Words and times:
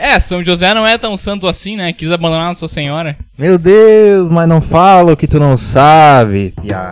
É, 0.00 0.20
São 0.20 0.44
José 0.44 0.72
não 0.72 0.86
é 0.86 0.96
tão 0.96 1.16
santo 1.16 1.48
assim, 1.48 1.74
né? 1.74 1.92
Quis 1.92 2.12
abandonar 2.12 2.46
Nossa 2.46 2.68
Senhora. 2.68 3.16
Meu 3.36 3.58
Deus, 3.58 4.28
mas 4.28 4.48
não 4.48 4.62
fala 4.62 5.12
o 5.12 5.16
que 5.16 5.26
tu 5.26 5.40
não 5.40 5.56
sabe, 5.56 6.54
piá. 6.62 6.90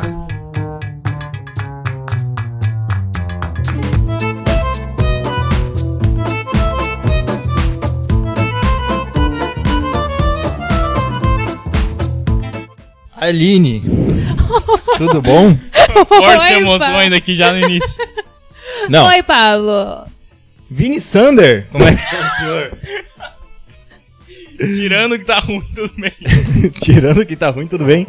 Aline, 13.16 13.84
tudo 14.98 15.22
bom? 15.22 15.56
Oi, 16.10 16.52
emoções 16.54 17.12
aqui 17.12 17.36
já 17.36 17.52
no 17.52 17.60
início. 17.60 18.04
Não, 18.88 19.06
Oi, 19.06 19.22
Pablo. 19.22 20.15
Vini 20.70 21.00
Sander, 21.00 21.68
como 21.70 21.84
é 21.84 21.94
que 21.94 22.00
está 22.02 22.20
o 22.20 22.30
senhor? 22.36 22.78
Tirando 24.74 25.18
que 25.18 25.24
tá 25.24 25.38
ruim, 25.38 25.62
tudo 25.74 25.92
bem. 25.96 26.12
Tirando 26.80 27.26
que 27.26 27.36
tá 27.36 27.50
ruim, 27.50 27.68
tudo 27.68 27.84
bem? 27.84 28.06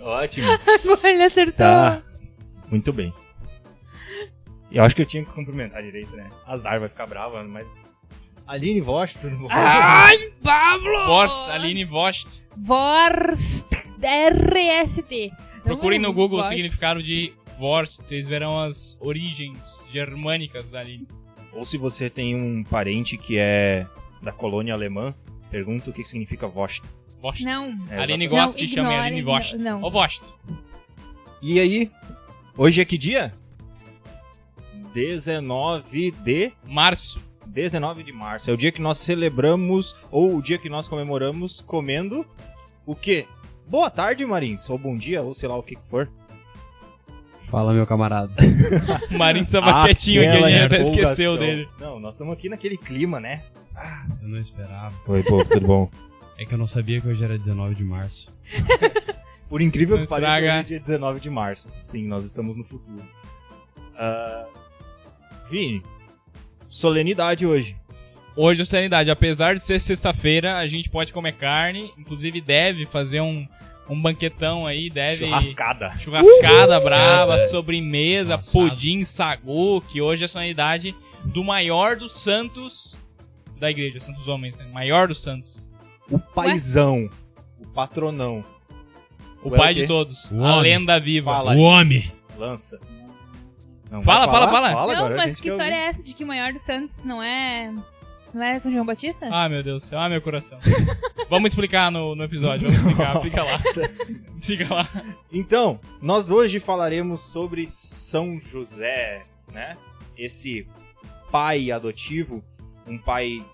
Ótimo. 0.00 0.46
Agora 0.50 1.10
ele 1.10 1.24
acertou. 1.24 1.54
Tá. 1.54 2.02
Muito 2.70 2.92
bem. 2.92 3.12
Eu 4.70 4.84
acho 4.84 4.94
que 4.94 5.02
eu 5.02 5.06
tinha 5.06 5.24
que 5.24 5.30
cumprimentar 5.32 5.82
direito, 5.82 6.14
né? 6.14 6.28
Azar 6.46 6.78
vai 6.78 6.88
ficar 6.88 7.06
brava, 7.06 7.42
mas. 7.44 7.66
Aline 8.46 8.80
Vosch, 8.80 9.14
tudo 9.14 9.36
bom? 9.36 9.48
Ai, 9.50 10.16
Pablo! 10.42 11.04
Force, 11.06 11.50
Aline 11.50 11.84
Vost. 11.84 12.42
Vorst. 12.56 13.66
RST. 14.00 15.30
Procurem 15.64 15.98
no 15.98 16.12
Google 16.12 16.38
o 16.38 16.42
Vorst. 16.42 16.50
significado 16.50 17.02
de 17.02 17.32
Vorst, 17.58 18.02
vocês 18.02 18.28
verão 18.28 18.60
as 18.60 18.96
origens 19.00 19.86
germânicas 19.92 20.70
da 20.70 20.80
Aline. 20.80 21.08
Ou 21.58 21.64
se 21.64 21.76
você 21.76 22.08
tem 22.08 22.36
um 22.36 22.62
parente 22.62 23.18
que 23.18 23.36
é 23.36 23.84
da 24.22 24.30
colônia 24.30 24.72
alemã, 24.72 25.12
pergunta 25.50 25.90
o 25.90 25.92
que 25.92 26.04
significa 26.04 26.46
Vosch. 26.46 26.80
Vost. 27.20 27.44
Não. 27.44 27.64
É, 27.90 27.98
Aline 27.98 28.26
exatamente. 28.26 28.28
gosta 28.28 28.46
Não, 28.52 28.54
que 28.54 28.66
chame 28.68 28.94
Aline 28.94 29.22
Vost. 29.22 29.56
não. 29.56 29.82
Ô 29.82 29.90
Vost. 29.90 30.22
E 31.42 31.58
aí, 31.58 31.90
hoje 32.56 32.80
é 32.80 32.84
que 32.84 32.96
dia? 32.96 33.34
19 34.94 36.12
de. 36.12 36.52
Março. 36.64 37.20
19 37.44 38.04
de 38.04 38.12
março. 38.12 38.48
É 38.48 38.52
o 38.52 38.56
dia 38.56 38.70
que 38.70 38.80
nós 38.80 38.98
celebramos, 38.98 39.96
ou 40.12 40.36
o 40.36 40.40
dia 40.42 40.58
que 40.58 40.68
nós 40.68 40.86
comemoramos 40.86 41.60
comendo 41.60 42.24
o 42.86 42.94
quê? 42.94 43.26
Boa 43.66 43.90
tarde, 43.90 44.24
Marins. 44.24 44.70
Ou 44.70 44.78
bom 44.78 44.96
dia, 44.96 45.22
ou 45.22 45.34
sei 45.34 45.48
lá 45.48 45.56
o 45.56 45.62
que 45.62 45.74
que 45.74 45.82
for. 45.88 46.08
Fala, 47.50 47.72
meu 47.72 47.86
camarada. 47.86 48.32
O 49.10 49.16
Marinho 49.16 49.44
estava 49.44 49.84
quietinho 49.84 50.20
aqui, 50.20 50.44
a 50.44 50.48
gente 50.48 50.62
até 50.64 50.80
esqueceu 50.80 51.38
dele. 51.38 51.68
Não, 51.80 51.98
nós 51.98 52.14
estamos 52.14 52.34
aqui 52.34 52.48
naquele 52.48 52.76
clima, 52.76 53.18
né? 53.18 53.42
Eu 54.22 54.28
não 54.28 54.38
esperava. 54.38 54.94
Oi, 55.06 55.22
pô, 55.22 55.42
tudo 55.44 55.66
bom? 55.66 55.90
É 56.38 56.44
que 56.44 56.52
eu 56.52 56.58
não 56.58 56.66
sabia 56.66 57.00
que 57.00 57.08
hoje 57.08 57.24
era 57.24 57.38
19 57.38 57.74
de 57.74 57.84
março. 57.84 58.30
Por 59.48 59.62
incrível 59.62 59.96
Não 59.96 60.04
que 60.04 60.10
pareça, 60.10 60.36
hoje 60.36 60.46
é 60.46 60.62
dia 60.62 60.78
19 60.78 61.20
de 61.20 61.30
março. 61.30 61.70
Sim, 61.70 62.06
nós 62.06 62.24
estamos 62.24 62.54
no 62.54 62.64
futuro. 62.64 63.02
Ah, 63.96 64.44
Vini, 65.50 65.82
solenidade 66.68 67.46
hoje. 67.46 67.74
Hoje, 68.36 68.62
a 68.62 68.64
sanidade, 68.64 69.10
apesar 69.10 69.54
de 69.54 69.64
ser 69.64 69.80
sexta-feira, 69.80 70.58
a 70.58 70.66
gente 70.66 70.88
pode 70.90 71.12
comer 71.12 71.32
carne, 71.32 71.90
inclusive 71.98 72.40
deve 72.40 72.86
fazer 72.86 73.20
um, 73.20 73.48
um 73.88 74.00
banquetão 74.00 74.66
aí, 74.66 74.90
deve... 74.90 75.24
Churrascada. 75.26 75.92
Churrascada 75.98 76.80
braba, 76.80 77.38
sobremesa, 77.48 78.36
Assado. 78.36 78.68
pudim, 78.70 79.04
sagu, 79.04 79.80
que 79.82 80.00
hoje 80.00 80.22
é 80.22 80.26
a 80.26 80.28
solenidade 80.28 80.94
do 81.24 81.42
maior 81.42 81.96
dos 81.96 82.16
santos 82.20 82.96
da 83.58 83.70
igreja, 83.70 83.98
santos 84.00 84.28
homens, 84.28 84.58
né? 84.58 84.66
Maior 84.72 85.08
dos 85.08 85.22
santos. 85.22 85.70
O 86.10 86.18
paizão. 86.18 87.08
O 87.58 87.66
patronão. 87.66 88.44
O 89.42 89.50
Ué, 89.50 89.58
pai 89.58 89.72
o 89.72 89.74
quê? 89.74 89.80
de 89.82 89.86
todos. 89.86 90.30
O 90.30 90.44
a 90.44 90.56
homem. 90.56 90.62
lenda 90.78 90.98
viva. 91.00 91.30
Fala. 91.32 91.54
O 91.54 91.60
homem! 91.60 92.10
Lança. 92.36 92.78
Não, 93.90 94.02
Fala, 94.02 94.30
fala, 94.30 94.48
falar? 94.48 94.72
fala. 94.72 94.92
Não, 94.92 94.98
agora, 95.06 95.16
mas 95.16 95.34
que 95.40 95.48
história 95.48 95.72
ouvir. 95.72 95.84
é 95.84 95.88
essa 95.88 96.02
de 96.02 96.14
que 96.14 96.22
o 96.22 96.26
maior 96.26 96.52
dos 96.52 96.60
Santos 96.62 97.02
não 97.04 97.22
é. 97.22 97.72
Não 98.38 98.44
é 98.44 98.56
São 98.60 98.70
João 98.70 98.86
Batista? 98.86 99.28
Ah, 99.32 99.48
meu 99.48 99.64
Deus 99.64 99.82
do 99.82 99.86
céu. 99.88 99.98
Ah, 99.98 100.08
meu 100.08 100.22
coração. 100.22 100.60
vamos 101.28 101.48
explicar 101.48 101.90
no, 101.90 102.14
no 102.14 102.22
episódio, 102.22 102.70
vamos 102.70 102.80
explicar. 102.80 103.20
Fica 103.20 103.42
lá. 103.42 103.58
Fica 104.40 104.74
lá. 104.74 104.88
Então, 105.32 105.80
nós 106.00 106.30
hoje 106.30 106.60
falaremos 106.60 107.20
sobre 107.20 107.66
São 107.66 108.40
José, 108.40 109.24
né? 109.52 109.76
Esse 110.16 110.64
pai 111.32 111.72
adotivo, 111.72 112.44
um 112.86 112.96
pai 112.96 113.44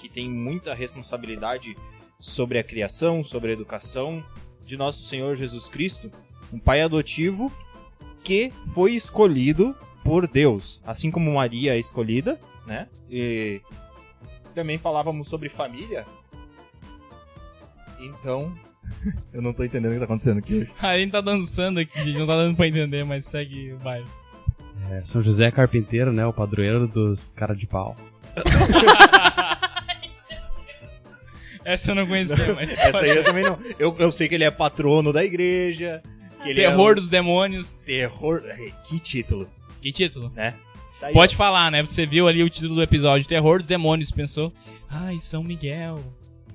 que 0.00 0.08
tem 0.08 0.28
muita 0.28 0.74
responsabilidade 0.74 1.76
sobre 2.18 2.58
a 2.58 2.64
criação, 2.64 3.22
sobre 3.22 3.50
a 3.50 3.52
educação 3.52 4.24
de 4.66 4.76
nosso 4.76 5.04
Senhor 5.04 5.36
Jesus 5.36 5.68
Cristo, 5.68 6.10
um 6.52 6.58
pai 6.58 6.82
adotivo 6.82 7.52
que 8.24 8.52
foi 8.74 8.94
escolhido 8.94 9.72
por 10.02 10.26
Deus, 10.26 10.82
assim 10.84 11.12
como 11.12 11.32
Maria 11.32 11.76
é 11.76 11.78
escolhida, 11.78 12.40
né? 12.66 12.88
E 13.08 13.60
também 14.52 14.78
falávamos 14.78 15.28
sobre 15.28 15.48
família. 15.48 16.04
Então, 17.98 18.52
eu 19.32 19.40
não 19.42 19.52
tô 19.52 19.64
entendendo 19.64 19.90
o 19.90 19.94
que 19.94 19.98
tá 20.00 20.04
acontecendo 20.04 20.38
aqui. 20.38 20.68
A 20.80 20.96
gente 20.98 21.12
tá 21.12 21.20
dançando 21.20 21.80
aqui, 21.80 22.02
gente. 22.04 22.18
Não 22.18 22.26
tá 22.26 22.36
dando 22.36 22.56
pra 22.56 22.66
entender, 22.68 23.04
mas 23.04 23.26
segue 23.26 23.72
o 23.72 23.78
baile. 23.78 24.06
É, 24.90 25.00
São 25.04 25.22
José 25.22 25.50
Carpinteiro, 25.50 26.12
né? 26.12 26.26
O 26.26 26.32
padroeiro 26.32 26.88
dos 26.88 27.24
cara 27.24 27.54
de 27.54 27.66
pau. 27.66 27.96
Essa 31.64 31.92
eu 31.92 31.94
não 31.94 32.06
conhecia, 32.06 32.54
mas. 32.54 32.72
Essa 32.76 33.00
aí 33.00 33.10
eu 33.10 33.22
também 33.24 33.44
não. 33.44 33.56
Eu, 33.78 33.94
eu 33.98 34.10
sei 34.10 34.28
que 34.28 34.34
ele 34.34 34.42
é 34.44 34.50
patrono 34.50 35.12
da 35.12 35.24
igreja. 35.24 36.02
Que 36.42 36.50
ele 36.50 36.60
Terror 36.60 36.88
é 36.88 36.92
um 36.92 36.94
dos 36.96 37.08
demônios. 37.08 37.78
terror. 37.82 38.42
É, 38.44 38.56
Que 38.84 38.98
título, 38.98 39.48
Que 39.80 39.92
título? 39.92 40.30
né? 40.34 40.54
Daí, 41.02 41.12
Pode 41.12 41.34
falar, 41.34 41.68
né? 41.72 41.82
Você 41.84 42.06
viu 42.06 42.28
ali 42.28 42.44
o 42.44 42.48
título 42.48 42.76
do 42.76 42.82
episódio, 42.82 43.26
Terror 43.28 43.58
dos 43.58 43.66
Demônios, 43.66 44.12
pensou, 44.12 44.52
ai, 44.88 45.18
São 45.18 45.42
Miguel, 45.42 45.98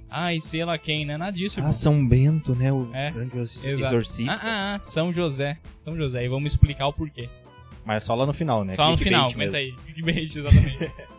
ai, 0.10 0.40
sei 0.40 0.64
lá 0.64 0.78
quem, 0.78 1.06
né? 1.06 1.18
Nada 1.18 1.34
disso, 1.34 1.58
ó. 1.58 1.60
irmão. 1.60 1.70
Ah, 1.70 1.74
São 1.74 2.08
Bento, 2.08 2.56
né? 2.56 2.72
O 2.72 2.90
É, 2.94 3.12
grande 3.12 3.38
exorcista. 3.38 4.40
Ah, 4.42 4.76
ah, 4.76 4.80
São 4.80 5.12
José, 5.12 5.58
São 5.76 5.98
José, 5.98 6.24
e 6.24 6.30
vamos 6.30 6.54
explicar 6.54 6.88
o 6.88 6.94
porquê. 6.94 7.28
Mas 7.86 8.06
só 8.06 8.16
lá 8.16 8.26
no 8.26 8.32
final, 8.34 8.64
né? 8.64 8.74
Só 8.74 8.90
no 8.90 8.98
Clickbait 8.98 9.32
final, 9.34 9.38
mesmo. 9.38 9.52
comenta 9.52 9.58
aí. 9.58 9.74
Clickbait, 9.94 10.36
exatamente. 10.38 10.92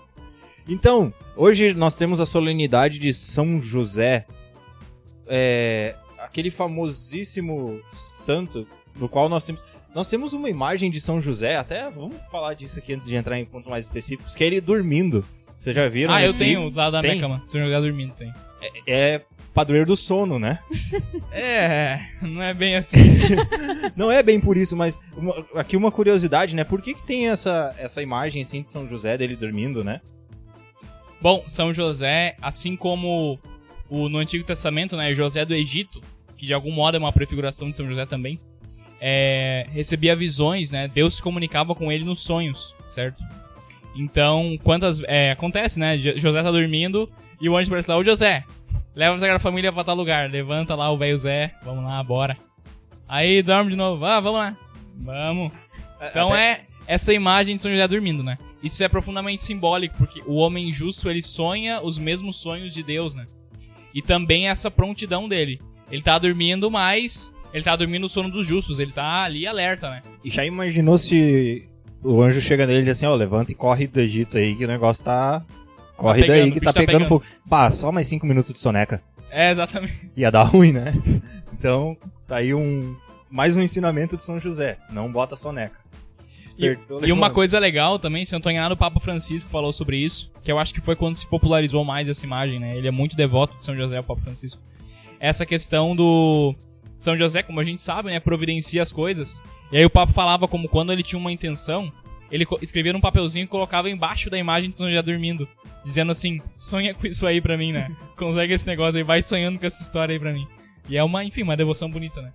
Então, 0.71 1.15
hoje 1.35 1.73
nós 1.73 1.97
temos 1.97 2.21
a 2.21 2.27
solenidade 2.27 2.99
de 2.99 3.15
São 3.15 3.59
José. 3.59 4.27
É, 5.27 5.95
aquele 6.19 6.51
famosíssimo 6.51 7.81
santo 7.93 8.67
no 8.97 9.09
qual 9.09 9.29
nós 9.31 9.45
temos. 9.45 9.63
Nós 9.95 10.09
temos 10.09 10.33
uma 10.33 10.49
imagem 10.51 10.91
de 10.91 11.01
São 11.01 11.21
José, 11.21 11.57
até 11.57 11.91
vamos 11.91 12.17
falar 12.31 12.55
disso 12.55 12.79
aqui 12.79 12.93
antes 12.93 13.07
de 13.07 13.15
entrar 13.17 13.39
em 13.39 13.45
pontos 13.45 13.69
mais 13.69 13.85
específicos, 13.87 14.35
que 14.35 14.45
é 14.45 14.47
ele 14.47 14.61
dormindo. 14.61 15.25
Vocês 15.57 15.75
já 15.75 15.89
viram? 15.89 16.13
ah, 16.15 16.23
eu 16.23 16.31
esse? 16.31 16.39
tenho 16.39 16.71
lá 16.71 16.89
da 16.91 17.01
Tem? 17.01 17.13
minha 17.13 17.23
cama, 17.23 17.41
São 17.45 17.61
José 17.61 17.81
dormindo, 17.81 18.15
tem. 18.15 18.33
É 18.87 19.23
padroeiro 19.55 19.87
do 19.87 19.97
sono, 19.97 20.39
né? 20.39 20.61
É, 21.33 22.01
não 22.23 22.43
é 22.43 22.53
bem 22.55 22.77
assim. 22.77 22.99
Não 23.97 24.11
é 24.11 24.23
bem 24.23 24.41
por 24.41 24.57
isso, 24.57 24.77
mas 24.77 25.01
uma- 25.17 25.45
aqui 25.55 25.77
uma 25.77 25.91
curiosidade, 25.93 26.55
né? 26.55 26.65
Por 26.65 26.81
que, 26.81 26.95
que 26.95 27.03
tem 27.07 27.29
essa, 27.29 27.75
essa 27.79 28.01
imagem 28.03 28.43
assim 28.43 28.63
de 28.63 28.71
São 28.71 28.89
José 28.89 29.17
dele 29.19 29.37
dormindo, 29.37 29.83
né? 29.85 30.01
Bom, 31.21 31.43
São 31.47 31.73
José, 31.75 32.37
assim 32.41 32.77
como 32.77 33.39
o, 33.89 34.09
no 34.09 34.19
Antigo 34.19 34.45
Testamento, 34.45 34.97
né, 34.97 35.13
José 35.13 35.45
do 35.45 35.55
Egito, 35.55 36.01
que 36.37 36.47
de 36.47 36.55
algum 36.55 36.71
modo 36.73 36.97
é 36.97 37.01
uma 37.01 37.13
prefiguração 37.13 37.69
de 37.71 37.77
São 37.77 37.87
José 37.87 38.07
também, 38.07 38.39
é, 39.01 39.67
recebia 39.73 40.15
visões, 40.17 40.71
né? 40.71 40.89
Deus 40.89 41.17
se 41.17 41.23
comunicava 41.23 41.75
com 41.75 41.91
ele 41.93 42.05
nos 42.05 42.23
sonhos, 42.23 42.75
certo? 42.87 43.23
Então, 43.97 44.59
quantas. 44.63 45.03
É, 45.05 45.33
acontece, 45.33 45.79
né? 45.79 45.97
Jo- 45.99 46.17
José 46.17 46.43
tá 46.43 46.51
dormindo 46.51 47.11
e 47.41 47.49
o 47.49 47.57
anjo 47.57 47.69
aparece 47.69 47.91
lá, 47.91 47.97
ô 47.97 48.05
José, 48.05 48.45
leva 48.95 49.17
a 49.17 49.19
Sagrada 49.19 49.41
Família 49.41 49.73
pra 49.73 49.85
tal 49.85 49.97
lugar. 49.97 50.31
Levanta 50.31 50.75
lá 50.75 50.91
o 50.91 50.99
velho 50.99 51.19
Zé, 51.19 51.53
vamos 51.65 51.85
lá, 51.85 52.03
bora. 52.03 52.37
Aí 53.09 53.43
dorme 53.43 53.71
de 53.71 53.77
novo, 53.77 54.05
ah, 54.05 54.21
vamos 54.21 54.39
lá. 54.39 54.57
Vamos. 54.97 55.53
Então 56.11 56.35
é 56.35 56.63
essa 56.87 57.13
imagem 57.13 57.57
de 57.57 57.63
São 57.63 57.71
José 57.71 57.87
dormindo, 57.89 58.23
né? 58.23 58.39
Isso 58.63 58.83
é 58.83 58.89
profundamente 58.89 59.43
simbólico, 59.45 59.97
porque 59.99 60.21
o 60.27 60.35
homem 60.37 60.73
justo, 60.73 61.09
ele 61.09 61.23
sonha 61.23 61.81
os 61.81 61.99
mesmos 61.99 62.37
sonhos 62.37 62.75
de 62.75 62.83
Deus, 62.83 63.15
né? 63.15 63.27
E 63.95 64.03
também 64.03 64.49
essa 64.49 64.71
prontidão 64.71 65.29
dele. 65.29 65.61
Ele 65.91 66.03
tá 66.03 66.19
dormindo, 66.19 66.71
mas 66.71 67.33
ele 67.59 67.65
tá 67.65 67.77
dormindo 67.77 68.05
o 68.05 68.09
sono 68.09 68.31
dos 68.31 68.47
justos, 68.47 68.79
ele 68.81 68.93
tá 68.93 69.23
ali 69.25 69.47
alerta, 69.47 69.91
né? 69.91 70.03
E 70.25 70.31
já 70.31 70.45
imaginou 70.45 70.97
se 70.99 71.69
o 72.03 72.23
anjo 72.23 72.41
chega 72.41 72.67
nele 72.67 72.81
e 72.81 72.85
diz 72.85 72.93
assim, 72.97 73.07
ó, 73.07 73.15
levanta 73.15 73.53
e 73.53 73.55
corre 73.55 73.87
do 73.87 74.01
Egito 74.01 74.39
aí, 74.39 74.55
que 74.57 74.65
o 74.65 74.69
negócio 74.69 75.05
tá... 75.05 75.45
Corre 75.97 76.23
pegando, 76.23 76.39
daí 76.43 76.53
que 76.53 76.61
tá 76.61 76.73
tá 76.73 76.81
pegando 76.81 76.93
pegando. 77.05 77.09
fogo. 77.09 77.25
Pá, 77.49 77.71
só 77.73 77.91
mais 77.91 78.07
cinco 78.07 78.25
minutos 78.25 78.53
de 78.53 78.59
soneca. 78.61 79.03
É, 79.31 79.51
exatamente. 79.51 80.09
Ia 80.17 80.31
dar 80.31 80.45
ruim, 80.45 80.73
né? 80.73 80.95
Então, 81.53 81.97
tá 82.27 82.37
aí 82.37 82.55
um... 82.55 82.95
Mais 83.29 83.57
um 83.57 83.61
ensinamento 83.61 84.17
de 84.17 84.23
São 84.23 84.39
José. 84.41 84.79
Não 84.91 85.11
bota 85.11 85.35
soneca. 85.37 85.77
Despertou, 86.41 87.01
E 87.05 87.11
uma 87.13 87.27
levou- 87.27 87.35
coisa 87.35 87.59
legal 87.59 87.99
também, 87.99 88.25
se 88.25 88.33
eu 88.35 88.39
não 88.39 88.43
tô 88.43 88.49
enganado, 88.49 88.75
o 88.75 88.79
Papa 88.79 89.01
Francisco 89.01 89.51
falou 89.51 89.73
sobre 89.73 89.99
isso, 89.99 90.31
que 90.43 90.51
eu 90.53 90.59
acho 90.59 90.73
que 90.73 90.81
foi 90.81 90.95
quando 90.97 91.17
se 91.17 91.27
popularizou 91.27 91.85
mais 91.85 92.09
essa 92.09 92.25
imagem, 92.25 92.59
né? 92.61 92.77
Ele 92.79 92.87
é 92.89 92.93
muito 92.93 93.17
devoto 93.17 93.57
de 93.59 93.65
São 93.65 93.77
José, 93.77 93.99
o 93.99 94.05
Papa 94.05 94.23
Francisco. 94.23 94.63
Essa 95.21 95.45
questão 95.45 95.97
do 95.97 96.55
São 96.99 97.17
José, 97.17 97.45
como 97.45 97.61
a 97.61 97.65
gente 97.65 97.81
sabe, 97.81 98.11
né, 98.11 98.19
providencia 98.19 98.83
as 98.83 98.91
coisas. 98.91 99.41
E 99.71 99.77
aí 99.77 99.85
o 99.85 99.91
Papa 99.91 100.13
falava 100.13 100.49
como 100.49 100.69
quando 100.69 100.93
ele 100.93 101.05
tinha 101.05 101.19
uma 101.19 101.31
intenção, 101.31 101.93
ele 102.31 102.45
escrevia 102.61 102.93
num 102.93 103.01
papelzinho 103.01 103.45
e 103.45 103.47
colocava 103.47 103.89
embaixo 103.89 104.29
da 104.29 104.37
imagem 104.37 104.69
de 104.69 104.77
São 104.77 104.89
José 104.89 105.01
dormindo, 105.01 105.49
dizendo 105.85 106.11
assim: 106.11 106.43
"Sonha 106.57 106.93
com 106.93 107.07
isso 107.07 107.25
aí 107.25 107.41
pra 107.41 107.57
mim, 107.57 107.73
né? 107.73 107.95
Consegue 108.19 108.53
esse 108.53 108.67
negócio 108.67 108.99
aí, 108.99 109.05
vai 109.05 109.23
sonhando 109.23 109.61
com 109.61 109.65
essa 109.65 109.81
história 109.81 110.13
aí 110.13 110.19
pra 110.19 110.33
mim". 110.33 110.47
E 110.89 110.97
é 110.97 111.05
uma, 111.05 111.23
enfim, 111.23 111.43
uma 111.43 111.57
devoção 111.57 111.89
bonita, 111.89 112.21
né? 112.21 112.33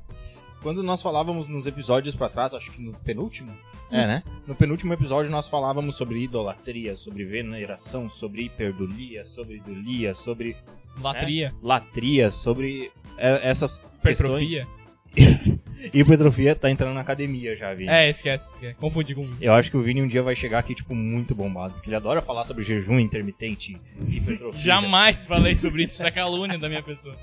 Quando 0.61 0.81
nós 0.81 1.01
falávamos 1.01 1.49
nos 1.49 1.67
episódios 1.67 2.15
pra 2.15 2.29
trás, 2.29 2.53
acho 2.53 2.71
que 2.71 2.81
no 2.81 2.93
penúltimo, 2.93 3.51
é, 3.91 4.07
né? 4.07 4.23
No 4.47 4.55
penúltimo 4.55 4.93
episódio 4.93 5.29
nós 5.29 5.49
falávamos 5.49 5.97
sobre 5.97 6.23
idolatria, 6.23 6.95
sobre 6.95 7.25
veneração, 7.25 8.09
sobre 8.09 8.43
hiperdulia, 8.43 9.25
sobre 9.25 9.57
idolia, 9.57 10.13
sobre 10.13 10.55
Latria, 11.01 11.53
latria, 11.61 12.31
sobre 12.31 12.91
essas 13.17 13.77
hipertrofia. 13.99 14.67
questões. 14.67 14.83
Hipertrofia 15.93 16.55
tá 16.55 16.71
entrando 16.71 16.93
na 16.93 17.01
academia 17.01 17.55
já, 17.55 17.73
Vini. 17.73 17.89
É, 17.89 18.09
esquece, 18.09 18.53
esquece. 18.53 18.73
Confundi 18.75 19.13
com 19.13 19.27
Eu 19.39 19.53
acho 19.53 19.69
que 19.69 19.77
o 19.77 19.83
Vini 19.83 20.01
um 20.01 20.07
dia 20.07 20.23
vai 20.23 20.33
chegar 20.35 20.59
aqui, 20.59 20.73
tipo, 20.73 20.95
muito 20.95 21.35
bombado. 21.35 21.73
Porque 21.73 21.89
ele 21.89 21.95
adora 21.95 22.21
falar 22.21 22.43
sobre 22.45 22.63
jejum 22.63 22.99
intermitente, 22.99 23.77
hipertrofia. 24.07 24.59
Jamais 24.61 25.25
falei 25.25 25.55
sobre 25.55 25.83
isso, 25.83 25.95
isso 25.97 26.05
é 26.05 26.11
calúnia 26.11 26.57
da 26.57 26.67
minha 26.69 26.81
pessoa. 26.81 27.15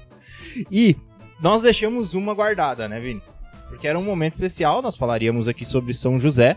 E 0.71 0.95
nós 1.41 1.63
deixamos 1.63 2.15
uma 2.15 2.35
guardada, 2.35 2.87
né, 2.89 3.01
Vini? 3.01 3.23
Porque 3.69 3.89
era 3.89 3.99
um 3.99 4.05
momento 4.05 4.33
especial, 4.33 4.83
nós 4.83 4.97
falaríamos 4.97 5.49
aqui 5.49 5.65
sobre 5.65 5.95
São 5.95 6.19
José. 6.19 6.57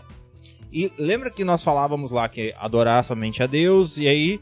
E 0.72 0.92
lembra 0.98 1.30
que 1.30 1.44
nós 1.44 1.62
falávamos 1.62 2.10
lá 2.10 2.28
que 2.28 2.52
adorar 2.58 3.02
somente 3.04 3.42
a 3.42 3.46
Deus, 3.46 3.96
e 3.96 4.06
aí 4.08 4.40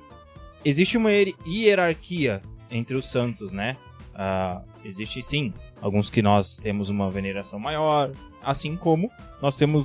existe 0.64 0.96
uma 0.96 1.12
hier- 1.12 1.34
hierarquia 1.46 2.40
entre 2.70 2.96
os 2.96 3.04
santos, 3.10 3.52
né? 3.52 3.76
Ah, 4.24 4.62
existe 4.84 5.20
sim 5.20 5.52
alguns 5.80 6.08
que 6.08 6.22
nós 6.22 6.56
temos 6.56 6.88
uma 6.88 7.10
veneração 7.10 7.58
maior, 7.58 8.12
assim 8.40 8.76
como 8.76 9.10
nós 9.40 9.56
temos 9.56 9.84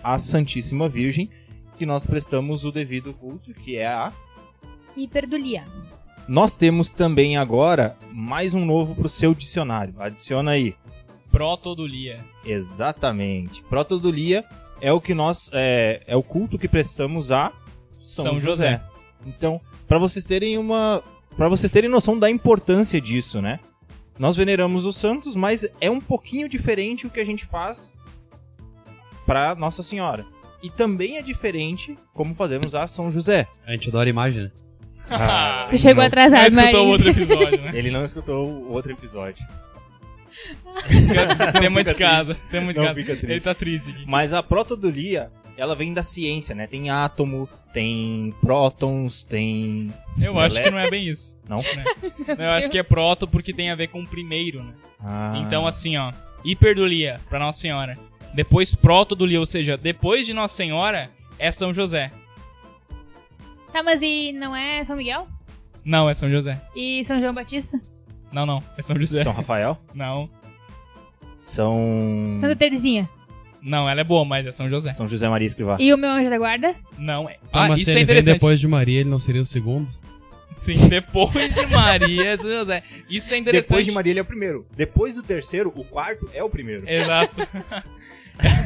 a 0.00 0.16
Santíssima 0.16 0.88
Virgem, 0.88 1.28
que 1.76 1.84
nós 1.84 2.06
prestamos 2.06 2.64
o 2.64 2.70
devido 2.70 3.12
culto, 3.12 3.52
que 3.52 3.76
é 3.76 3.88
a 3.88 4.12
Hiperdulia. 4.96 5.64
nós 6.28 6.56
temos 6.56 6.88
também 6.88 7.36
agora 7.36 7.96
mais 8.12 8.54
um 8.54 8.64
novo 8.64 8.94
pro 8.94 9.08
seu 9.08 9.34
dicionário. 9.34 10.00
Adiciona 10.00 10.52
aí. 10.52 10.76
Protodulia. 11.32 12.24
Exatamente. 12.44 13.60
Protodulia 13.64 14.44
é 14.80 14.92
o 14.92 15.00
que 15.00 15.14
nós 15.14 15.50
é, 15.52 16.00
é 16.06 16.14
o 16.14 16.22
culto 16.22 16.56
que 16.56 16.68
prestamos 16.68 17.32
a 17.32 17.52
São, 17.98 18.26
São 18.26 18.38
José. 18.38 18.74
José. 18.74 18.82
Então, 19.26 19.60
para 19.88 19.98
vocês 19.98 20.24
terem 20.24 20.56
uma 20.58 21.02
para 21.36 21.48
vocês 21.48 21.70
terem 21.72 21.90
noção 21.90 22.18
da 22.18 22.30
importância 22.30 23.00
disso, 23.00 23.40
né? 23.42 23.58
Nós 24.18 24.36
veneramos 24.36 24.86
os 24.86 24.96
santos, 24.96 25.34
mas 25.34 25.66
é 25.80 25.90
um 25.90 26.00
pouquinho 26.00 26.48
diferente 26.48 27.06
o 27.06 27.10
que 27.10 27.18
a 27.20 27.24
gente 27.24 27.44
faz 27.44 27.94
para 29.26 29.54
Nossa 29.54 29.82
Senhora. 29.82 30.24
E 30.62 30.70
também 30.70 31.16
é 31.18 31.22
diferente 31.22 31.98
como 32.12 32.34
fazemos 32.34 32.74
a 32.74 32.86
São 32.86 33.10
José. 33.10 33.46
A 33.66 33.72
gente 33.72 33.88
adora 33.88 34.08
imagem, 34.08 34.44
né? 34.44 34.50
Ah, 35.10 35.66
Tu 35.70 35.76
chegou 35.78 36.02
não- 36.02 36.06
atrasado, 36.08 36.40
Não 36.54 36.62
escutou 36.62 36.86
o 36.86 36.88
outro 36.90 37.08
episódio, 37.10 37.60
né? 37.60 37.70
Ele 37.74 37.90
não 37.90 38.04
escutou 38.04 38.48
o 38.48 38.72
outro 38.72 38.92
episódio. 38.92 39.44
Tema 41.60 41.84
de 41.84 41.94
casa. 41.94 42.36
Tema 42.50 42.72
de 42.72 42.80
casa. 42.80 43.00
Ele 43.00 43.40
tá 43.40 43.54
triste 43.54 43.90
aqui. 43.90 44.04
Mas 44.06 44.32
a 44.32 44.42
protodulia, 44.42 45.30
ela 45.56 45.74
vem 45.74 45.92
da 45.92 46.02
ciência, 46.02 46.54
né? 46.54 46.66
Tem 46.66 46.90
átomo, 46.90 47.48
tem 47.72 48.34
prótons, 48.40 49.22
tem. 49.22 49.92
Eu 50.20 50.38
acho 50.38 50.62
que 50.62 50.70
não 50.70 50.78
é 50.78 50.90
bem 50.90 51.08
isso. 51.08 51.36
Não? 51.48 51.58
né? 51.58 51.84
Eu 52.38 52.50
acho 52.50 52.70
que 52.70 52.78
é 52.78 52.82
proto 52.82 53.26
porque 53.26 53.52
tem 53.52 53.70
a 53.70 53.74
ver 53.74 53.88
com 53.88 54.02
o 54.02 54.06
primeiro, 54.06 54.62
né? 54.62 54.72
Ah. 55.00 55.34
Então, 55.36 55.66
assim, 55.66 55.96
ó. 55.96 56.12
Hiperdulia 56.44 57.20
pra 57.28 57.38
Nossa 57.38 57.60
Senhora. 57.60 57.98
Depois 58.34 58.74
protodulia, 58.74 59.40
ou 59.40 59.46
seja, 59.46 59.76
depois 59.76 60.26
de 60.26 60.34
Nossa 60.34 60.54
Senhora 60.54 61.10
é 61.38 61.50
São 61.50 61.72
José. 61.72 62.10
Tá, 63.72 63.82
mas 63.82 64.02
e 64.02 64.32
não 64.32 64.54
é 64.54 64.84
São 64.84 64.96
Miguel? 64.96 65.26
Não, 65.84 66.08
é 66.08 66.14
São 66.14 66.28
José. 66.28 66.60
E 66.74 67.02
São 67.04 67.20
João 67.20 67.34
Batista? 67.34 67.80
Não, 68.32 68.44
não. 68.44 68.62
É 68.76 68.82
São 68.82 68.98
José. 68.98 69.22
São 69.22 69.32
Rafael? 69.32 69.78
Não. 69.94 70.28
São. 71.34 72.38
Santa 72.40 72.56
Terezinha? 72.56 73.08
Não, 73.64 73.88
ela 73.88 74.00
é 74.00 74.04
boa, 74.04 74.24
mas 74.24 74.46
é 74.46 74.50
São 74.50 74.68
José. 74.68 74.92
São 74.92 75.06
José 75.08 75.28
Maria 75.28 75.46
Escrivá. 75.46 75.76
E 75.80 75.92
o 75.94 75.96
meu 75.96 76.10
anjo 76.10 76.28
da 76.28 76.36
guarda? 76.38 76.74
Não, 76.98 77.28
é. 77.28 77.36
Ah, 77.52 77.68
mas 77.68 77.80
isso 77.80 77.90
se 77.90 77.96
é 77.96 78.00
ele 78.00 78.04
vem 78.04 78.14
interessante. 78.16 78.34
depois 78.34 78.60
de 78.60 78.68
Maria, 78.68 79.00
ele 79.00 79.08
não 79.08 79.18
seria 79.18 79.40
o 79.40 79.44
segundo? 79.44 79.90
Sim, 80.56 80.86
depois 80.90 81.54
de 81.54 81.66
Maria, 81.66 82.24
é 82.26 82.36
São 82.36 82.50
José. 82.50 82.82
Isso 83.08 83.32
é 83.32 83.38
interessante. 83.38 83.68
Depois 83.68 83.84
de 83.86 83.92
Maria, 83.92 84.12
ele 84.12 84.18
é 84.18 84.22
o 84.22 84.26
primeiro. 84.26 84.66
Depois 84.76 85.14
do 85.14 85.22
terceiro, 85.22 85.72
o 85.74 85.82
quarto 85.84 86.28
é 86.34 86.42
o 86.44 86.50
primeiro. 86.50 86.88
Exato. 86.88 87.36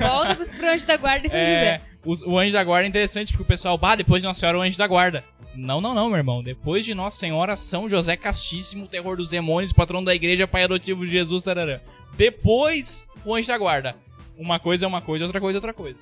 Volta 0.00 0.35
pro- 0.35 0.69
anjo 0.69 0.87
da 0.87 0.97
guarda 0.97 1.27
e 1.27 1.31
São 1.31 1.39
É, 1.39 1.55
José. 1.75 1.81
os- 2.05 2.23
o 2.23 2.39
anjo 2.39 2.53
da 2.55 2.65
guarda 2.65 2.87
é 2.87 2.89
interessante 2.89 3.33
porque 3.33 3.43
o 3.43 3.47
pessoal, 3.47 3.77
bah, 3.79 3.94
depois 3.97 4.23
de 4.23 4.27
Nossa 4.29 4.41
Senhora, 4.41 4.59
o 4.59 4.62
anjo 4.62 4.79
da 4.79 4.87
guarda. 4.87 5.23
Não, 5.55 5.81
não, 5.81 5.94
não, 5.94 6.09
meu 6.09 6.17
irmão. 6.19 6.43
Depois 6.43 6.85
de 6.85 6.94
Nossa 6.94 7.19
Senhora, 7.19 7.55
São 7.56 7.89
José 7.89 8.17
Castíssimo, 8.17 8.87
terror 8.87 9.17
dos 9.17 9.31
demônios, 9.31 9.73
patrão 9.73 10.03
da 10.03 10.15
igreja, 10.15 10.47
pai 10.47 10.65
adotivo 10.65 11.05
de 11.05 11.11
Jesus, 11.12 11.44
tarará. 11.44 11.81
Depois, 12.17 13.05
o 13.25 13.35
anjo 13.35 13.49
da 13.49 13.59
guarda. 13.59 13.97
Uma 14.38 14.61
coisa 14.61 14.87
é 14.87 14.88
uma 14.88 15.02
coisa, 15.02 15.25
outra 15.25 15.40
coisa 15.40 15.56
é 15.56 15.58
outra 15.58 15.75
coisa. 15.75 15.99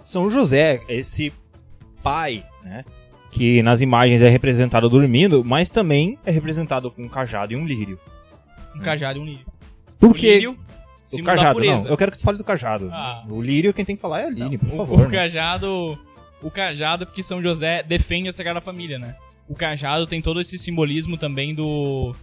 São 0.00 0.30
José, 0.30 0.82
esse 0.88 1.32
pai, 2.02 2.44
né? 2.64 2.84
Que 3.30 3.62
nas 3.62 3.80
imagens 3.80 4.20
é 4.20 4.28
representado 4.28 4.88
dormindo, 4.88 5.44
mas 5.44 5.70
também 5.70 6.18
é 6.26 6.30
representado 6.32 6.90
com 6.90 7.04
um 7.04 7.08
cajado 7.08 7.52
e 7.52 7.56
um 7.56 7.64
lírio. 7.64 7.98
Um 8.74 8.80
cajado 8.80 9.20
e 9.20 9.22
um 9.22 9.24
lírio. 9.24 9.46
Por 10.00 10.14
quê? 10.14 10.34
lírio, 10.34 10.58
O 11.12 11.22
cajado, 11.22 11.60
não. 11.60 11.86
Eu 11.86 11.96
quero 11.96 12.10
que 12.10 12.18
tu 12.18 12.24
fale 12.24 12.38
do 12.38 12.44
cajado. 12.44 12.90
Ah. 12.92 13.24
O 13.28 13.40
lírio, 13.40 13.72
quem 13.72 13.84
tem 13.84 13.94
que 13.94 14.02
falar 14.02 14.22
é 14.22 14.24
a 14.24 14.26
Aline, 14.26 14.58
por 14.58 14.68
o, 14.72 14.76
favor. 14.78 15.00
o 15.00 15.02
né? 15.08 15.10
cajado. 15.18 15.98
O 16.42 16.50
cajado, 16.50 17.06
porque 17.06 17.22
São 17.22 17.42
José 17.42 17.82
defende 17.82 18.28
a 18.28 18.32
Sagrada 18.32 18.60
Família, 18.60 18.98
né? 18.98 19.14
O 19.46 19.54
cajado 19.54 20.06
tem 20.06 20.22
todo 20.22 20.40
esse 20.40 20.56
simbolismo 20.58 21.16
também 21.16 21.54
do. 21.54 22.14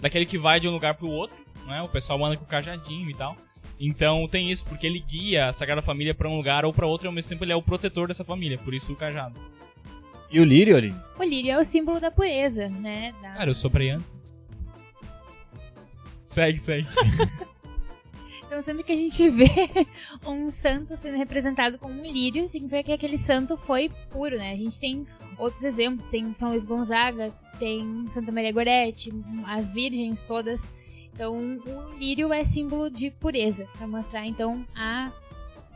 daquele 0.00 0.24
que 0.24 0.38
vai 0.38 0.60
de 0.60 0.68
um 0.68 0.72
lugar 0.72 0.94
pro 0.94 1.08
outro, 1.08 1.36
né? 1.66 1.82
O 1.82 1.88
pessoal 1.88 2.24
anda 2.24 2.36
com 2.36 2.44
o 2.44 2.48
cajadinho 2.48 3.10
e 3.10 3.14
tal. 3.14 3.36
Então 3.78 4.26
tem 4.28 4.50
isso, 4.52 4.64
porque 4.66 4.86
ele 4.86 5.00
guia 5.00 5.48
a 5.48 5.52
Sagrada 5.52 5.82
Família 5.82 6.14
pra 6.14 6.28
um 6.28 6.36
lugar 6.36 6.64
ou 6.64 6.72
pra 6.72 6.86
outro 6.86 7.06
e 7.06 7.08
ao 7.08 7.12
mesmo 7.12 7.28
tempo 7.30 7.44
ele 7.44 7.52
é 7.52 7.56
o 7.56 7.62
protetor 7.62 8.08
dessa 8.08 8.24
família, 8.24 8.58
por 8.58 8.72
isso 8.72 8.92
o 8.92 8.96
cajado. 8.96 9.38
E 10.30 10.40
o 10.40 10.44
lírio, 10.44 10.76
Aline? 10.76 10.96
O 11.18 11.22
lírio 11.22 11.52
é 11.52 11.58
o 11.58 11.64
símbolo 11.64 12.00
da 12.00 12.10
pureza, 12.10 12.68
né? 12.68 13.14
Da- 13.22 13.34
Cara, 13.34 13.50
eu 13.50 13.54
soprei 13.54 13.90
antes. 13.90 14.14
Segue, 16.24 16.58
segue. 16.58 16.88
Então 18.46 18.62
sempre 18.62 18.84
que 18.84 18.92
a 18.92 18.96
gente 18.96 19.28
vê 19.30 19.46
um 20.24 20.48
santo 20.50 20.96
sendo 21.02 21.16
representado 21.16 21.76
com 21.76 21.88
um 21.88 22.02
lírio, 22.02 22.48
significa 22.48 22.84
que 22.84 22.92
aquele 22.92 23.18
santo 23.18 23.56
foi 23.56 23.90
puro, 24.10 24.36
né? 24.36 24.52
A 24.52 24.56
gente 24.56 24.78
tem 24.78 25.04
outros 25.36 25.64
exemplos, 25.64 26.06
tem 26.06 26.32
São 26.32 26.50
Luís 26.50 26.64
Gonzaga, 26.64 27.30
tem 27.58 28.06
Santa 28.10 28.30
Maria 28.30 28.52
Gorete, 28.52 29.10
as 29.46 29.72
virgens 29.72 30.24
todas. 30.24 30.70
Então 31.14 31.36
o 31.38 31.96
lírio 31.96 32.32
é 32.32 32.42
símbolo 32.44 32.90
de 32.90 33.08
pureza, 33.08 33.68
para 33.78 33.86
mostrar 33.86 34.26
então 34.26 34.66
a 34.74 35.12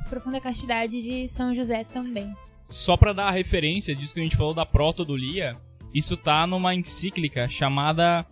profunda 0.08 0.40
castidade 0.40 1.00
de 1.00 1.28
São 1.28 1.54
José 1.54 1.84
também. 1.84 2.34
Só 2.68 2.96
pra 2.96 3.12
dar 3.12 3.28
a 3.28 3.30
referência 3.30 3.94
disso 3.94 4.12
que 4.12 4.20
a 4.20 4.22
gente 4.24 4.36
falou 4.36 4.52
da 4.52 4.66
protodulia, 4.66 5.54
isso 5.94 6.16
tá 6.16 6.44
numa 6.46 6.74
encíclica 6.74 7.48
chamada 7.48 8.26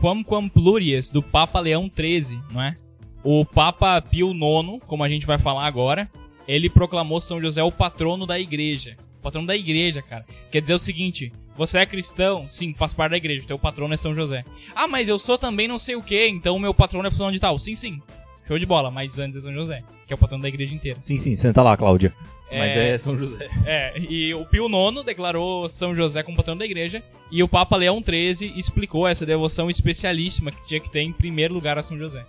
Quamquam 0.00 0.48
Plurias, 0.48 1.12
do 1.12 1.22
Papa 1.22 1.60
Leão 1.60 1.90
XIII, 1.94 2.40
não 2.50 2.60
é? 2.60 2.76
O 3.22 3.44
Papa 3.44 4.02
Pio 4.02 4.32
IX, 4.32 4.82
como 4.86 5.04
a 5.04 5.08
gente 5.08 5.26
vai 5.26 5.38
falar 5.38 5.64
agora, 5.64 6.10
ele 6.48 6.68
proclamou 6.68 7.20
São 7.20 7.40
José 7.40 7.62
o 7.62 7.72
patrono 7.72 8.26
da 8.26 8.38
igreja. 8.38 8.96
Patrono 9.22 9.46
da 9.46 9.56
igreja, 9.56 10.02
cara. 10.02 10.26
Quer 10.50 10.60
dizer 10.60 10.74
o 10.74 10.78
seguinte, 10.78 11.32
você 11.56 11.78
é 11.78 11.86
cristão? 11.86 12.46
Sim, 12.48 12.72
faz 12.74 12.92
parte 12.94 13.12
da 13.12 13.16
igreja, 13.16 13.44
o 13.44 13.46
teu 13.46 13.58
patrono 13.58 13.94
é 13.94 13.96
São 13.96 14.14
José. 14.14 14.44
Ah, 14.74 14.86
mas 14.88 15.08
eu 15.08 15.18
sou 15.18 15.38
também 15.38 15.68
não 15.68 15.78
sei 15.78 15.96
o 15.96 16.02
que, 16.02 16.26
então 16.28 16.56
o 16.56 16.60
meu 16.60 16.74
patrono 16.74 17.06
é 17.08 17.10
fulano 17.10 17.32
de 17.32 17.40
tal. 17.40 17.58
Sim, 17.58 17.74
sim. 17.76 18.00
Show 18.46 18.58
de 18.58 18.66
bola, 18.66 18.90
mas 18.90 19.18
antes 19.18 19.38
é 19.38 19.40
São 19.40 19.54
José, 19.54 19.82
que 20.06 20.12
é 20.12 20.16
o 20.16 20.18
patrono 20.18 20.42
da 20.42 20.48
igreja 20.48 20.74
inteira. 20.74 20.98
Sim, 21.00 21.16
sim, 21.16 21.34
senta 21.36 21.62
lá, 21.62 21.76
Cláudia. 21.76 22.12
Mas 22.50 22.72
É. 22.76 22.90
é 22.90 22.98
São 22.98 23.16
José. 23.18 23.48
É, 23.64 23.98
e 23.98 24.34
o 24.34 24.44
Pio 24.44 24.66
IX 24.68 25.02
declarou 25.04 25.68
São 25.68 25.94
José 25.94 26.22
como 26.22 26.36
patrão 26.36 26.56
da 26.56 26.64
igreja, 26.64 27.02
e 27.30 27.42
o 27.42 27.48
Papa 27.48 27.74
Leão 27.76 28.02
XIII 28.06 28.52
explicou 28.56 29.08
essa 29.08 29.24
devoção 29.24 29.70
especialíssima 29.70 30.52
que 30.52 30.66
tinha 30.66 30.78
que 30.80 30.90
ter 30.90 31.00
em 31.00 31.12
primeiro 31.12 31.54
lugar 31.54 31.78
a 31.78 31.82
São 31.82 31.96
José. 31.98 32.24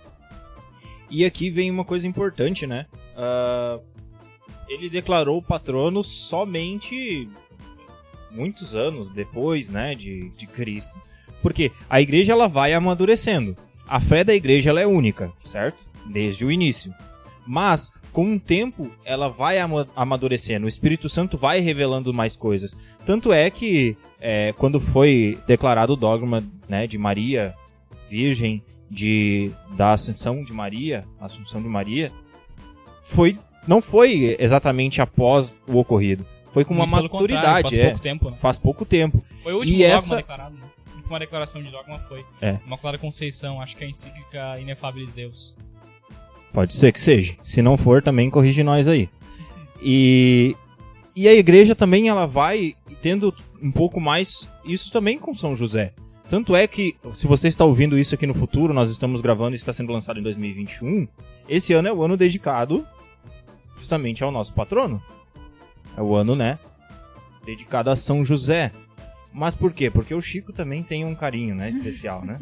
E 1.10 1.24
aqui 1.24 1.50
vem 1.50 1.70
uma 1.70 1.84
coisa 1.84 2.06
importante, 2.06 2.66
né? 2.66 2.86
Ah, 3.16 3.78
ele 4.68 4.88
declarou 4.88 5.38
o 5.38 5.42
patrono 5.42 6.02
somente 6.02 7.28
muitos 8.30 8.74
anos 8.74 9.10
depois, 9.10 9.70
né, 9.70 9.94
de, 9.94 10.30
de 10.30 10.46
Cristo. 10.46 10.96
Porque 11.42 11.70
a 11.88 12.00
igreja 12.00 12.32
ela 12.32 12.48
vai 12.48 12.72
amadurecendo. 12.72 13.56
A 13.88 14.00
fé 14.00 14.24
da 14.24 14.34
igreja 14.34 14.70
ela 14.70 14.80
é 14.80 14.86
única, 14.86 15.32
certo? 15.44 15.84
Desde 16.06 16.44
o 16.44 16.50
início. 16.50 16.92
Mas 17.46 17.92
com 18.12 18.34
o 18.34 18.40
tempo, 18.40 18.90
ela 19.04 19.28
vai 19.28 19.58
ama- 19.58 19.86
amadurecendo. 19.94 20.64
O 20.64 20.68
Espírito 20.68 21.06
Santo 21.06 21.36
vai 21.36 21.60
revelando 21.60 22.14
mais 22.14 22.34
coisas. 22.34 22.74
Tanto 23.04 23.30
é 23.32 23.50
que, 23.50 23.94
é, 24.18 24.54
quando 24.56 24.80
foi 24.80 25.38
declarado 25.46 25.92
o 25.92 25.96
dogma 25.96 26.42
né, 26.66 26.86
de 26.86 26.96
Maria, 26.96 27.54
Virgem, 28.08 28.62
de, 28.90 29.50
da 29.76 29.92
Ascensão 29.92 30.42
de 30.42 30.52
Maria, 30.52 31.04
Assunção 31.20 31.60
de 31.60 31.68
Maria, 31.68 32.10
foi, 33.04 33.38
não 33.68 33.82
foi 33.82 34.34
exatamente 34.38 35.02
após 35.02 35.58
o 35.68 35.76
ocorrido. 35.76 36.24
Foi 36.56 36.64
com 36.64 36.72
uma 36.72 36.86
Muito 36.86 37.12
maturidade, 37.12 37.68
Faz 37.68 37.78
é. 37.78 37.84
pouco 37.84 38.00
tempo, 38.00 38.30
né? 38.30 38.36
Faz 38.38 38.58
pouco 38.58 38.84
tempo. 38.86 39.22
Foi 39.42 39.52
o 39.52 39.58
último 39.58 39.76
E 39.76 39.82
dogma 39.82 39.94
essa- 39.94 40.16
declarado, 40.16 40.54
né? 40.56 40.62
A 40.90 40.96
última 40.96 41.18
declaração 41.18 41.62
de 41.62 41.70
dogma 41.70 41.98
foi. 42.08 42.24
É. 42.40 42.56
Imaculada 42.64 42.96
Conceição, 42.96 43.60
acho 43.60 43.76
que 43.76 43.84
é 43.84 43.86
a 43.86 43.90
encíclica 43.90 44.58
Inefabilis 44.58 45.12
Deus. 45.12 45.54
Pode 46.54 46.72
ser 46.72 46.92
que 46.92 47.00
seja. 47.00 47.34
Se 47.42 47.60
não 47.60 47.76
for, 47.76 48.02
também 48.02 48.30
corrige 48.30 48.62
nós 48.62 48.88
aí. 48.88 49.10
E, 49.82 50.56
e 51.14 51.28
a 51.28 51.34
igreja 51.34 51.74
também 51.74 52.08
ela 52.08 52.24
vai 52.26 52.74
tendo 53.02 53.34
um 53.62 53.70
pouco 53.70 54.00
mais 54.00 54.48
isso 54.64 54.90
também 54.90 55.18
com 55.18 55.34
São 55.34 55.54
José. 55.54 55.92
Tanto 56.30 56.56
é 56.56 56.66
que, 56.66 56.96
se 57.12 57.26
você 57.26 57.48
está 57.48 57.66
ouvindo 57.66 57.98
isso 57.98 58.14
aqui 58.14 58.26
no 58.26 58.32
futuro, 58.32 58.72
nós 58.72 58.88
estamos 58.88 59.20
gravando 59.20 59.54
e 59.54 59.58
está 59.58 59.74
sendo 59.74 59.92
lançado 59.92 60.18
em 60.18 60.22
2021. 60.22 61.06
Esse 61.46 61.74
ano 61.74 61.88
é 61.88 61.92
o 61.92 62.02
ano 62.02 62.16
dedicado 62.16 62.82
justamente 63.76 64.24
ao 64.24 64.32
nosso 64.32 64.54
patrono. 64.54 65.02
É 65.96 66.02
o 66.02 66.14
ano, 66.14 66.34
né? 66.34 66.58
Dedicado 67.44 67.90
a 67.90 67.96
São 67.96 68.24
José. 68.24 68.72
Mas 69.32 69.54
por 69.54 69.72
quê? 69.72 69.90
Porque 69.90 70.14
o 70.14 70.20
Chico 70.20 70.52
também 70.52 70.82
tem 70.82 71.04
um 71.04 71.14
carinho, 71.14 71.54
né? 71.54 71.68
Especial, 71.68 72.24
né? 72.24 72.38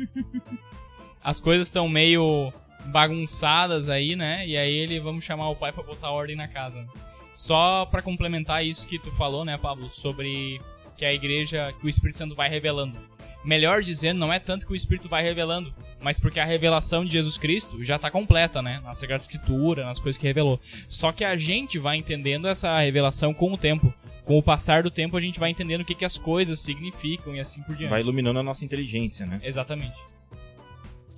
As 1.22 1.40
coisas 1.40 1.68
estão 1.68 1.88
meio 1.88 2.52
bagunçadas 2.86 3.88
aí, 3.88 4.14
né? 4.14 4.46
E 4.46 4.56
aí 4.56 4.72
ele, 4.72 5.00
vamos 5.00 5.24
chamar 5.24 5.48
o 5.48 5.56
pai 5.56 5.72
pra 5.72 5.82
botar 5.82 6.10
ordem 6.10 6.36
na 6.36 6.48
casa. 6.48 6.86
Só 7.32 7.86
pra 7.86 8.02
complementar 8.02 8.64
isso 8.64 8.86
que 8.86 8.98
tu 8.98 9.10
falou, 9.10 9.44
né, 9.44 9.56
Pablo, 9.56 9.90
sobre 9.90 10.60
que 10.96 11.04
a 11.04 11.12
igreja, 11.12 11.74
que 11.80 11.86
o 11.86 11.88
Espírito 11.88 12.18
Santo 12.18 12.34
vai 12.34 12.48
revelando. 12.48 12.96
Melhor 13.44 13.82
dizendo, 13.82 14.18
não 14.18 14.32
é 14.32 14.38
tanto 14.38 14.66
que 14.66 14.72
o 14.72 14.76
Espírito 14.76 15.08
vai 15.08 15.22
revelando, 15.22 15.74
mas 16.00 16.18
porque 16.18 16.40
a 16.40 16.44
revelação 16.44 17.04
de 17.04 17.12
Jesus 17.12 17.36
Cristo 17.36 17.82
já 17.84 17.98
tá 17.98 18.10
completa, 18.10 18.62
né? 18.62 18.80
Na 18.82 18.94
Sagrada 18.94 19.22
Escritura, 19.22 19.84
nas 19.84 20.00
coisas 20.00 20.18
que 20.18 20.26
revelou. 20.26 20.58
Só 20.88 21.12
que 21.12 21.24
a 21.24 21.36
gente 21.36 21.78
vai 21.78 21.96
entendendo 21.96 22.48
essa 22.48 22.78
revelação 22.78 23.34
com 23.34 23.52
o 23.52 23.58
tempo. 23.58 23.92
Com 24.24 24.38
o 24.38 24.42
passar 24.42 24.82
do 24.82 24.90
tempo, 24.90 25.16
a 25.18 25.20
gente 25.20 25.38
vai 25.38 25.50
entendendo 25.50 25.82
o 25.82 25.84
que, 25.84 25.94
que 25.94 26.04
as 26.04 26.16
coisas 26.16 26.58
significam 26.58 27.36
e 27.36 27.40
assim 27.40 27.62
por 27.62 27.76
diante. 27.76 27.90
Vai 27.90 28.00
iluminando 28.00 28.38
a 28.38 28.42
nossa 28.42 28.64
inteligência, 28.64 29.26
né? 29.26 29.38
Exatamente. 29.44 29.96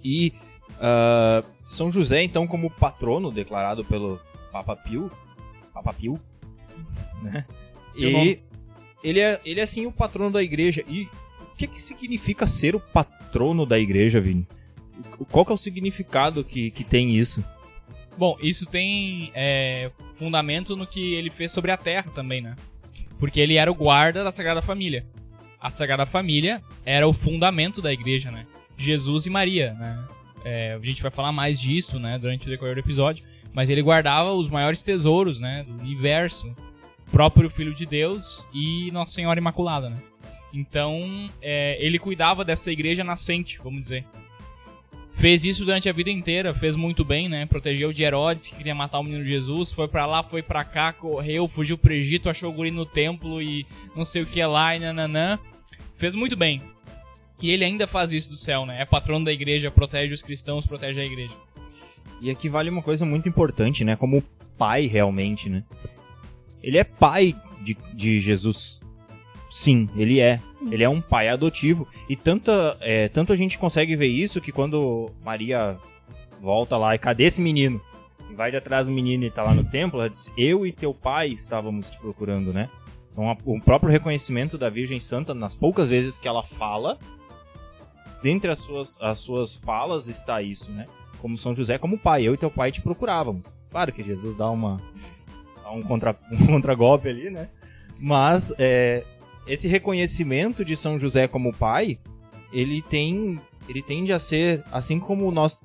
E 0.02 0.34
ah, 0.80 1.42
São 1.64 1.90
José, 1.90 2.22
então, 2.22 2.46
como 2.46 2.70
patrono 2.70 3.30
declarado 3.30 3.84
pelo 3.84 4.20
Papa 4.52 4.76
Pio, 4.76 5.10
Papa 5.72 5.92
Pio, 5.92 6.18
né? 7.22 7.44
E 7.94 8.40
ele 9.02 9.20
é, 9.20 9.40
ele 9.44 9.60
é 9.60 9.62
assim 9.62 9.86
o 9.86 9.92
patrono 9.92 10.30
da 10.30 10.42
igreja. 10.42 10.84
E 10.88 11.08
que, 11.56 11.66
que 11.66 11.82
significa 11.82 12.46
ser 12.46 12.74
o 12.76 12.80
patrono 12.80 13.64
da 13.64 13.78
igreja, 13.78 14.20
Vini? 14.20 14.46
Qual 15.30 15.44
que 15.44 15.52
é 15.52 15.54
o 15.54 15.58
significado 15.58 16.44
que, 16.44 16.70
que 16.70 16.84
tem 16.84 17.16
isso? 17.16 17.44
Bom, 18.16 18.36
isso 18.40 18.66
tem 18.66 19.30
é, 19.34 19.90
fundamento 20.14 20.76
no 20.76 20.86
que 20.86 21.14
ele 21.14 21.30
fez 21.30 21.52
sobre 21.52 21.70
a 21.70 21.76
Terra 21.76 22.10
também, 22.14 22.40
né? 22.40 22.56
Porque 23.18 23.40
ele 23.40 23.56
era 23.56 23.70
o 23.70 23.74
guarda 23.74 24.24
da 24.24 24.32
Sagrada 24.32 24.62
Família. 24.62 25.06
A 25.60 25.70
Sagrada 25.70 26.06
Família 26.06 26.62
era 26.84 27.06
o 27.06 27.12
fundamento 27.12 27.82
da 27.82 27.92
igreja, 27.92 28.30
né? 28.30 28.46
Jesus 28.76 29.26
e 29.26 29.30
Maria, 29.30 29.72
né? 29.74 30.04
É, 30.44 30.78
a 30.80 30.86
gente 30.86 31.02
vai 31.02 31.10
falar 31.10 31.32
mais 31.32 31.60
disso, 31.60 31.98
né, 31.98 32.18
durante 32.18 32.46
o 32.46 32.50
decorrer 32.50 32.74
do 32.74 32.80
episódio. 32.80 33.24
Mas 33.52 33.68
ele 33.68 33.82
guardava 33.82 34.32
os 34.32 34.48
maiores 34.48 34.82
tesouros, 34.82 35.40
né, 35.40 35.64
do 35.66 35.82
universo. 35.82 36.54
Próprio 37.10 37.48
Filho 37.48 37.72
de 37.72 37.86
Deus 37.86 38.48
e 38.52 38.90
Nossa 38.90 39.12
Senhora 39.12 39.38
Imaculada, 39.38 39.90
né? 39.90 39.96
Então, 40.56 41.28
é, 41.42 41.76
ele 41.84 41.98
cuidava 41.98 42.42
dessa 42.42 42.72
igreja 42.72 43.04
nascente, 43.04 43.60
vamos 43.62 43.82
dizer. 43.82 44.06
Fez 45.12 45.44
isso 45.44 45.64
durante 45.64 45.88
a 45.88 45.92
vida 45.92 46.10
inteira, 46.10 46.54
fez 46.54 46.76
muito 46.76 47.04
bem, 47.04 47.28
né? 47.28 47.44
Protegeu 47.44 47.92
de 47.92 48.02
Herodes, 48.02 48.46
que 48.46 48.54
queria 48.54 48.74
matar 48.74 48.98
o 48.98 49.02
menino 49.02 49.22
Jesus, 49.22 49.70
foi 49.70 49.86
pra 49.86 50.06
lá, 50.06 50.22
foi 50.22 50.42
pra 50.42 50.64
cá, 50.64 50.92
correu, 50.94 51.46
fugiu 51.46 51.76
pro 51.76 51.92
Egito, 51.92 52.30
achou 52.30 52.50
o 52.50 52.52
guri 52.52 52.70
no 52.70 52.86
templo 52.86 53.40
e 53.40 53.66
não 53.94 54.04
sei 54.04 54.22
o 54.22 54.26
que 54.26 54.42
lá 54.44 54.74
e 54.74 54.80
nananã. 54.80 55.38
Fez 55.94 56.14
muito 56.14 56.36
bem. 56.36 56.62
E 57.40 57.50
ele 57.50 57.64
ainda 57.64 57.86
faz 57.86 58.12
isso 58.12 58.30
do 58.30 58.36
céu, 58.36 58.64
né? 58.64 58.80
É 58.80 58.86
patrono 58.86 59.26
da 59.26 59.32
igreja, 59.32 59.70
protege 59.70 60.14
os 60.14 60.22
cristãos, 60.22 60.66
protege 60.66 61.00
a 61.02 61.04
igreja. 61.04 61.34
E 62.20 62.30
aqui 62.30 62.48
vale 62.48 62.70
uma 62.70 62.82
coisa 62.82 63.04
muito 63.04 63.28
importante, 63.28 63.84
né? 63.84 63.94
Como 63.94 64.22
pai, 64.56 64.86
realmente, 64.86 65.50
né? 65.50 65.64
Ele 66.62 66.78
é 66.78 66.84
pai 66.84 67.34
de, 67.62 67.76
de 67.92 68.20
Jesus. 68.20 68.80
Sim, 69.48 69.88
ele 69.96 70.20
é. 70.20 70.40
Ele 70.70 70.82
é 70.82 70.88
um 70.88 71.00
pai 71.00 71.28
adotivo. 71.28 71.86
E 72.08 72.16
tanta, 72.16 72.76
é, 72.80 73.08
tanto 73.08 73.32
a 73.32 73.36
gente 73.36 73.58
consegue 73.58 73.94
ver 73.96 74.06
isso 74.08 74.40
que 74.40 74.50
quando 74.52 75.10
Maria 75.24 75.76
volta 76.40 76.76
lá 76.76 76.94
e 76.94 76.98
cadê 76.98 77.24
esse 77.24 77.40
menino? 77.40 77.80
E 78.30 78.34
vai 78.34 78.50
de 78.50 78.56
atrás 78.56 78.86
do 78.86 78.92
menino 78.92 79.24
e 79.24 79.30
tá 79.30 79.42
lá 79.42 79.54
no 79.54 79.64
templo, 79.64 80.00
ela 80.00 80.10
diz, 80.10 80.30
eu 80.36 80.66
e 80.66 80.72
teu 80.72 80.92
pai 80.92 81.28
estávamos 81.28 81.88
te 81.90 81.98
procurando, 81.98 82.52
né? 82.52 82.68
Então 83.12 83.30
a- 83.30 83.36
o 83.44 83.60
próprio 83.60 83.90
reconhecimento 83.90 84.58
da 84.58 84.68
Virgem 84.68 84.98
Santa, 85.00 85.32
nas 85.32 85.54
poucas 85.54 85.88
vezes 85.88 86.18
que 86.18 86.26
ela 86.28 86.42
fala, 86.42 86.98
dentre 88.22 88.50
as 88.50 88.58
suas, 88.58 88.98
as 89.00 89.18
suas 89.20 89.54
falas 89.54 90.08
está 90.08 90.42
isso, 90.42 90.70
né? 90.72 90.86
Como 91.20 91.36
São 91.38 91.54
José, 91.54 91.78
como 91.78 91.98
pai, 91.98 92.24
eu 92.24 92.34
e 92.34 92.36
teu 92.36 92.50
pai 92.50 92.72
te 92.72 92.80
procurávamos. 92.80 93.42
Claro 93.70 93.92
que 93.92 94.02
Jesus 94.02 94.36
dá 94.36 94.50
uma 94.50 94.80
dá 95.62 95.70
um 95.70 95.82
contra 95.82 96.16
um 96.32 96.46
contragolpe 96.46 97.08
ali, 97.08 97.30
né? 97.30 97.48
Mas 97.98 98.52
é, 98.58 99.04
esse 99.46 99.68
reconhecimento 99.68 100.64
de 100.64 100.76
São 100.76 100.98
José 100.98 101.28
como 101.28 101.52
pai, 101.52 101.98
ele 102.52 102.82
tem 102.82 103.40
ele 103.68 103.82
tende 103.82 104.12
a 104.12 104.18
ser 104.18 104.62
assim 104.70 104.98
como 104.98 105.30
nós 105.30 105.60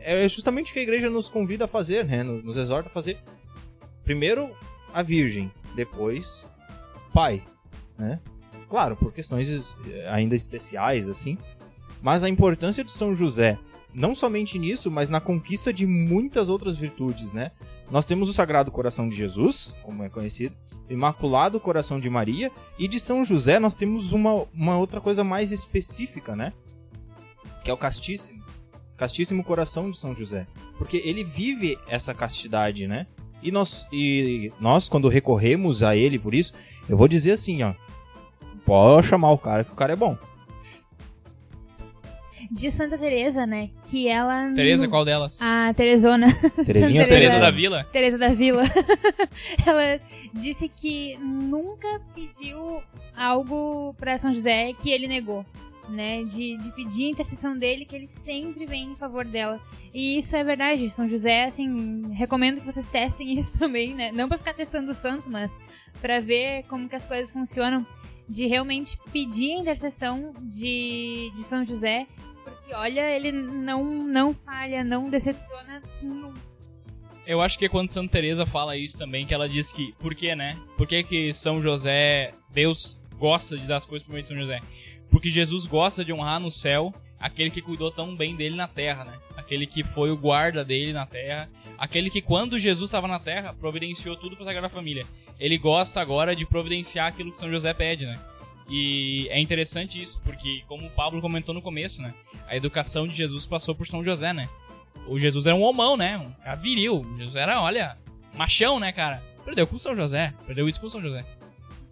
é 0.00 0.28
justamente 0.28 0.70
o 0.70 0.74
que 0.74 0.80
a 0.80 0.82
igreja 0.82 1.08
nos 1.08 1.28
convida 1.28 1.64
a 1.64 1.68
fazer, 1.68 2.04
né? 2.04 2.22
Nos, 2.22 2.44
nos 2.44 2.56
exorta 2.56 2.88
a 2.88 2.92
fazer. 2.92 3.18
Primeiro 4.04 4.50
a 4.92 5.02
Virgem, 5.02 5.50
depois 5.74 6.46
pai, 7.12 7.42
né? 7.98 8.20
Claro, 8.68 8.96
por 8.96 9.12
questões 9.12 9.76
ainda 10.08 10.34
especiais 10.34 11.08
assim, 11.08 11.38
mas 12.02 12.22
a 12.24 12.28
importância 12.28 12.84
de 12.84 12.90
São 12.90 13.14
José 13.14 13.58
não 13.94 14.14
somente 14.14 14.58
nisso, 14.58 14.90
mas 14.90 15.08
na 15.08 15.20
conquista 15.20 15.72
de 15.72 15.86
muitas 15.86 16.48
outras 16.48 16.76
virtudes, 16.76 17.32
né? 17.32 17.52
Nós 17.90 18.04
temos 18.04 18.28
o 18.28 18.32
Sagrado 18.32 18.70
Coração 18.70 19.08
de 19.08 19.14
Jesus, 19.14 19.74
como 19.82 20.02
é 20.02 20.08
conhecido, 20.08 20.54
Imaculado 20.88 21.58
Coração 21.58 21.98
de 21.98 22.10
Maria, 22.10 22.50
e 22.78 22.86
de 22.86 23.00
São 23.00 23.24
José 23.24 23.58
nós 23.58 23.74
temos 23.74 24.12
uma, 24.12 24.46
uma 24.52 24.76
outra 24.78 25.00
coisa 25.00 25.24
mais 25.24 25.50
específica, 25.52 26.36
né? 26.36 26.52
Que 27.62 27.70
é 27.70 27.74
o 27.74 27.76
Castíssimo. 27.76 28.42
Castíssimo 28.96 29.42
Coração 29.42 29.90
de 29.90 29.96
São 29.96 30.14
José. 30.14 30.46
Porque 30.78 31.02
ele 31.04 31.24
vive 31.24 31.78
essa 31.88 32.12
castidade, 32.14 32.86
né? 32.86 33.06
E 33.42 33.50
nós, 33.50 33.86
e 33.92 34.52
nós, 34.60 34.88
quando 34.88 35.08
recorremos 35.08 35.82
a 35.82 35.96
ele 35.96 36.18
por 36.18 36.34
isso, 36.34 36.54
eu 36.88 36.96
vou 36.96 37.08
dizer 37.08 37.32
assim, 37.32 37.62
ó. 37.62 37.74
Pode 38.64 39.06
chamar 39.06 39.30
o 39.32 39.38
cara, 39.38 39.64
que 39.64 39.72
o 39.72 39.76
cara 39.76 39.92
é 39.92 39.96
bom. 39.96 40.16
De 42.50 42.70
Santa 42.70 42.96
Teresa, 42.98 43.46
né? 43.46 43.70
Que 43.90 44.08
ela. 44.08 44.52
Tereza, 44.54 44.84
nu- 44.84 44.90
qual 44.90 45.04
delas? 45.04 45.40
A 45.42 45.72
Teresona. 45.74 46.26
Terezinha 46.64 47.06
Teresa. 47.06 47.08
Tereza 47.08 47.08
Teresa. 47.08 47.40
da 47.40 47.50
Vila? 47.50 47.84
Teresa 47.92 48.18
da 48.18 48.28
Vila. 48.28 48.62
ela 49.66 50.00
disse 50.32 50.68
que 50.68 51.16
nunca 51.18 52.00
pediu 52.14 52.82
algo 53.16 53.94
pra 53.94 54.18
São 54.18 54.32
José 54.32 54.72
que 54.74 54.90
ele 54.90 55.06
negou. 55.06 55.44
Né, 55.86 56.24
de, 56.24 56.56
de 56.56 56.72
pedir 56.72 57.08
a 57.08 57.10
intercessão 57.10 57.54
dele, 57.58 57.84
que 57.84 57.94
ele 57.94 58.06
sempre 58.06 58.64
vem 58.64 58.92
em 58.92 58.96
favor 58.96 59.22
dela. 59.22 59.60
E 59.92 60.16
isso 60.16 60.34
é 60.34 60.42
verdade, 60.42 60.88
São 60.88 61.06
José, 61.06 61.44
assim, 61.44 62.10
recomendo 62.14 62.60
que 62.60 62.64
vocês 62.64 62.88
testem 62.88 63.30
isso 63.36 63.58
também, 63.58 63.92
né? 63.92 64.10
Não 64.10 64.26
pra 64.26 64.38
ficar 64.38 64.54
testando 64.54 64.92
o 64.92 64.94
santo, 64.94 65.28
mas 65.30 65.60
pra 66.00 66.20
ver 66.20 66.62
como 66.70 66.88
que 66.88 66.96
as 66.96 67.04
coisas 67.06 67.30
funcionam. 67.30 67.86
De 68.26 68.46
realmente 68.46 68.98
pedir 69.12 69.52
a 69.52 69.58
intercessão 69.58 70.32
de, 70.40 71.30
de 71.36 71.42
São 71.42 71.62
José, 71.66 72.06
porque 72.64 72.74
olha, 72.74 73.14
ele 73.14 73.30
não, 73.30 73.84
não 73.84 74.32
falha, 74.32 74.82
não 74.82 75.10
decepciona 75.10 75.82
nunca. 76.02 76.40
Eu 77.26 77.40
acho 77.40 77.58
que 77.58 77.66
é 77.66 77.68
quando 77.68 77.90
Santa 77.90 78.12
Teresa 78.12 78.46
fala 78.46 78.76
isso 78.76 78.98
também, 78.98 79.26
que 79.26 79.34
ela 79.34 79.48
diz 79.48 79.70
que, 79.70 79.92
por 79.98 80.14
que, 80.14 80.34
né? 80.34 80.58
Por 80.76 80.86
que 80.86 81.02
que 81.02 81.32
São 81.32 81.60
José, 81.60 82.32
Deus 82.50 83.00
gosta 83.18 83.56
de 83.56 83.66
dar 83.66 83.76
as 83.76 83.86
coisas 83.86 84.04
por 84.04 84.12
meio 84.12 84.22
de 84.22 84.28
São 84.28 84.36
José? 84.36 84.60
Porque 85.10 85.28
Jesus 85.28 85.66
gosta 85.66 86.04
de 86.04 86.12
honrar 86.12 86.40
no 86.40 86.50
céu 86.50 86.92
aquele 87.18 87.50
que 87.50 87.62
cuidou 87.62 87.90
tão 87.90 88.16
bem 88.16 88.34
dele 88.34 88.56
na 88.56 88.68
terra, 88.68 89.04
né? 89.04 89.18
Aquele 89.36 89.66
que 89.66 89.82
foi 89.82 90.10
o 90.10 90.16
guarda 90.16 90.64
dele 90.64 90.92
na 90.92 91.06
terra, 91.06 91.48
aquele 91.78 92.10
que 92.10 92.22
quando 92.22 92.58
Jesus 92.58 92.88
estava 92.88 93.08
na 93.08 93.18
terra, 93.18 93.54
providenciou 93.54 94.16
tudo 94.16 94.36
para 94.36 94.46
Sagrada 94.46 94.68
Família. 94.68 95.06
Ele 95.38 95.58
gosta 95.58 96.00
agora 96.00 96.34
de 96.34 96.46
providenciar 96.46 97.08
aquilo 97.08 97.32
que 97.32 97.38
São 97.38 97.50
José 97.50 97.72
pede, 97.74 98.06
né? 98.06 98.18
E 98.68 99.28
é 99.30 99.40
interessante 99.40 100.00
isso, 100.02 100.20
porque 100.22 100.62
como 100.66 100.86
o 100.86 100.90
Pablo 100.90 101.20
comentou 101.20 101.54
no 101.54 101.60
começo, 101.60 102.00
né? 102.00 102.14
A 102.46 102.56
educação 102.56 103.06
de 103.06 103.16
Jesus 103.16 103.46
passou 103.46 103.74
por 103.74 103.86
São 103.86 104.04
José, 104.04 104.32
né? 104.32 104.48
O 105.06 105.18
Jesus 105.18 105.46
era 105.46 105.54
um 105.54 105.62
homão, 105.62 105.96
né? 105.96 106.16
Um 106.16 106.30
cara 106.42 106.56
viril. 106.56 107.04
Jesus 107.18 107.36
era, 107.36 107.60
olha, 107.60 107.98
machão, 108.34 108.80
né, 108.80 108.90
cara? 108.92 109.22
Perdeu 109.44 109.66
com 109.66 109.78
São 109.78 109.94
José. 109.94 110.32
Perdeu 110.46 110.68
isso 110.68 110.80
com 110.80 110.88
São 110.88 111.02
José. 111.02 111.24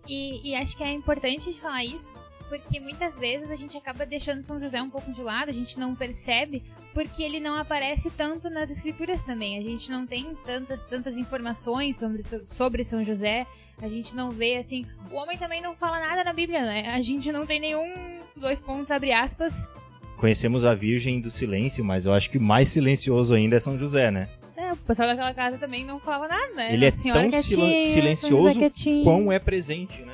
E, 0.09 0.51
e 0.51 0.55
acho 0.55 0.77
que 0.77 0.83
é 0.83 0.91
importante 0.93 1.53
falar 1.53 1.85
isso, 1.85 2.13
porque 2.53 2.79
muitas 2.79 3.19
vezes 3.19 3.51
a 3.51 3.57
gente 3.57 3.79
acaba 3.79 4.05
deixando 4.05 4.43
São 4.43 4.61
José 4.61 4.83
um 4.83 4.91
pouco 4.91 5.11
de 5.11 5.23
lado, 5.23 5.49
a 5.49 5.55
gente 5.55 5.81
não 5.81 5.95
percebe, 5.95 6.63
porque 6.93 7.23
ele 7.23 7.41
não 7.41 7.57
aparece 7.57 8.11
tanto 8.11 8.51
nas 8.51 8.71
escrituras 8.71 9.25
também. 9.25 9.57
A 9.57 9.63
gente 9.63 9.91
não 9.91 10.07
tem 10.07 10.37
tantas, 10.45 10.85
tantas 10.85 11.17
informações 11.17 11.97
sobre, 11.97 12.23
sobre 12.45 12.85
São 12.85 13.03
José, 13.03 13.47
a 13.81 13.89
gente 13.89 14.15
não 14.15 14.31
vê 14.31 14.57
assim. 14.57 14.85
O 15.11 15.17
homem 15.17 15.39
também 15.39 15.63
não 15.63 15.75
fala 15.75 15.99
nada 15.99 16.23
na 16.25 16.35
Bíblia, 16.35 16.61
né? 16.61 16.89
A 16.89 17.01
gente 17.01 17.33
não 17.33 17.47
tem 17.47 17.59
nenhum 17.59 18.21
dois 18.37 18.61
pontos, 18.61 18.91
abre 18.91 19.13
aspas. 19.13 19.73
Conhecemos 20.19 20.67
a 20.67 20.75
Virgem 20.75 21.23
do 21.23 21.31
Silêncio, 21.31 21.83
mas 21.83 22.05
eu 22.05 22.13
acho 22.13 22.29
que 22.29 22.39
mais 22.39 22.69
silencioso 22.69 23.35
ainda 23.35 23.57
é 23.57 23.61
São 23.61 23.79
José, 23.79 24.11
né? 24.11 24.29
É, 24.59 24.75
o 24.75 24.77
pessoal 24.77 25.09
daquela 25.09 25.33
casa 25.33 25.57
também 25.57 25.87
não 25.87 25.99
fala 25.99 26.29
nada, 26.29 26.53
né? 26.53 26.75
Ele 26.75 26.85
é 26.85 26.91
tão 26.91 27.31
quietinha, 27.31 27.81
silencioso 27.81 28.61
quão 29.03 29.33
é 29.33 29.39
presente, 29.39 30.03
né? 30.03 30.13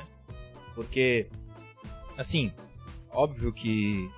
Porque, 0.73 1.27
assim, 2.19 2.51
óbvio 3.11 3.53
que 3.53 4.09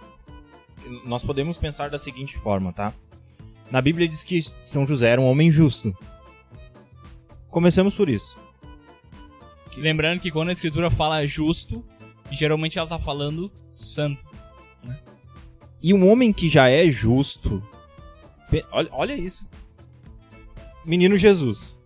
nós 1.06 1.24
podemos 1.24 1.58
pensar 1.58 1.90
da 1.90 1.98
seguinte 1.98 2.38
forma, 2.38 2.74
tá? 2.74 2.94
Na 3.70 3.82
Bíblia 3.82 4.08
diz 4.08 4.24
que 4.24 4.42
São 4.42 4.86
José 4.86 5.10
era 5.10 5.22
um 5.22 5.26
homem 5.26 5.52
justo. 5.52 5.96
Começamos 7.50 7.94
por 7.94 8.10
isso. 8.10 8.38
Lembrando 9.78 10.20
que 10.20 10.32
quando 10.32 10.50
a 10.50 10.52
escritura 10.52 10.90
fala 10.90 11.26
justo, 11.26 11.86
geralmente 12.32 12.78
ela 12.78 12.88
tá 12.88 13.00
falando 13.00 13.52
santo. 13.72 14.26
E 15.82 15.94
um 15.94 16.10
homem 16.10 16.34
que 16.34 16.50
já 16.50 16.70
é 16.70 16.90
justo. 16.90 17.64
Olha, 18.72 18.90
olha 18.92 19.14
isso. 19.14 19.48
Menino 20.84 21.16
Jesus. 21.16 21.80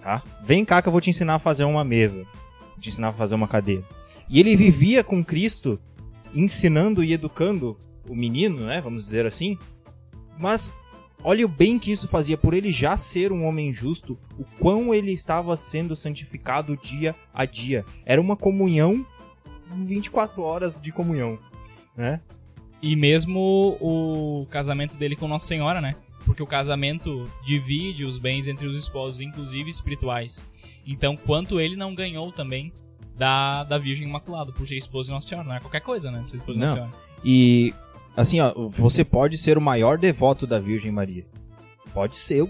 Tá? 0.00 0.22
Vem 0.44 0.64
cá 0.64 0.82
que 0.82 0.88
eu 0.88 0.92
vou 0.92 1.00
te 1.00 1.10
ensinar 1.10 1.36
a 1.36 1.38
fazer 1.38 1.64
uma 1.64 1.84
mesa. 1.84 2.24
Vou 2.70 2.80
te 2.80 2.88
ensinar 2.88 3.08
a 3.08 3.12
fazer 3.12 3.34
uma 3.34 3.48
cadeira. 3.48 3.84
E 4.28 4.40
ele 4.40 4.56
vivia 4.56 5.04
com 5.04 5.24
Cristo, 5.24 5.78
ensinando 6.34 7.04
e 7.04 7.12
educando 7.12 7.78
o 8.08 8.14
menino, 8.14 8.66
né? 8.66 8.80
Vamos 8.80 9.04
dizer 9.04 9.26
assim. 9.26 9.58
Mas 10.38 10.72
olha 11.22 11.44
o 11.44 11.48
bem 11.48 11.78
que 11.78 11.92
isso 11.92 12.08
fazia 12.08 12.36
por 12.36 12.54
ele 12.54 12.72
já 12.72 12.96
ser 12.96 13.32
um 13.32 13.44
homem 13.46 13.72
justo, 13.72 14.18
o 14.38 14.44
quão 14.58 14.92
ele 14.92 15.12
estava 15.12 15.56
sendo 15.56 15.94
santificado 15.94 16.76
dia 16.76 17.14
a 17.32 17.44
dia. 17.44 17.84
Era 18.04 18.20
uma 18.20 18.36
comunhão, 18.36 19.06
24 19.74 20.42
horas 20.42 20.80
de 20.80 20.90
comunhão, 20.92 21.38
né? 21.96 22.20
E 22.80 22.96
mesmo 22.96 23.76
o 23.80 24.44
casamento 24.50 24.96
dele 24.96 25.14
com 25.14 25.28
Nossa 25.28 25.46
Senhora, 25.46 25.80
né? 25.80 25.94
Porque 26.24 26.42
o 26.42 26.46
casamento 26.46 27.24
divide 27.44 28.04
os 28.04 28.18
bens 28.18 28.48
entre 28.48 28.66
os 28.66 28.76
esposos, 28.76 29.20
inclusive 29.20 29.70
espirituais. 29.70 30.48
Então, 30.84 31.16
quanto 31.16 31.60
ele 31.60 31.76
não 31.76 31.94
ganhou 31.94 32.32
também 32.32 32.72
da, 33.16 33.64
da 33.64 33.78
Virgem 33.78 34.08
Imaculada, 34.08 34.52
por 34.52 34.66
ser 34.66 34.76
esposo 34.76 35.08
de 35.08 35.14
Nossa 35.14 35.28
Senhora, 35.28 35.48
não 35.48 35.54
é 35.54 35.60
qualquer 35.60 35.80
coisa, 35.80 36.10
né? 36.10 36.24
Ser 36.28 36.36
esposo 36.36 36.54
de 36.54 36.60
Nossa. 36.60 36.74
Senhora. 36.74 36.92
E 37.24 37.74
assim, 38.16 38.40
ó, 38.40 38.52
você 38.68 39.04
pode 39.04 39.38
ser 39.38 39.56
o 39.56 39.60
maior 39.60 39.98
devoto 39.98 40.46
da 40.46 40.58
Virgem 40.58 40.90
Maria. 40.90 41.24
Pode 41.92 42.16
ser 42.16 42.48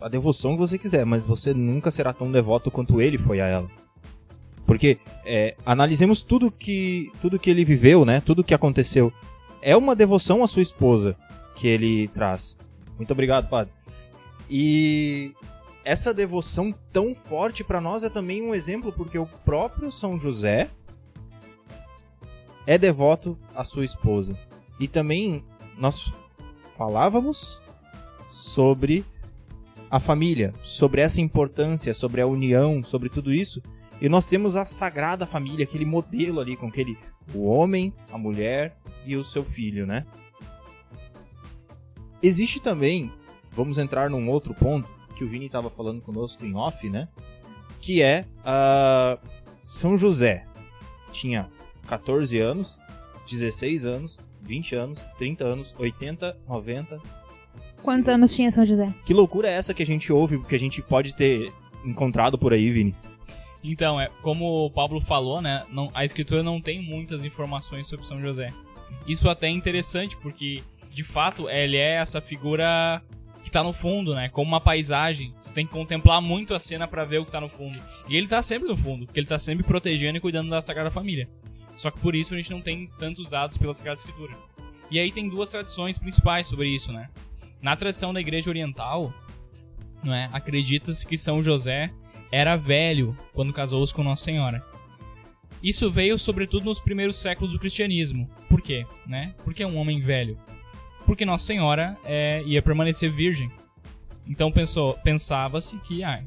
a 0.00 0.08
devoção 0.08 0.52
que 0.52 0.58
você 0.58 0.78
quiser, 0.78 1.04
mas 1.04 1.26
você 1.26 1.54
nunca 1.54 1.90
será 1.90 2.12
tão 2.12 2.30
devoto 2.30 2.70
quanto 2.70 3.00
ele 3.00 3.18
foi 3.18 3.40
a 3.40 3.46
ela. 3.46 3.68
Porque 4.66 4.98
é, 5.24 5.56
analisemos 5.66 6.22
tudo 6.22 6.50
que 6.50 7.10
tudo 7.20 7.38
que 7.38 7.50
ele 7.50 7.64
viveu, 7.64 8.04
né? 8.04 8.20
Tudo 8.20 8.44
que 8.44 8.54
aconteceu. 8.54 9.12
É 9.60 9.76
uma 9.76 9.96
devoção 9.96 10.42
à 10.42 10.46
sua 10.46 10.62
esposa 10.62 11.16
que 11.56 11.66
ele 11.66 12.08
traz. 12.08 12.56
Muito 12.96 13.12
obrigado, 13.12 13.48
padre. 13.48 13.72
E 14.48 15.32
essa 15.84 16.12
devoção 16.12 16.72
tão 16.92 17.14
forte 17.14 17.64
para 17.64 17.80
nós 17.80 18.04
é 18.04 18.10
também 18.10 18.42
um 18.42 18.54
exemplo 18.54 18.92
porque 18.92 19.18
o 19.18 19.26
próprio 19.26 19.90
São 19.90 20.18
José 20.18 20.68
é 22.66 22.76
devoto 22.76 23.38
à 23.54 23.64
sua 23.64 23.84
esposa. 23.84 24.38
E 24.78 24.86
também 24.86 25.44
nós 25.78 26.12
falávamos 26.76 27.60
sobre 28.28 29.04
a 29.90 29.98
família, 29.98 30.54
sobre 30.62 31.00
essa 31.00 31.20
importância, 31.20 31.92
sobre 31.94 32.20
a 32.20 32.26
união, 32.26 32.84
sobre 32.84 33.08
tudo 33.08 33.32
isso. 33.32 33.62
E 34.00 34.08
nós 34.08 34.24
temos 34.24 34.56
a 34.56 34.64
sagrada 34.64 35.26
família, 35.26 35.64
aquele 35.64 35.84
modelo 35.84 36.40
ali 36.40 36.56
com 36.56 36.68
aquele 36.68 36.96
o 37.34 37.44
homem, 37.44 37.92
a 38.10 38.18
mulher 38.18 38.76
e 39.04 39.16
o 39.16 39.24
seu 39.24 39.44
filho, 39.44 39.86
né? 39.86 40.06
Existe 42.22 42.60
também, 42.60 43.10
vamos 43.50 43.78
entrar 43.78 44.10
num 44.10 44.28
outro 44.28 44.54
ponto 44.54 44.99
que 45.20 45.24
o 45.24 45.28
Vini 45.28 45.46
estava 45.46 45.68
falando 45.68 46.00
conosco 46.00 46.46
em 46.46 46.54
off, 46.54 46.88
né? 46.88 47.06
Que 47.78 48.00
é 48.00 48.24
ah, 48.42 49.18
São 49.62 49.94
José. 49.94 50.46
Tinha 51.12 51.46
14 51.86 52.40
anos, 52.40 52.80
16 53.28 53.84
anos, 53.84 54.18
20 54.40 54.74
anos, 54.76 55.06
30 55.18 55.44
anos, 55.44 55.74
80, 55.78 56.38
90. 56.48 56.98
Quantos 57.82 58.08
anos 58.08 58.34
tinha 58.34 58.50
São 58.50 58.64
José? 58.64 58.90
Que 59.04 59.12
loucura 59.12 59.48
é 59.48 59.52
essa 59.52 59.74
que 59.74 59.82
a 59.82 59.86
gente 59.86 60.10
ouve, 60.10 60.42
que 60.42 60.54
a 60.54 60.58
gente 60.58 60.80
pode 60.80 61.14
ter 61.14 61.52
encontrado 61.84 62.38
por 62.38 62.54
aí, 62.54 62.70
Vini? 62.70 62.94
Então, 63.62 64.00
é, 64.00 64.08
como 64.22 64.64
o 64.64 64.70
Pablo 64.70 65.02
falou, 65.02 65.42
né? 65.42 65.66
Não, 65.70 65.90
a 65.92 66.02
escritura 66.02 66.42
não 66.42 66.62
tem 66.62 66.80
muitas 66.80 67.26
informações 67.26 67.86
sobre 67.86 68.06
São 68.06 68.18
José. 68.22 68.54
Isso 69.06 69.28
até 69.28 69.48
é 69.48 69.50
interessante, 69.50 70.16
porque, 70.16 70.62
de 70.90 71.04
fato, 71.04 71.46
ele 71.50 71.76
é 71.76 71.96
essa 71.96 72.22
figura 72.22 73.02
que 73.50 73.54
tá 73.54 73.64
no 73.64 73.72
fundo, 73.72 74.14
né? 74.14 74.28
Como 74.28 74.48
uma 74.48 74.60
paisagem. 74.60 75.34
Tu 75.42 75.50
tem 75.50 75.66
que 75.66 75.72
contemplar 75.72 76.22
muito 76.22 76.54
a 76.54 76.60
cena 76.60 76.86
pra 76.86 77.04
ver 77.04 77.18
o 77.18 77.26
que 77.26 77.32
tá 77.32 77.40
no 77.40 77.48
fundo. 77.48 77.76
E 78.08 78.16
ele 78.16 78.28
tá 78.28 78.40
sempre 78.40 78.68
no 78.68 78.76
fundo, 78.76 79.04
porque 79.04 79.18
ele 79.18 79.26
tá 79.26 79.38
sempre 79.38 79.64
protegendo 79.64 80.16
e 80.16 80.20
cuidando 80.20 80.48
da 80.48 80.62
Sagrada 80.62 80.90
Família. 80.90 81.28
Só 81.76 81.90
que 81.90 81.98
por 81.98 82.14
isso 82.14 82.32
a 82.32 82.36
gente 82.36 82.50
não 82.50 82.60
tem 82.60 82.88
tantos 82.98 83.28
dados 83.28 83.58
pela 83.58 83.74
Sagrada 83.74 83.98
Escritura. 83.98 84.34
E 84.90 84.98
aí 84.98 85.10
tem 85.10 85.28
duas 85.28 85.50
tradições 85.50 85.98
principais 85.98 86.46
sobre 86.46 86.68
isso, 86.68 86.92
né? 86.92 87.08
Na 87.60 87.74
tradição 87.74 88.14
da 88.14 88.20
Igreja 88.20 88.48
Oriental, 88.48 89.12
não 90.02 90.14
é? 90.14 90.30
Acredita-se 90.32 91.06
que 91.06 91.18
São 91.18 91.42
José 91.42 91.90
era 92.30 92.56
velho 92.56 93.16
quando 93.32 93.52
casou-se 93.52 93.92
com 93.92 94.04
Nossa 94.04 94.24
Senhora. 94.24 94.64
Isso 95.62 95.90
veio 95.90 96.18
sobretudo 96.18 96.64
nos 96.64 96.80
primeiros 96.80 97.18
séculos 97.18 97.52
do 97.52 97.58
cristianismo. 97.58 98.30
Por 98.48 98.62
quê? 98.62 98.86
Né? 99.06 99.34
Porque 99.44 99.62
é 99.62 99.66
um 99.66 99.76
homem 99.76 100.00
velho. 100.00 100.38
Porque 101.06 101.24
Nossa 101.24 101.46
Senhora 101.46 101.96
é, 102.04 102.42
ia 102.44 102.62
permanecer 102.62 103.10
virgem. 103.10 103.50
Então 104.26 104.52
pensou, 104.52 104.94
pensava-se 105.02 105.76
que 105.78 106.04
ah, 106.04 106.22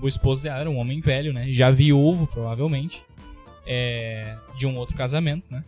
o 0.00 0.08
esposo 0.08 0.44
dela 0.44 0.60
era 0.60 0.70
um 0.70 0.76
homem 0.76 1.00
velho, 1.00 1.32
né? 1.32 1.46
Já 1.48 1.70
viúvo, 1.70 2.26
provavelmente, 2.26 3.02
é, 3.66 4.36
de 4.56 4.66
um 4.66 4.76
outro 4.76 4.96
casamento, 4.96 5.44
né? 5.50 5.64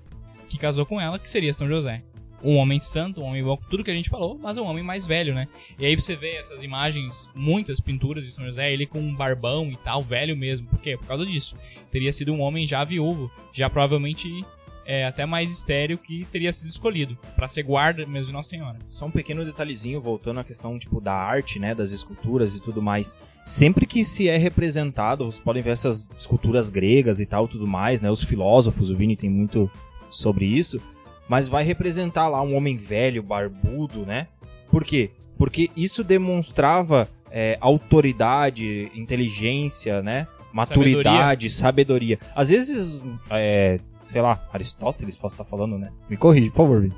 Que 0.48 0.58
casou 0.58 0.86
com 0.86 1.00
ela, 1.00 1.18
que 1.18 1.28
seria 1.28 1.52
São 1.52 1.66
José. 1.66 2.02
Um 2.42 2.56
homem 2.56 2.78
santo, 2.78 3.22
um 3.22 3.24
homem 3.24 3.42
bom, 3.42 3.56
tudo 3.70 3.82
que 3.82 3.90
a 3.90 3.94
gente 3.94 4.10
falou, 4.10 4.38
mas 4.38 4.58
um 4.58 4.66
homem 4.66 4.84
mais 4.84 5.06
velho, 5.06 5.34
né? 5.34 5.48
E 5.78 5.86
aí 5.86 5.96
você 5.96 6.14
vê 6.14 6.34
essas 6.34 6.62
imagens, 6.62 7.28
muitas 7.34 7.80
pinturas 7.80 8.24
de 8.24 8.30
São 8.30 8.44
José, 8.44 8.70
ele 8.70 8.86
com 8.86 8.98
um 8.98 9.14
barbão 9.14 9.70
e 9.70 9.76
tal, 9.76 10.02
velho 10.02 10.36
mesmo. 10.36 10.68
Por 10.68 10.78
quê? 10.78 10.96
Por 10.96 11.06
causa 11.06 11.24
disso. 11.24 11.56
Teria 11.90 12.12
sido 12.12 12.32
um 12.34 12.40
homem 12.40 12.66
já 12.66 12.84
viúvo, 12.84 13.30
já 13.52 13.70
provavelmente 13.70 14.44
é, 14.86 15.06
até 15.06 15.26
mais 15.26 15.52
estéreo 15.52 15.98
que 15.98 16.26
teria 16.30 16.52
sido 16.52 16.68
escolhido 16.68 17.16
para 17.34 17.48
ser 17.48 17.62
guarda 17.62 18.06
mesmo 18.06 18.26
de 18.26 18.32
Nossa 18.32 18.50
Senhora. 18.50 18.78
Só 18.86 19.06
um 19.06 19.10
pequeno 19.10 19.44
detalhezinho, 19.44 20.00
voltando 20.00 20.40
à 20.40 20.44
questão 20.44 20.78
tipo 20.78 21.00
da 21.00 21.14
arte, 21.14 21.58
né, 21.58 21.74
das 21.74 21.92
esculturas 21.92 22.54
e 22.54 22.60
tudo 22.60 22.82
mais. 22.82 23.16
Sempre 23.46 23.86
que 23.86 24.04
se 24.04 24.28
é 24.28 24.36
representado, 24.36 25.24
vocês 25.24 25.42
podem 25.42 25.62
ver 25.62 25.70
essas 25.70 26.08
esculturas 26.18 26.70
gregas 26.70 27.20
e 27.20 27.26
tal, 27.26 27.46
tudo 27.46 27.66
mais, 27.66 28.00
né, 28.00 28.10
os 28.10 28.22
filósofos, 28.22 28.90
o 28.90 28.96
Vini 28.96 29.16
tem 29.16 29.28
muito 29.28 29.70
sobre 30.10 30.46
isso, 30.46 30.80
mas 31.28 31.48
vai 31.48 31.64
representar 31.64 32.28
lá 32.28 32.40
um 32.42 32.54
homem 32.54 32.76
velho, 32.76 33.22
barbudo, 33.22 34.06
né? 34.06 34.28
Por 34.70 34.84
quê? 34.84 35.10
Porque 35.36 35.70
isso 35.76 36.04
demonstrava 36.04 37.08
é, 37.30 37.58
autoridade, 37.60 38.90
inteligência, 38.94 40.02
né? 40.02 40.26
Maturidade, 40.52 41.50
sabedoria. 41.50 42.18
Às 42.34 42.48
vezes, 42.48 43.02
é, 43.30 43.80
sei 44.04 44.20
lá, 44.20 44.46
Aristóteles, 44.52 45.16
posso 45.16 45.34
estar 45.34 45.44
falando, 45.44 45.78
né? 45.78 45.90
Me 46.08 46.16
corrige, 46.16 46.50
por 46.50 46.56
favor, 46.58 46.80
Vini. 46.82 46.94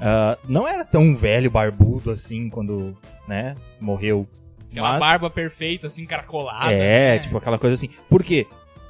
Ah, 0.00 0.36
não 0.48 0.66
era 0.66 0.84
tão 0.84 1.16
velho, 1.16 1.50
barbudo 1.50 2.10
assim 2.10 2.48
quando, 2.48 2.96
né, 3.28 3.54
morreu. 3.80 4.26
Aquela 4.70 4.90
Mas- 4.90 5.00
barba 5.00 5.30
perfeita, 5.30 5.86
assim, 5.86 6.04
caracolada. 6.04 6.72
é, 6.72 7.16
né? 7.16 7.18
tipo 7.20 7.36
aquela 7.36 7.58
coisa 7.58 7.74
assim. 7.74 7.88
Por 8.08 8.22
quê? 8.24 8.46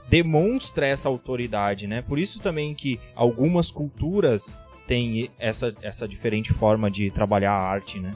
Demonstra 0.08 0.86
essa 0.86 1.08
autoridade, 1.08 1.86
né? 1.86 2.02
Por 2.02 2.18
isso 2.18 2.40
também 2.40 2.74
que 2.74 2.98
algumas 3.14 3.70
culturas 3.70 4.58
têm 4.86 5.30
essa, 5.38 5.74
essa 5.82 6.06
diferente 6.08 6.52
forma 6.52 6.90
de 6.90 7.10
trabalhar 7.10 7.52
a 7.52 7.62
arte, 7.62 7.98
né? 8.00 8.14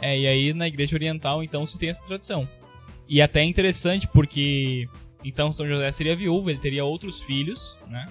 É, 0.00 0.18
e 0.18 0.26
aí 0.26 0.52
na 0.52 0.66
Igreja 0.68 0.96
Oriental, 0.96 1.42
então, 1.42 1.66
se 1.66 1.78
tem 1.78 1.88
essa 1.88 2.04
tradição. 2.04 2.48
E 3.08 3.20
até 3.22 3.40
é 3.40 3.44
interessante 3.44 4.06
porque, 4.08 4.88
então, 5.24 5.52
São 5.52 5.66
José 5.66 5.90
seria 5.92 6.16
viúvo, 6.16 6.50
ele 6.50 6.58
teria 6.58 6.84
outros 6.84 7.20
filhos, 7.20 7.76
né? 7.88 8.06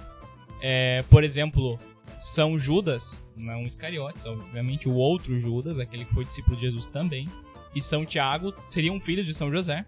É, 0.65 1.03
por 1.09 1.25
exemplo, 1.25 1.77
São 2.17 2.57
Judas, 2.57 3.21
não 3.35 3.67
Iscariotes, 3.67 4.25
obviamente 4.25 4.87
o 4.87 4.93
outro 4.93 5.37
Judas, 5.37 5.77
aquele 5.77 6.05
que 6.05 6.13
foi 6.13 6.23
discípulo 6.23 6.55
de 6.55 6.61
Jesus 6.61 6.87
também, 6.87 7.27
e 7.75 7.81
São 7.81 8.05
Tiago 8.05 8.53
seriam 8.65 8.97
filhos 8.97 9.25
de 9.25 9.33
São 9.33 9.51
José. 9.51 9.85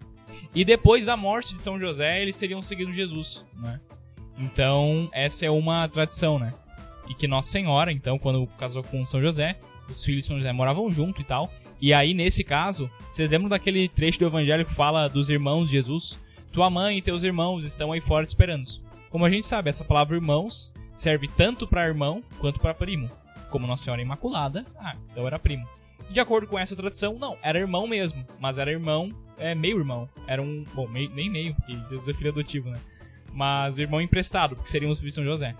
E 0.54 0.66
depois 0.66 1.06
da 1.06 1.16
morte 1.16 1.54
de 1.54 1.62
São 1.62 1.80
José, 1.80 2.20
eles 2.20 2.38
teriam 2.38 2.60
seguido 2.60 2.92
Jesus, 2.92 3.46
né? 3.54 3.80
Então, 4.38 5.08
essa 5.12 5.46
é 5.46 5.50
uma 5.50 5.88
tradição, 5.88 6.38
né? 6.38 6.52
E 7.08 7.14
que 7.14 7.26
Nossa 7.26 7.50
Senhora, 7.50 7.90
então, 7.90 8.18
quando 8.18 8.46
casou 8.58 8.82
com 8.82 9.04
São 9.06 9.22
José, 9.22 9.58
os 9.88 10.04
filhos 10.04 10.22
de 10.22 10.26
São 10.26 10.36
José 10.36 10.52
moravam 10.52 10.92
junto 10.92 11.22
e 11.22 11.24
tal. 11.24 11.50
E 11.80 11.94
aí, 11.94 12.12
nesse 12.12 12.44
caso, 12.44 12.90
vocês 13.10 13.30
lembram 13.30 13.48
daquele 13.48 13.88
trecho 13.88 14.18
do 14.18 14.26
Evangelho 14.26 14.66
que 14.66 14.74
fala 14.74 15.08
dos 15.08 15.30
irmãos 15.30 15.66
de 15.66 15.72
Jesus? 15.72 16.18
Tua 16.52 16.68
mãe 16.68 16.98
e 16.98 17.02
teus 17.02 17.22
irmãos 17.22 17.64
estão 17.64 17.92
aí 17.92 18.00
fora 18.00 18.26
te 18.26 18.28
esperando. 18.28 18.85
Como 19.10 19.24
a 19.24 19.30
gente 19.30 19.46
sabe, 19.46 19.70
essa 19.70 19.84
palavra 19.84 20.16
irmãos 20.16 20.72
serve 20.92 21.28
tanto 21.28 21.66
para 21.66 21.86
irmão 21.86 22.22
quanto 22.38 22.58
para 22.58 22.74
primo. 22.74 23.10
Como 23.50 23.66
Nossa 23.66 23.84
Senhora 23.84 24.02
Imaculada, 24.02 24.64
ah, 24.78 24.96
então 25.10 25.26
era 25.26 25.38
primo. 25.38 25.66
De 26.10 26.20
acordo 26.20 26.46
com 26.46 26.58
essa 26.58 26.76
tradição, 26.76 27.18
não, 27.18 27.36
era 27.42 27.58
irmão 27.58 27.86
mesmo, 27.86 28.24
mas 28.38 28.58
era 28.58 28.70
irmão, 28.70 29.10
é 29.38 29.54
meio 29.54 29.78
irmão. 29.78 30.08
Era 30.26 30.40
um, 30.40 30.64
bom, 30.74 30.86
meio, 30.86 31.10
nem 31.10 31.28
meio, 31.28 31.54
porque 31.54 31.74
Deus 31.88 32.08
é 32.08 32.14
filho 32.14 32.30
adotivo, 32.30 32.70
né? 32.70 32.78
Mas 33.32 33.78
irmão 33.78 34.00
emprestado, 34.00 34.56
porque 34.56 34.70
seriam 34.70 34.90
os 34.90 34.98
filhos 34.98 35.14
de 35.14 35.20
São 35.20 35.24
José. 35.24 35.54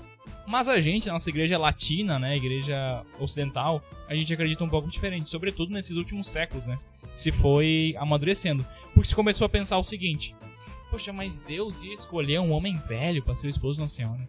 Mas 0.47 0.69
a 0.69 0.81
gente, 0.81 1.11
a 1.11 1.13
nossa 1.13 1.29
igreja 1.29 1.59
latina, 1.59 2.19
né, 2.19 2.37
igreja 2.37 3.03
ocidental, 3.19 3.83
a 4.09 4.15
gente 4.15 4.33
acredita 4.33 4.63
um 4.63 4.69
pouco 4.69 4.89
diferente, 4.89 5.29
sobretudo 5.29 5.73
nesses 5.73 5.97
últimos 5.97 6.29
séculos, 6.29 6.67
né? 6.67 6.79
Se 7.17 7.33
foi 7.33 7.95
amadurecendo. 7.99 8.65
Porque 8.95 9.09
se 9.09 9.17
começou 9.17 9.45
a 9.45 9.49
pensar 9.49 9.79
o 9.79 9.85
seguinte: 9.85 10.35
Poxa, 10.91 11.13
mas 11.13 11.41
Deus 11.41 11.83
ia 11.83 11.93
escolher 11.93 12.41
um 12.41 12.53
homem 12.53 12.79
velho 12.79 13.23
para 13.23 13.35
ser 13.35 13.47
o 13.47 13.51
esposo 13.51 13.85
de 13.85 13.91
Senhora? 13.93 14.29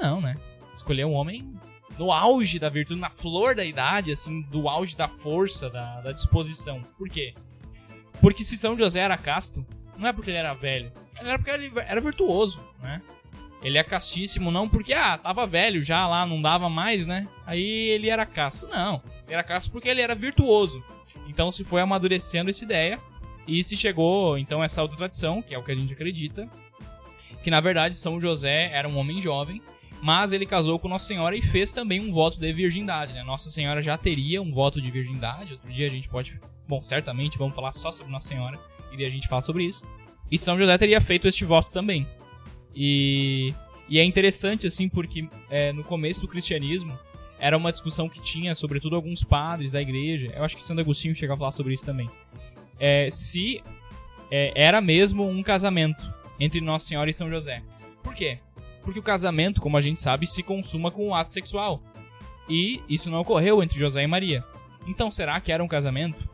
Não, 0.00 0.20
né? 0.20 0.34
Escolher 0.74 1.06
um 1.06 1.12
homem 1.12 1.54
no 1.98 2.12
auge 2.12 2.58
da 2.58 2.68
virtude, 2.68 3.00
na 3.00 3.10
flor 3.10 3.54
da 3.54 3.64
idade, 3.64 4.12
assim, 4.12 4.42
do 4.42 4.68
auge 4.68 4.96
da 4.96 5.08
força, 5.08 5.70
da, 5.70 6.00
da 6.00 6.12
disposição. 6.12 6.82
Por 6.98 7.08
quê? 7.08 7.34
Porque 8.20 8.44
se 8.44 8.56
São 8.56 8.76
José 8.76 9.00
era 9.00 9.16
casto, 9.16 9.64
não 9.96 10.08
é 10.08 10.12
porque 10.12 10.30
ele 10.30 10.38
era 10.38 10.54
velho, 10.54 10.92
era 11.18 11.38
porque 11.38 11.50
ele 11.50 11.72
era 11.74 12.00
virtuoso, 12.00 12.60
né? 12.80 13.00
Ele 13.62 13.78
é 13.78 13.84
castíssimo 13.84 14.50
não 14.50 14.68
porque, 14.68 14.92
ah, 14.92 15.16
tava 15.16 15.46
velho 15.46 15.82
já 15.82 16.06
lá, 16.06 16.26
não 16.26 16.40
dava 16.40 16.68
mais, 16.68 17.06
né? 17.06 17.26
Aí 17.46 17.88
ele 17.88 18.10
era 18.10 18.26
casto. 18.26 18.68
Não, 18.68 19.02
ele 19.24 19.34
era 19.34 19.42
casto 19.42 19.72
porque 19.72 19.88
ele 19.88 20.02
era 20.02 20.14
virtuoso. 20.14 20.84
Então 21.26 21.50
se 21.50 21.64
foi 21.64 21.80
amadurecendo 21.80 22.50
essa 22.50 22.64
ideia 22.64 23.00
e 23.46 23.62
se 23.62 23.76
chegou, 23.76 24.36
então, 24.36 24.62
essa 24.62 24.82
outra 24.82 24.96
tradição, 24.96 25.40
que 25.40 25.54
é 25.54 25.58
o 25.58 25.62
que 25.62 25.72
a 25.72 25.76
gente 25.76 25.92
acredita, 25.92 26.48
que 27.42 27.50
na 27.50 27.60
verdade 27.60 27.96
São 27.96 28.20
José 28.20 28.70
era 28.72 28.88
um 28.88 28.98
homem 28.98 29.22
jovem, 29.22 29.62
mas 30.02 30.32
ele 30.32 30.44
casou 30.44 30.78
com 30.78 30.88
Nossa 30.88 31.06
Senhora 31.06 31.36
e 31.36 31.42
fez 31.42 31.72
também 31.72 32.00
um 32.00 32.12
voto 32.12 32.38
de 32.38 32.52
virgindade, 32.52 33.12
né? 33.12 33.22
Nossa 33.22 33.50
Senhora 33.50 33.82
já 33.82 33.96
teria 33.96 34.42
um 34.42 34.52
voto 34.52 34.80
de 34.80 34.90
virgindade, 34.90 35.52
outro 35.52 35.72
dia 35.72 35.86
a 35.86 35.90
gente 35.90 36.08
pode, 36.08 36.40
bom, 36.68 36.82
certamente 36.82 37.38
vamos 37.38 37.54
falar 37.54 37.72
só 37.72 37.92
sobre 37.92 38.12
Nossa 38.12 38.28
Senhora, 38.28 38.58
e 38.92 38.96
daí 38.96 39.06
a 39.06 39.10
gente 39.10 39.28
fala 39.28 39.42
sobre 39.42 39.64
isso. 39.64 39.84
E 40.30 40.36
São 40.36 40.58
José 40.58 40.76
teria 40.76 41.00
feito 41.00 41.28
este 41.28 41.44
voto 41.44 41.70
também. 41.70 42.06
E, 42.74 43.54
e 43.88 43.98
é 43.98 44.04
interessante, 44.04 44.66
assim, 44.66 44.88
porque 44.88 45.28
é, 45.48 45.72
no 45.72 45.84
começo 45.84 46.22
do 46.22 46.28
cristianismo 46.28 46.98
era 47.38 47.56
uma 47.56 47.70
discussão 47.70 48.08
que 48.08 48.20
tinha, 48.20 48.54
sobretudo, 48.54 48.96
alguns 48.96 49.22
padres 49.22 49.72
da 49.72 49.80
igreja. 49.80 50.32
Eu 50.34 50.44
acho 50.44 50.56
que 50.56 50.62
Santo 50.62 50.80
Agostinho 50.80 51.14
chega 51.14 51.34
a 51.34 51.36
falar 51.36 51.52
sobre 51.52 51.72
isso 51.72 51.86
também. 51.86 52.10
É, 52.78 53.08
se 53.10 53.62
é, 54.30 54.52
era 54.54 54.80
mesmo 54.80 55.28
um 55.28 55.42
casamento 55.42 56.12
entre 56.38 56.60
Nossa 56.60 56.86
Senhora 56.86 57.10
e 57.10 57.14
São 57.14 57.30
José. 57.30 57.62
Por 58.02 58.14
quê? 58.14 58.38
Porque 58.82 59.00
o 59.00 59.02
casamento, 59.02 59.60
como 59.60 59.76
a 59.76 59.80
gente 59.80 60.00
sabe, 60.00 60.26
se 60.26 60.42
consuma 60.42 60.90
com 60.90 61.02
o 61.02 61.08
um 61.08 61.14
ato 61.14 61.32
sexual. 61.32 61.82
E 62.48 62.80
isso 62.88 63.10
não 63.10 63.20
ocorreu 63.20 63.62
entre 63.62 63.78
José 63.78 64.02
e 64.02 64.06
Maria. 64.06 64.44
Então 64.86 65.10
será 65.10 65.40
que 65.40 65.50
era 65.50 65.62
um 65.62 65.68
casamento? 65.68 66.28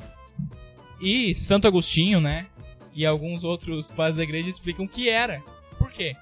E 1.01 1.35
Santo 1.35 1.67
Agostinho, 1.67 2.21
né? 2.21 2.47
E 2.95 3.07
alguns 3.07 3.43
outros 3.43 3.91
padres 3.91 4.19
da 4.19 4.23
igreja 4.23 4.49
explicam 4.49 4.87
que 4.87 5.09
era. 5.09 5.43
Por 5.79 5.91
quê? 5.91 6.15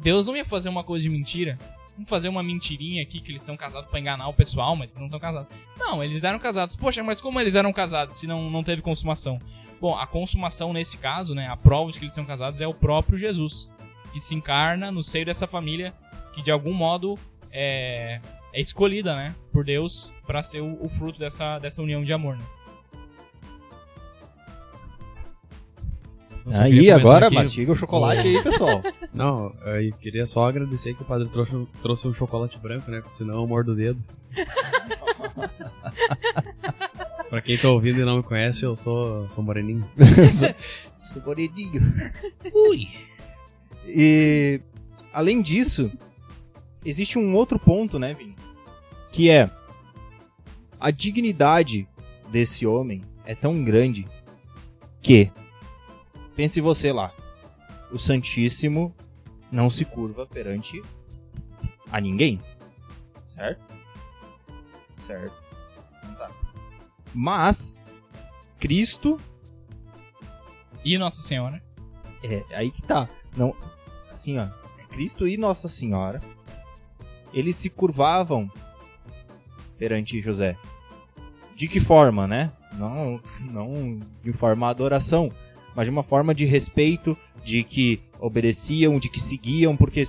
Deus 0.00 0.26
não 0.26 0.36
ia 0.36 0.44
fazer 0.44 0.68
uma 0.68 0.82
coisa 0.82 1.04
de 1.04 1.10
mentira. 1.10 1.58
Vamos 1.98 2.10
fazer 2.10 2.28
uma 2.28 2.44
mentirinha 2.44 3.02
aqui 3.02 3.20
que 3.20 3.32
eles 3.32 3.42
estão 3.42 3.56
casados 3.56 3.90
para 3.90 3.98
enganar 3.98 4.28
o 4.28 4.32
pessoal, 4.32 4.76
mas 4.76 4.92
eles 4.92 5.00
não 5.00 5.06
estão 5.06 5.18
casados. 5.18 5.48
Não, 5.76 6.02
eles 6.02 6.22
eram 6.22 6.38
casados. 6.38 6.76
Poxa, 6.76 7.02
mas 7.02 7.20
como 7.20 7.40
eles 7.40 7.56
eram 7.56 7.72
casados 7.72 8.18
se 8.18 8.26
não, 8.28 8.48
não 8.48 8.62
teve 8.62 8.80
consumação? 8.80 9.40
Bom, 9.80 9.98
a 9.98 10.06
consumação 10.06 10.72
nesse 10.72 10.96
caso, 10.96 11.34
né, 11.34 11.48
a 11.48 11.56
prova 11.56 11.90
de 11.90 11.98
que 11.98 12.04
eles 12.04 12.14
são 12.14 12.24
casados 12.24 12.60
é 12.60 12.68
o 12.68 12.72
próprio 12.72 13.18
Jesus, 13.18 13.68
que 14.12 14.20
se 14.20 14.32
encarna 14.32 14.92
no 14.92 15.02
seio 15.02 15.26
dessa 15.26 15.48
família 15.48 15.92
que 16.32 16.40
de 16.40 16.52
algum 16.52 16.72
modo 16.72 17.18
é, 17.50 18.20
é 18.52 18.60
escolhida, 18.60 19.16
né, 19.16 19.34
por 19.52 19.64
Deus 19.64 20.12
para 20.24 20.40
ser 20.40 20.60
o, 20.60 20.80
o, 20.80 20.88
fruto 20.88 21.18
dessa, 21.18 21.58
dessa 21.58 21.82
união 21.82 22.04
de 22.04 22.12
amor. 22.12 22.36
Né? 22.36 22.44
Aí, 26.52 26.90
agora 26.90 27.26
aqui... 27.26 27.34
mastiga 27.34 27.72
o 27.72 27.76
chocolate 27.76 28.26
aí, 28.26 28.42
pessoal. 28.42 28.82
Não, 29.12 29.52
eu 29.64 29.92
queria 29.94 30.26
só 30.26 30.48
agradecer 30.48 30.94
que 30.94 31.02
o 31.02 31.04
padre 31.04 31.28
trouxe, 31.28 31.66
trouxe 31.82 32.08
um 32.08 32.12
chocolate 32.12 32.58
branco, 32.58 32.90
né? 32.90 33.02
Senão 33.08 33.36
eu 33.36 33.46
mordo 33.46 33.72
o 33.72 33.74
dedo. 33.74 34.02
pra 37.28 37.42
quem 37.42 37.56
tá 37.56 37.68
ouvindo 37.68 38.00
e 38.00 38.04
não 38.04 38.18
me 38.18 38.22
conhece, 38.22 38.64
eu 38.64 38.76
sou, 38.76 39.28
sou 39.28 39.44
moreninho. 39.44 39.88
sou, 40.30 40.54
sou 40.98 41.22
moreninho. 41.22 41.82
Ui. 42.52 42.88
E, 43.86 44.60
além 45.12 45.42
disso, 45.42 45.90
existe 46.84 47.18
um 47.18 47.34
outro 47.34 47.58
ponto, 47.58 47.98
né, 47.98 48.14
Vini? 48.14 48.36
Que 49.10 49.30
é 49.30 49.50
a 50.80 50.90
dignidade 50.90 51.88
desse 52.30 52.66
homem 52.66 53.02
é 53.24 53.34
tão 53.34 53.64
grande 53.64 54.06
que 55.00 55.30
Pense 56.38 56.60
você 56.60 56.92
lá. 56.92 57.12
O 57.90 57.98
Santíssimo 57.98 58.94
não 59.50 59.68
se 59.68 59.84
curva 59.84 60.24
perante 60.24 60.80
a 61.90 62.00
ninguém. 62.00 62.40
Certo? 63.26 63.60
Certo. 65.04 65.34
Não 66.04 66.14
tá. 66.14 66.30
Mas 67.12 67.84
Cristo 68.60 69.18
e 70.84 70.96
Nossa 70.96 71.20
Senhora. 71.22 71.60
É, 72.22 72.44
aí 72.54 72.70
que 72.70 72.82
tá. 72.82 73.08
Não, 73.36 73.52
assim, 74.12 74.38
ó, 74.38 74.46
Cristo 74.90 75.26
e 75.26 75.36
Nossa 75.36 75.68
Senhora, 75.68 76.22
eles 77.34 77.56
se 77.56 77.68
curvavam 77.68 78.48
perante 79.76 80.20
José. 80.20 80.56
De 81.56 81.66
que 81.66 81.80
forma, 81.80 82.28
né? 82.28 82.52
Não, 82.74 83.20
não 83.40 83.98
de 84.22 84.32
forma 84.32 84.70
adoração, 84.70 85.32
mas 85.74 85.86
de 85.86 85.90
uma 85.90 86.02
forma 86.02 86.34
de 86.34 86.44
respeito, 86.44 87.16
de 87.44 87.62
que 87.62 88.00
obedeciam, 88.20 88.98
de 88.98 89.08
que 89.08 89.20
seguiam, 89.20 89.76
porque 89.76 90.04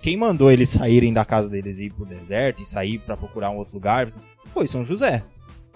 quem 0.00 0.16
mandou 0.16 0.50
eles 0.50 0.70
saírem 0.70 1.12
da 1.12 1.24
casa 1.24 1.50
deles 1.50 1.78
e 1.78 1.86
ir 1.86 1.92
pro 1.92 2.06
deserto 2.06 2.62
e 2.62 2.66
sair 2.66 2.98
para 2.98 3.16
procurar 3.16 3.50
um 3.50 3.56
outro 3.56 3.74
lugar 3.74 4.08
foi 4.46 4.66
São 4.66 4.84
José, 4.84 5.22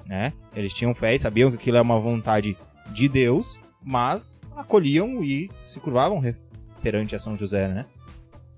né? 0.07 0.33
Eles 0.55 0.73
tinham 0.73 0.95
fé 0.95 1.15
e 1.15 1.19
sabiam 1.19 1.51
que 1.51 1.57
aquilo 1.57 1.77
é 1.77 1.81
uma 1.81 2.01
vontade 2.01 2.57
de 2.93 3.09
Deus, 3.09 3.59
mas 3.83 4.49
acolhiam 4.57 5.23
e 5.23 5.51
se 5.63 5.79
curvavam 5.79 6.23
perante 6.83 7.15
a 7.15 7.19
São 7.19 7.37
José, 7.37 7.69
né? 7.69 7.87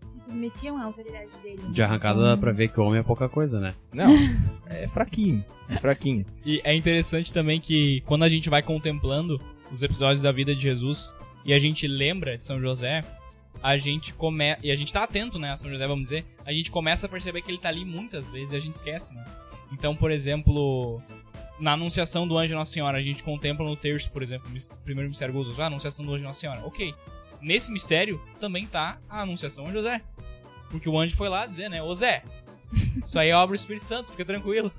Se 0.07 0.21
submetiam 0.25 0.79
à 0.79 0.85
autoridade 0.85 1.31
dele. 1.43 1.61
De 1.69 1.83
arrancada 1.83 2.21
dá 2.21 2.37
pra 2.37 2.53
ver 2.53 2.69
que 2.69 2.79
o 2.79 2.85
homem 2.85 3.01
é 3.01 3.03
pouca 3.03 3.29
coisa, 3.29 3.59
né? 3.59 3.75
Não, 3.93 4.13
é 4.67 4.87
fraquinho, 4.89 5.45
é 5.69 5.77
fraquinho. 5.79 6.25
E 6.45 6.61
é 6.63 6.75
interessante 6.75 7.33
também 7.33 7.61
que 7.61 8.03
quando 8.07 8.23
a 8.23 8.29
gente 8.29 8.49
vai 8.49 8.63
contemplando 8.63 9.41
os 9.71 9.83
episódios 9.83 10.23
da 10.23 10.33
vida 10.33 10.55
de 10.55 10.63
Jesus 10.63 11.15
e 11.45 11.53
a 11.53 11.59
gente 11.59 11.87
lembra 11.87 12.37
de 12.37 12.45
São 12.45 12.61
José, 12.61 13.05
a 13.63 13.79
gente 13.79 14.13
começa. 14.13 14.61
E 14.63 14.71
a 14.71 14.77
gente 14.77 14.93
tá 14.93 15.05
atento, 15.05 15.39
né, 15.39 15.53
a 15.53 15.57
São 15.57 15.71
José, 15.71 15.87
vamos 15.87 16.05
dizer, 16.05 16.25
a 16.45 16.53
gente 16.53 16.71
começa 16.71 17.07
a 17.07 17.09
perceber 17.09 17.43
que 17.43 17.51
ele 17.51 17.59
tá 17.59 17.69
ali 17.69 17.85
muitas 17.85 18.29
vezes 18.29 18.53
e 18.53 18.57
a 18.57 18.61
gente 18.61 18.75
esquece, 18.75 19.15
né? 19.15 19.25
Então, 19.73 19.95
por 19.95 20.11
exemplo, 20.11 21.01
na 21.59 21.73
Anunciação 21.73 22.27
do 22.27 22.37
Anjo 22.37 22.55
Nossa 22.55 22.73
Senhora, 22.73 22.99
a 22.99 23.03
gente 23.03 23.23
contempla 23.23 23.65
no 23.65 23.77
terço, 23.77 24.11
por 24.11 24.23
exemplo, 24.23 24.51
o 24.51 24.77
primeiro 24.83 25.09
mistério 25.09 25.33
gozoso, 25.33 25.61
a 25.61 25.67
Anunciação 25.67 26.05
do 26.05 26.15
Anjo 26.15 26.25
Nossa 26.25 26.41
Senhora. 26.41 26.61
Ok. 26.65 26.95
Nesse 27.41 27.71
mistério 27.71 28.21
também 28.41 28.67
tá 28.67 28.99
a 29.09 29.23
Anunciação 29.23 29.67
a 29.67 29.73
José. 29.73 30.03
Porque 30.71 30.89
o 30.89 30.99
anjo 30.99 31.17
foi 31.17 31.29
lá 31.29 31.47
dizer, 31.47 31.71
né, 31.71 31.81
ô 31.83 31.95
Zé, 31.95 32.25
isso 33.05 33.19
aí 33.19 33.29
é 33.29 33.37
obra 33.37 33.57
do 33.57 33.59
Espírito 33.59 33.85
Santo, 33.85 34.11
fica 34.11 34.25
tranquilo. 34.25 34.73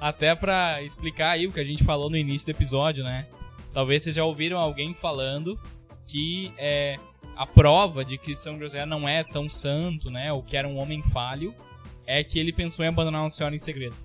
Até 0.00 0.34
para 0.34 0.82
explicar 0.82 1.30
aí 1.30 1.46
o 1.46 1.52
que 1.52 1.60
a 1.60 1.64
gente 1.64 1.84
falou 1.84 2.10
no 2.10 2.16
início 2.16 2.46
do 2.46 2.56
episódio, 2.56 3.04
né? 3.04 3.28
Talvez 3.72 4.02
vocês 4.02 4.16
já 4.16 4.24
ouviram 4.24 4.58
alguém 4.58 4.94
falando 4.94 5.58
que 6.06 6.52
é 6.58 6.96
a 7.36 7.46
prova 7.46 8.04
de 8.04 8.18
que 8.18 8.36
São 8.36 8.58
José 8.58 8.84
não 8.84 9.08
é 9.08 9.24
tão 9.24 9.48
santo, 9.48 10.10
né, 10.10 10.32
ou 10.32 10.42
que 10.42 10.56
era 10.56 10.68
um 10.68 10.78
homem 10.78 11.02
falho, 11.02 11.54
é 12.06 12.22
que 12.22 12.38
ele 12.38 12.52
pensou 12.52 12.84
em 12.84 12.88
abandonar 12.88 13.22
Nossa 13.22 13.36
Senhora 13.38 13.54
em 13.56 13.58
segredo. 13.58 13.96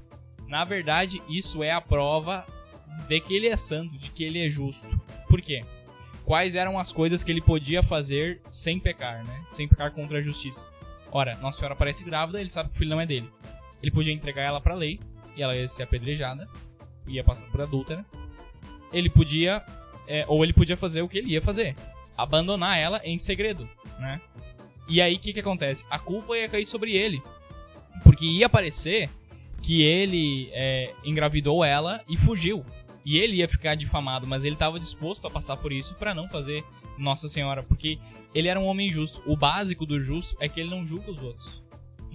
Na 0.48 0.64
verdade, 0.64 1.22
isso 1.28 1.62
é 1.62 1.72
a 1.72 1.82
prova 1.82 2.46
de 3.08 3.20
que 3.20 3.36
ele 3.36 3.48
é 3.48 3.58
santo, 3.58 3.98
de 3.98 4.10
que 4.10 4.24
ele 4.24 4.46
é 4.46 4.50
justo. 4.50 4.88
Por 5.28 5.42
quê? 5.42 5.64
Quais 6.24 6.56
eram 6.56 6.80
as 6.80 6.92
coisas 6.92 7.22
que 7.22 7.32
ele 7.32 7.42
podia 7.42 7.84
fazer 7.84 8.42
sem 8.46 8.80
pecar, 8.80 9.26
né? 9.26 9.46
Sem 9.50 9.68
pecar 9.68 9.92
contra 9.92 10.20
a 10.20 10.22
justiça. 10.22 10.68
Ora, 11.12 11.36
Nossa 11.38 11.60
Senhora 11.60 11.74
aparece 11.74 12.04
grávida, 12.04 12.40
ele 12.40 12.50
sabe 12.50 12.70
que 12.70 12.76
o 12.76 12.78
filho 12.78 12.92
não 12.92 13.02
é 13.02 13.06
dele. 13.06 13.30
Ele 13.82 13.92
podia 13.92 14.14
entregar 14.14 14.44
ela 14.44 14.62
para 14.62 14.74
a 14.74 14.78
lei 14.78 15.00
e 15.36 15.44
ela 15.44 15.56
ia 15.56 15.68
ser 15.68 15.84
apedrejada, 15.84 16.48
ia 17.06 17.24
passar 17.24 17.50
por 17.50 17.62
adúltera, 17.62 18.06
ele 18.92 19.10
podia. 19.10 19.62
É, 20.08 20.24
ou 20.28 20.44
ele 20.44 20.54
podia 20.54 20.78
fazer 20.78 21.02
o 21.02 21.10
que 21.10 21.18
ele 21.18 21.32
ia 21.32 21.42
fazer: 21.42 21.76
abandonar 22.18 22.78
ela 22.78 23.02
em 23.04 23.18
segredo, 23.18 23.70
né? 24.00 24.22
E 24.88 25.02
aí 25.02 25.16
o 25.16 25.20
que 25.20 25.34
que 25.34 25.40
acontece? 25.40 25.86
A 25.90 26.00
culpa 26.00 26.38
ia 26.38 26.48
cair 26.48 26.66
sobre 26.66 26.94
ele. 26.96 27.22
Porque 28.04 28.26
ia 28.26 28.48
parecer 28.48 29.10
que 29.62 29.82
ele 29.82 30.50
é, 30.54 30.94
engravidou 31.04 31.64
ela 31.64 32.02
e 32.08 32.16
fugiu. 32.16 32.66
E 33.04 33.18
ele 33.18 33.38
ia 33.38 33.48
ficar 33.48 33.76
difamado, 33.76 34.28
mas 34.28 34.44
ele 34.44 34.56
estava 34.56 34.80
disposto 34.80 35.26
a 35.28 35.30
passar 35.30 35.58
por 35.58 35.72
isso 35.72 35.96
para 35.96 36.14
não 36.14 36.28
fazer 36.28 36.64
Nossa 36.98 37.28
Senhora, 37.28 37.64
porque 37.64 37.98
ele 38.34 38.48
era 38.48 38.60
um 38.60 38.66
homem 38.66 38.92
justo. 38.92 39.22
O 39.26 39.36
básico 39.36 39.86
do 39.86 40.02
justo 40.02 40.36
é 40.40 40.48
que 40.48 40.60
ele 40.60 40.70
não 40.70 40.86
julga 40.86 41.12
os 41.12 41.22
outros. 41.22 41.67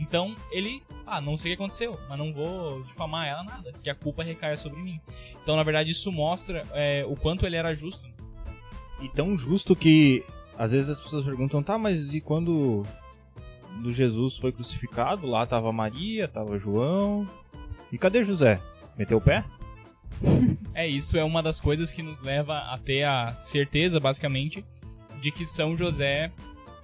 Então 0.03 0.35
ele, 0.51 0.83
ah, 1.07 1.21
não 1.21 1.37
sei 1.37 1.53
o 1.53 1.57
que 1.57 1.63
aconteceu, 1.63 1.99
mas 2.09 2.19
não 2.19 2.33
vou 2.33 2.83
difamar 2.83 3.29
ela 3.29 3.45
nada, 3.45 3.73
que 3.73 3.89
a 3.89 3.95
culpa 3.95 4.25
recaia 4.25 4.57
sobre 4.57 4.83
mim. 4.83 5.01
Então 5.41 5.55
na 5.57 5.63
verdade 5.63 5.91
isso 5.91 6.11
mostra 6.11 6.63
é, 6.73 7.05
o 7.07 7.15
quanto 7.15 7.47
ele 7.47 7.57
era 7.57 7.73
justo. 7.75 8.11
E 9.01 9.09
tão 9.09 9.37
justo 9.37 9.77
que 9.77 10.25
às 10.59 10.73
vezes 10.73 10.91
as 10.91 11.01
pessoas 11.01 11.25
perguntam, 11.25 11.63
tá, 11.63 11.79
mas 11.79 12.13
e 12.13 12.21
quando 12.21 12.85
do 13.81 13.93
Jesus 13.93 14.37
foi 14.37 14.51
crucificado, 14.53 15.27
lá 15.27 15.47
tava 15.47 15.73
Maria, 15.73 16.27
tava 16.27 16.59
João. 16.59 17.27
E 17.91 17.97
cadê 17.97 18.25
José? 18.25 18.61
Meteu 18.99 19.19
o 19.19 19.21
pé? 19.21 19.45
É, 20.75 20.89
isso 20.89 21.19
é 21.19 21.23
uma 21.23 21.43
das 21.43 21.61
coisas 21.61 21.93
que 21.93 22.03
nos 22.03 22.19
leva 22.23 22.57
a 22.57 22.79
ter 22.79 23.03
a 23.03 23.37
certeza, 23.37 24.01
basicamente, 24.01 24.65
de 25.21 25.31
que 25.31 25.45
São 25.45 25.77
José 25.77 26.33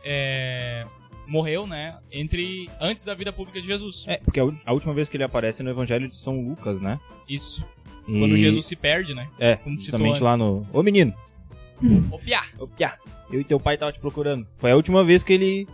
é, 0.05 0.85
morreu, 1.29 1.67
né, 1.67 1.97
entre 2.11 2.69
antes 2.81 3.05
da 3.05 3.15
vida 3.15 3.33
pública 3.33 3.61
de 3.61 3.67
Jesus. 3.67 4.05
É, 4.09 4.17
porque 4.17 4.41
a, 4.41 4.73
última 4.73 4.95
vez 4.95 5.09
que 5.09 5.17
ele 5.17 5.25
aparece 5.25 5.63
é 5.63 5.65
no 5.65 5.71
Evangelho 5.71 6.09
de 6.09 6.17
São 6.17 6.41
Lucas, 6.41 6.81
né? 6.81 6.99
Isso. 7.29 7.65
E- 8.09 8.19
Quando 8.19 8.37
Jesus 8.37 8.65
se 8.67 8.75
perde, 8.75 9.15
né? 9.15 9.29
É, 9.39 9.57
como 9.57 9.79
justamente 9.79 10.23
lá 10.23 10.37
no... 10.37 10.67
Ô 10.73 10.83
menino, 10.83 11.13
Ô, 12.11 12.19
piá! 12.19 12.43
ô 12.59 12.67
piá, 12.67 12.97
eu 13.31 13.41
e 13.41 13.45
teu 13.45 13.61
pai 13.61 13.77
tava 13.77 13.93
te 13.93 14.01
procurando. 14.01 14.47
Foi 14.57 14.71
a 14.73 14.77
última 14.77 15.05
vez 15.05 15.23
que 15.23 15.33
ele... 15.35 15.69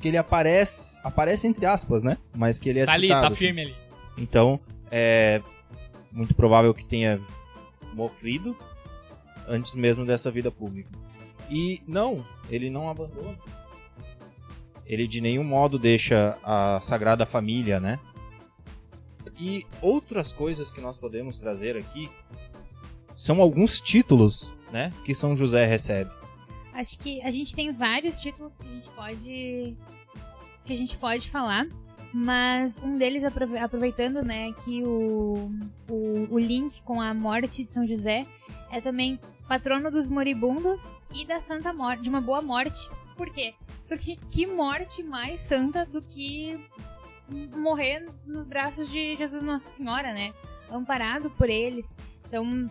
Que 0.00 0.08
ele 0.08 0.16
aparece, 0.16 0.98
aparece 1.04 1.46
entre 1.46 1.66
aspas, 1.66 2.02
né? 2.02 2.16
Mas 2.34 2.58
que 2.58 2.70
ele 2.70 2.78
é 2.78 2.86
Tá 2.86 2.94
ali, 2.94 3.08
citado, 3.08 3.20
tá 3.22 3.26
assim. 3.28 3.36
firme 3.36 3.62
ali. 3.62 3.74
Então, 4.16 4.58
é 4.90 5.42
muito 6.10 6.34
provável 6.34 6.72
que 6.72 6.84
tenha 6.84 7.20
morrido 7.92 8.56
antes 9.46 9.76
mesmo 9.76 10.06
dessa 10.06 10.30
vida 10.30 10.50
pública. 10.50 10.88
E 11.50 11.82
não, 11.86 12.24
ele 12.48 12.70
não 12.70 12.88
abandona. 12.88 13.36
Ele 14.90 15.06
de 15.06 15.20
nenhum 15.20 15.44
modo 15.44 15.78
deixa 15.78 16.36
a 16.42 16.80
Sagrada 16.80 17.24
Família, 17.24 17.78
né? 17.78 17.96
E 19.38 19.64
outras 19.80 20.32
coisas 20.32 20.72
que 20.72 20.80
nós 20.80 20.96
podemos 20.96 21.38
trazer 21.38 21.76
aqui 21.76 22.10
são 23.14 23.40
alguns 23.40 23.80
títulos, 23.80 24.50
né, 24.72 24.92
que 25.04 25.14
São 25.14 25.36
José 25.36 25.64
recebe. 25.64 26.10
Acho 26.74 26.98
que 26.98 27.22
a 27.22 27.30
gente 27.30 27.54
tem 27.54 27.70
vários 27.70 28.18
títulos 28.18 28.52
que 28.56 28.66
a 28.66 28.70
gente 28.72 28.90
pode 28.90 29.76
que 30.64 30.72
a 30.72 30.76
gente 30.76 30.98
pode 30.98 31.30
falar, 31.30 31.68
mas 32.12 32.76
um 32.78 32.98
deles 32.98 33.22
aprove- 33.22 33.58
aproveitando, 33.58 34.24
né, 34.24 34.52
que 34.64 34.82
o, 34.82 35.52
o, 35.88 36.26
o 36.30 36.38
link 36.38 36.82
com 36.82 37.00
a 37.00 37.14
morte 37.14 37.64
de 37.64 37.70
São 37.70 37.86
José 37.86 38.26
é 38.72 38.80
também 38.80 39.20
patrono 39.48 39.88
dos 39.90 40.10
moribundos 40.10 40.98
e 41.14 41.24
da 41.24 41.38
Santa 41.40 41.72
Morte, 41.72 42.02
de 42.02 42.08
uma 42.08 42.20
boa 42.20 42.42
morte. 42.42 42.90
Por 43.20 43.28
quê? 43.28 43.52
Porque 43.86 44.16
que 44.30 44.46
morte 44.46 45.02
mais 45.02 45.40
santa 45.40 45.84
do 45.84 46.00
que 46.00 46.58
morrer 47.54 48.08
nos 48.24 48.46
braços 48.46 48.88
de 48.88 49.14
Jesus 49.14 49.42
Nossa 49.42 49.68
Senhora, 49.68 50.14
né? 50.14 50.32
Amparado 50.70 51.28
por 51.28 51.50
eles. 51.50 51.98
Então, 52.26 52.70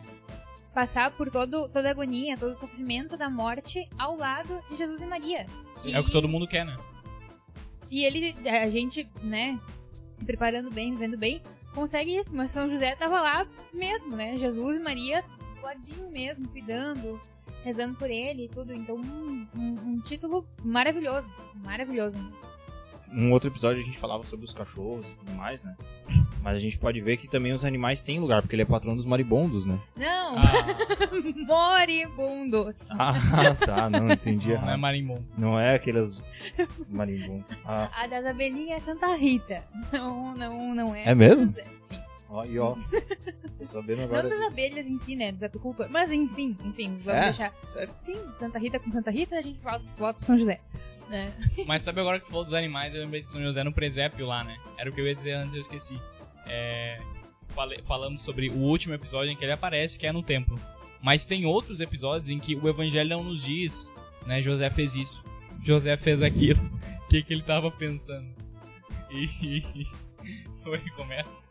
passar 0.73 1.11
por 1.11 1.29
todo, 1.29 1.69
toda 1.69 1.87
a 1.87 1.91
agonia, 1.91 2.35
todo 2.35 2.53
o 2.53 2.57
sofrimento 2.57 3.15
da 3.15 3.29
morte 3.29 3.87
ao 3.95 4.17
lado 4.17 4.59
de 4.71 4.77
Jesus 4.77 4.99
e 4.99 5.05
Maria. 5.05 5.45
É 5.85 5.99
o 5.99 6.03
que 6.03 6.11
todo 6.11 6.27
mundo 6.27 6.47
quer, 6.47 6.65
né? 6.65 6.75
E 7.91 8.03
ele, 8.03 8.35
a 8.49 8.67
gente, 8.71 9.07
né, 9.21 9.59
se 10.11 10.25
preparando 10.25 10.71
bem, 10.71 10.93
vivendo 10.93 11.15
bem, 11.15 11.43
consegue 11.75 12.17
isso. 12.17 12.35
Mas 12.35 12.49
São 12.49 12.67
José 12.67 12.95
tava 12.95 13.21
lá 13.21 13.45
mesmo, 13.71 14.15
né? 14.15 14.35
Jesus 14.35 14.77
e 14.77 14.79
Maria, 14.79 15.23
do 15.59 15.65
ladinho 15.65 16.11
mesmo, 16.11 16.47
cuidando, 16.47 17.19
rezando 17.63 17.95
por 17.95 18.09
ele 18.09 18.45
e 18.45 18.49
tudo. 18.49 18.73
Então, 18.73 18.95
um, 18.95 19.47
um- 19.55 19.79
um 19.93 19.99
título 20.01 20.45
maravilhoso, 20.63 21.29
maravilhoso. 21.55 22.17
Num 23.11 23.31
outro 23.31 23.49
episódio 23.49 23.81
a 23.81 23.85
gente 23.85 23.97
falava 23.97 24.23
sobre 24.23 24.45
os 24.45 24.53
cachorros 24.53 25.03
e 25.03 25.09
tudo 25.09 25.31
mais, 25.33 25.63
né? 25.63 25.75
Mas 26.43 26.55
a 26.55 26.59
gente 26.59 26.77
pode 26.77 27.01
ver 27.01 27.17
que 27.17 27.27
também 27.27 27.51
os 27.51 27.65
animais 27.65 28.01
têm 28.01 28.19
lugar, 28.19 28.41
porque 28.41 28.55
ele 28.55 28.61
é 28.61 28.65
patrão 28.65 28.95
dos 28.95 29.05
maribondos, 29.05 29.65
né? 29.65 29.77
Não, 29.97 30.37
Ah, 30.37 30.43
moribundos. 31.47 32.87
Ah, 32.91 33.13
tá, 33.65 33.89
não 33.89 34.11
entendi 34.11 34.53
não, 34.53 34.61
não 34.61 34.69
é 34.71 34.77
marimbondo. 34.77 35.25
Não 35.37 35.59
é 35.59 35.75
aqueles 35.75 36.23
marimbondos. 36.87 37.45
Ah, 37.65 37.89
A 38.03 38.07
das 38.07 38.25
abelhinhas 38.25 38.77
é 38.77 38.79
Santa 38.93 39.13
Rita. 39.15 39.63
Não, 39.91 40.35
não, 40.35 40.75
não 40.75 40.95
é. 40.95 41.05
É 41.09 41.15
mesmo? 41.15 41.51
Sim. 41.53 41.99
Ó, 42.29 42.45
e 42.45 42.57
ó. 42.59 42.75
Tô 43.57 43.65
sabendo 43.65 43.97
Não 43.99 44.05
agora. 44.05 44.23
das 44.29 44.37
disso. 44.37 44.51
abelhas 44.51 44.85
em 44.87 44.97
si, 44.99 45.15
né? 45.15 45.31
Dos 45.31 45.43
apicultores. 45.43 45.91
Mas 45.91 46.11
enfim, 46.11 46.55
enfim, 46.63 46.97
vamos 47.03 47.07
É? 47.07 47.23
deixar. 47.25 47.53
Sério? 47.67 47.93
Sim, 48.01 48.17
Santa 48.37 48.57
Rita 48.59 48.79
com 48.79 48.91
Santa 48.91 49.11
Rita, 49.11 49.35
a 49.37 49.41
gente 49.41 49.59
volta, 49.59 49.83
volta 49.97 50.17
pro 50.19 50.27
São 50.27 50.37
José. 50.37 50.61
né? 51.09 51.33
Mas 51.67 51.83
sabe 51.83 51.99
agora 51.99 52.19
que 52.19 52.25
tu 52.25 52.29
falou 52.31 52.45
dos 52.45 52.53
animais, 52.53 52.93
eu 52.95 53.01
lembrei 53.01 53.21
de 53.21 53.29
São 53.29 53.41
José 53.41 53.63
no 53.63 53.73
presépio 53.73 54.25
lá, 54.27 54.43
né? 54.43 54.57
Era 54.77 54.89
o 54.89 54.93
que 54.93 55.01
eu 55.01 55.07
ia 55.07 55.15
dizer 55.15 55.33
antes, 55.33 55.55
eu 55.55 55.61
esqueci. 55.61 55.99
É, 56.47 56.99
fale- 57.47 57.81
falamos 57.83 58.21
sobre 58.21 58.49
o 58.49 58.57
último 58.57 58.93
episódio 58.93 59.31
em 59.31 59.35
que 59.35 59.43
ele 59.43 59.51
aparece, 59.51 59.97
que 59.99 60.07
é 60.07 60.11
no 60.11 60.23
templo. 60.23 60.57
Mas 61.01 61.25
tem 61.25 61.45
outros 61.45 61.79
episódios 61.81 62.29
em 62.29 62.39
que 62.39 62.55
o 62.55 62.67
evangelho 62.67 63.09
não 63.09 63.23
nos 63.23 63.41
diz, 63.43 63.91
né? 64.25 64.41
José 64.41 64.69
fez 64.69 64.95
isso, 64.95 65.23
José 65.63 65.95
fez 65.97 66.21
aquilo, 66.21 66.59
o 67.05 67.07
que, 67.09 67.23
que 67.23 67.33
ele 67.33 67.43
tava 67.43 67.69
pensando. 67.71 68.27
E. 69.11 69.65
Como 70.63 70.75
é 70.75 70.77
que 70.79 70.91
começa? 70.91 71.41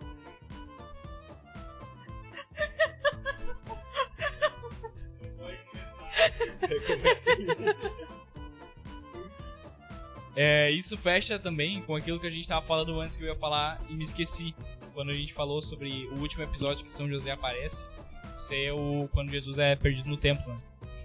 É, 10.40 10.70
isso 10.70 10.96
fecha 10.96 11.37
também 11.37 11.83
com 11.83 11.96
aquilo 11.96 12.20
que 12.20 12.26
a 12.28 12.31
gente 12.31 12.46
tava 12.46 12.64
falando 12.64 13.00
antes 13.00 13.16
que 13.16 13.24
eu 13.24 13.26
ia 13.26 13.35
falar 13.35 13.81
e 13.90 13.94
me 13.94 14.04
esqueci. 14.04 14.54
Quando 14.94 15.11
a 15.11 15.14
gente 15.14 15.35
falou 15.35 15.61
sobre 15.61 16.07
o 16.12 16.20
último 16.20 16.44
episódio 16.44 16.85
que 16.85 16.92
São 16.92 17.09
José 17.09 17.33
aparece, 17.33 17.85
ser 18.33 18.70
o 18.70 19.09
quando 19.12 19.33
Jesus 19.33 19.59
é 19.59 19.74
perdido 19.74 20.09
no 20.09 20.16
templo. 20.16 20.52
né? 20.52 20.61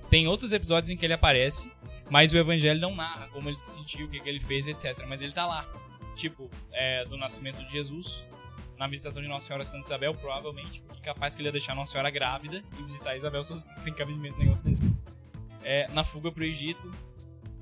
Tem 0.07 0.27
outros 0.27 0.51
episódios 0.53 0.91
em 0.91 0.95
que 0.95 1.03
ele 1.03 1.13
aparece, 1.13 1.71
mas 2.11 2.31
o 2.31 2.37
evangelho 2.37 2.79
não 2.79 2.95
narra 2.95 3.27
como 3.29 3.49
ele 3.49 3.57
se 3.57 3.71
sentiu, 3.71 4.05
o 4.05 4.09
que, 4.09 4.19
que 4.19 4.29
ele 4.29 4.39
fez, 4.39 4.67
etc. 4.67 5.03
Mas 5.07 5.19
ele 5.23 5.31
tá 5.31 5.47
lá. 5.47 5.67
Tipo, 6.15 6.47
é, 6.71 7.03
do 7.05 7.17
nascimento 7.17 7.57
de 7.65 7.71
Jesus, 7.71 8.23
na 8.77 8.87
visitação 8.87 9.21
de 9.21 9.27
Nossa 9.27 9.47
Senhora 9.47 9.65
Santa 9.65 9.85
Isabel, 9.85 10.13
provavelmente, 10.15 10.81
porque 10.81 11.01
capaz 11.01 11.35
que 11.35 11.41
ele 11.41 11.49
ia 11.49 11.51
deixar 11.51 11.75
Nossa 11.75 11.91
Senhora 11.91 12.09
grávida 12.09 12.63
e 12.77 12.83
visitar 12.83 13.15
Isabel, 13.15 13.41
não 13.49 13.57
tem 13.83 13.93
cabimento 13.93 14.37
negócio 14.37 14.69
desse. 14.69 14.91
É, 15.63 15.87
na 15.91 16.03
fuga 16.03 16.31
pro 16.31 16.43
Egito, 16.43 16.91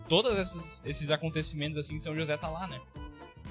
todos 0.08 0.38
esses, 0.38 0.82
esses 0.86 1.10
acontecimentos 1.12 1.78
assim, 1.78 1.98
São 2.00 2.16
José 2.16 2.36
tá 2.38 2.50
lá, 2.50 2.68
né? 2.68 2.80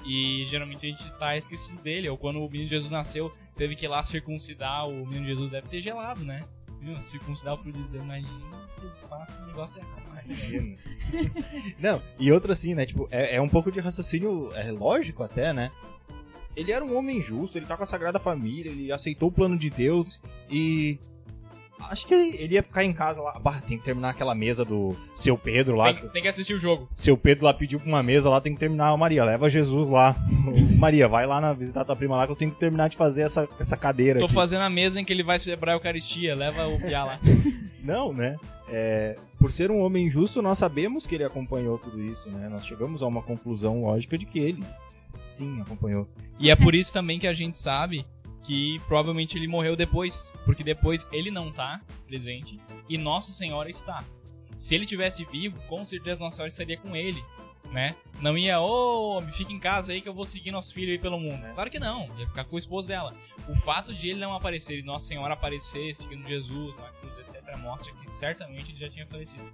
E 0.05 0.45
geralmente 0.47 0.87
a 0.87 0.89
gente 0.89 1.11
tá 1.17 1.37
esquecido 1.37 1.81
dele, 1.81 2.09
ou 2.09 2.17
quando 2.17 2.43
o 2.43 2.49
menino 2.49 2.69
Jesus 2.69 2.91
nasceu, 2.91 3.31
teve 3.55 3.75
que 3.75 3.85
ir 3.85 3.87
lá 3.87 4.03
circuncidar, 4.03 4.87
o 4.87 5.05
menino 5.05 5.27
Jesus 5.27 5.51
deve 5.51 5.67
ter 5.69 5.81
gelado, 5.81 6.23
né? 6.23 6.43
Viu? 6.81 6.99
Circuncidar 6.99 7.53
o 7.53 7.57
filho 7.57 7.73
de 7.73 7.89
Deus, 7.89 8.03
imagina 8.03 8.67
se 8.67 8.83
eu 8.83 8.91
faço 9.07 9.39
um 9.39 9.45
negócio. 9.45 9.85
Imagina. 10.25 10.77
Não, 11.77 12.01
e 12.17 12.31
outra 12.31 12.53
assim, 12.53 12.73
né? 12.73 12.85
Tipo, 12.85 13.07
é, 13.11 13.35
é 13.35 13.41
um 13.41 13.47
pouco 13.47 13.71
de 13.71 13.79
raciocínio 13.79 14.51
é, 14.55 14.71
lógico 14.71 15.21
até, 15.21 15.53
né? 15.53 15.71
Ele 16.55 16.71
era 16.71 16.83
um 16.83 16.97
homem 16.97 17.21
justo, 17.21 17.57
ele 17.57 17.65
tá 17.65 17.77
com 17.77 17.83
a 17.83 17.87
Sagrada 17.87 18.19
Família, 18.19 18.71
ele 18.71 18.91
aceitou 18.91 19.29
o 19.29 19.31
plano 19.31 19.57
de 19.57 19.69
Deus 19.69 20.19
e. 20.49 20.97
Acho 21.89 22.05
que 22.05 22.13
ele, 22.13 22.53
ia 22.53 22.61
ficar 22.61 22.83
em 22.83 22.93
casa 22.93 23.19
lá. 23.21 23.39
Bah, 23.39 23.59
tem 23.59 23.75
que 23.75 23.83
terminar 23.83 24.11
aquela 24.11 24.35
mesa 24.35 24.63
do 24.63 24.95
seu 25.15 25.35
Pedro 25.35 25.75
lá. 25.75 25.91
Tem, 25.91 26.09
tem 26.09 26.21
que 26.21 26.27
assistir 26.27 26.53
o 26.53 26.59
jogo. 26.59 26.87
Seu 26.93 27.17
Pedro 27.17 27.45
lá 27.45 27.55
pediu 27.55 27.79
pra 27.79 27.87
uma 27.87 28.03
mesa 28.03 28.29
lá, 28.29 28.39
tem 28.39 28.53
que 28.53 28.59
terminar. 28.59 28.93
Ô, 28.93 28.97
Maria, 28.97 29.25
leva 29.25 29.49
Jesus 29.49 29.89
lá. 29.89 30.15
Maria, 30.77 31.07
vai 31.07 31.25
lá 31.25 31.41
na, 31.41 31.53
visitar 31.53 31.83
tua 31.83 31.95
prima 31.95 32.15
lá 32.15 32.27
que 32.27 32.33
eu 32.33 32.35
tenho 32.35 32.51
que 32.51 32.59
terminar 32.59 32.87
de 32.87 32.95
fazer 32.95 33.23
essa, 33.23 33.49
essa 33.59 33.75
cadeira 33.75 34.19
Tô 34.19 34.25
aqui. 34.25 34.33
fazendo 34.35 34.61
a 34.61 34.69
mesa 34.69 35.01
em 35.01 35.03
que 35.03 35.11
ele 35.11 35.23
vai 35.23 35.39
celebrar 35.39 35.73
a 35.73 35.77
Eucaristia, 35.77 36.35
leva 36.35 36.67
o 36.67 36.79
Piá 36.79 37.03
lá. 37.03 37.19
Não, 37.83 38.13
né? 38.13 38.37
É, 38.69 39.17
por 39.39 39.51
ser 39.51 39.71
um 39.71 39.81
homem 39.81 40.09
justo, 40.09 40.41
nós 40.41 40.59
sabemos 40.59 41.07
que 41.07 41.15
ele 41.15 41.23
acompanhou 41.23 41.79
tudo 41.79 42.01
isso, 42.03 42.29
né? 42.29 42.47
Nós 42.47 42.65
chegamos 42.65 43.01
a 43.01 43.07
uma 43.07 43.23
conclusão 43.23 43.81
lógica 43.81 44.17
de 44.17 44.25
que 44.25 44.37
ele, 44.37 44.63
sim, 45.21 45.61
acompanhou. 45.61 46.07
E 46.39 46.49
é 46.49 46.55
por 46.55 46.75
isso 46.75 46.91
também 46.91 47.19
que 47.19 47.27
a 47.27 47.33
gente 47.33 47.57
sabe 47.57 48.05
que 48.43 48.79
provavelmente 48.87 49.37
ele 49.37 49.47
morreu 49.47 49.75
depois, 49.75 50.33
porque 50.45 50.63
depois 50.63 51.07
ele 51.11 51.29
não 51.29 51.51
tá 51.51 51.81
presente 52.07 52.59
e 52.89 52.97
Nossa 52.97 53.31
Senhora 53.31 53.69
está. 53.69 54.03
Se 54.57 54.75
ele 54.75 54.85
tivesse 54.85 55.25
vivo, 55.25 55.59
com 55.67 55.83
certeza 55.83 56.19
Nossa 56.19 56.37
Senhora 56.37 56.49
estaria 56.49 56.77
com 56.77 56.95
ele, 56.95 57.23
né? 57.71 57.95
Não 58.19 58.37
ia, 58.37 58.59
ô, 58.59 59.17
homem, 59.17 59.31
fica 59.31 59.51
em 59.51 59.59
casa 59.59 59.91
aí 59.91 60.01
que 60.01 60.09
eu 60.09 60.13
vou 60.13 60.25
seguir 60.25 60.51
nosso 60.51 60.73
filho 60.73 60.91
aí 60.91 60.99
pelo 60.99 61.19
mundo. 61.19 61.41
Claro 61.53 61.69
que 61.69 61.79
não, 61.79 62.07
ia 62.17 62.27
ficar 62.27 62.43
com 62.43 62.55
o 62.55 62.59
esposo 62.59 62.87
dela. 62.87 63.13
O 63.47 63.55
fato 63.55 63.93
de 63.93 64.09
ele 64.09 64.19
não 64.19 64.33
aparecer 64.33 64.79
e 64.79 64.83
Nossa 64.83 65.07
Senhora 65.07 65.33
aparecer 65.33 65.95
seguindo 65.95 66.27
Jesus 66.27 66.75
na 66.77 66.89
cruz, 66.89 67.13
etc., 67.19 67.57
mostra 67.57 67.93
que 67.93 68.11
certamente 68.11 68.71
ele 68.71 68.79
já 68.79 68.89
tinha 68.89 69.07
falecido. 69.07 69.51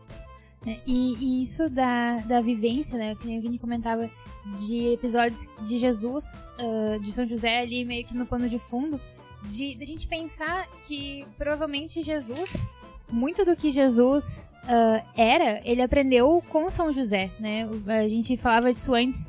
Né? 0.67 0.81
E, 0.85 1.13
e 1.13 1.43
isso 1.43 1.69
da, 1.69 2.17
da 2.17 2.41
vivência, 2.41 2.97
né? 2.97 3.15
Que 3.15 3.25
nem 3.25 3.39
o 3.39 3.41
Vini 3.41 3.57
comentava, 3.57 4.11
de 4.59 4.93
episódios 4.93 5.47
de 5.61 5.77
Jesus, 5.77 6.45
uh, 6.59 6.99
de 6.99 7.09
São 7.13 7.25
José 7.25 7.59
ali 7.59 7.85
meio 7.85 8.05
que 8.05 8.13
no 8.13 8.25
pano 8.25 8.49
de 8.49 8.59
fundo, 8.59 8.99
de, 9.43 9.75
de 9.75 9.83
a 9.83 9.87
gente 9.87 10.09
pensar 10.09 10.67
que 10.85 11.25
provavelmente 11.37 12.03
Jesus, 12.03 12.67
muito 13.09 13.45
do 13.45 13.55
que 13.55 13.71
Jesus 13.71 14.53
uh, 14.65 15.07
era, 15.15 15.61
ele 15.63 15.81
aprendeu 15.81 16.43
com 16.49 16.69
São 16.69 16.91
José, 16.91 17.31
né? 17.39 17.69
A 17.87 18.09
gente 18.09 18.35
falava 18.35 18.69
disso 18.69 18.93
antes, 18.93 19.25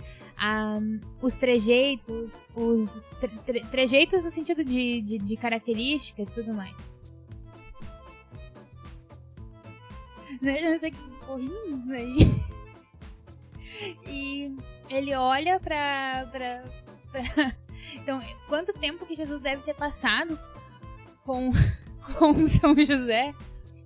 os 1.23 1.37
trejeitos, 1.37 2.49
os 2.53 3.01
tre 3.21 3.31
tre 3.47 3.61
trejeitos 3.71 4.25
no 4.25 4.31
sentido 4.33 4.65
de, 4.65 5.03
de, 5.03 5.19
de 5.19 5.37
características 5.37 6.29
e 6.29 6.33
tudo 6.33 6.53
mais. 6.53 6.75
Né? 10.41 10.61
Não 10.61 10.79
sei 10.79 10.93
que 10.93 11.18
correndo 11.29 11.93
aí. 11.93 12.43
E 14.07 14.57
ele 14.89 15.15
olha 15.15 15.61
pra, 15.61 16.27
pra, 16.33 16.65
pra. 17.13 17.57
Então, 17.95 18.21
quanto 18.49 18.73
tempo 18.73 19.05
que 19.05 19.15
Jesus 19.15 19.41
deve 19.43 19.63
ter 19.63 19.75
passado 19.75 20.39
com, 21.25 21.53
com 22.19 22.47
São 22.47 22.75
José? 22.83 23.35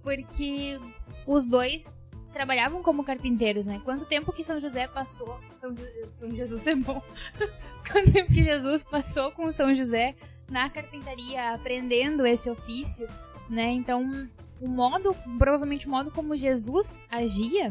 Porque 0.02 0.78
os 1.26 1.44
dois 1.44 1.98
trabalhavam 2.32 2.82
como 2.82 3.04
carpinteiros, 3.04 3.66
né? 3.66 3.80
Quanto 3.84 4.06
tempo 4.06 4.32
que 4.32 4.44
São 4.44 4.60
José 4.60 4.86
passou. 4.86 5.38
São, 5.60 5.74
São 6.18 6.30
Jesus 6.30 6.66
é 6.66 6.74
bom. 6.74 7.02
Quanto 7.90 8.12
tempo 8.12 8.32
que 8.32 8.44
Jesus 8.44 8.84
passou 8.84 9.32
com 9.32 9.50
São 9.50 9.74
José 9.74 10.14
na 10.48 10.70
carpintaria, 10.70 11.52
aprendendo 11.52 12.24
esse 12.24 12.48
ofício, 12.48 13.08
né? 13.48 13.70
Então, 13.72 14.28
o 14.60 14.68
modo, 14.68 15.14
provavelmente 15.38 15.86
o 15.86 15.90
modo 15.90 16.10
como 16.10 16.36
Jesus 16.36 17.02
agia, 17.10 17.70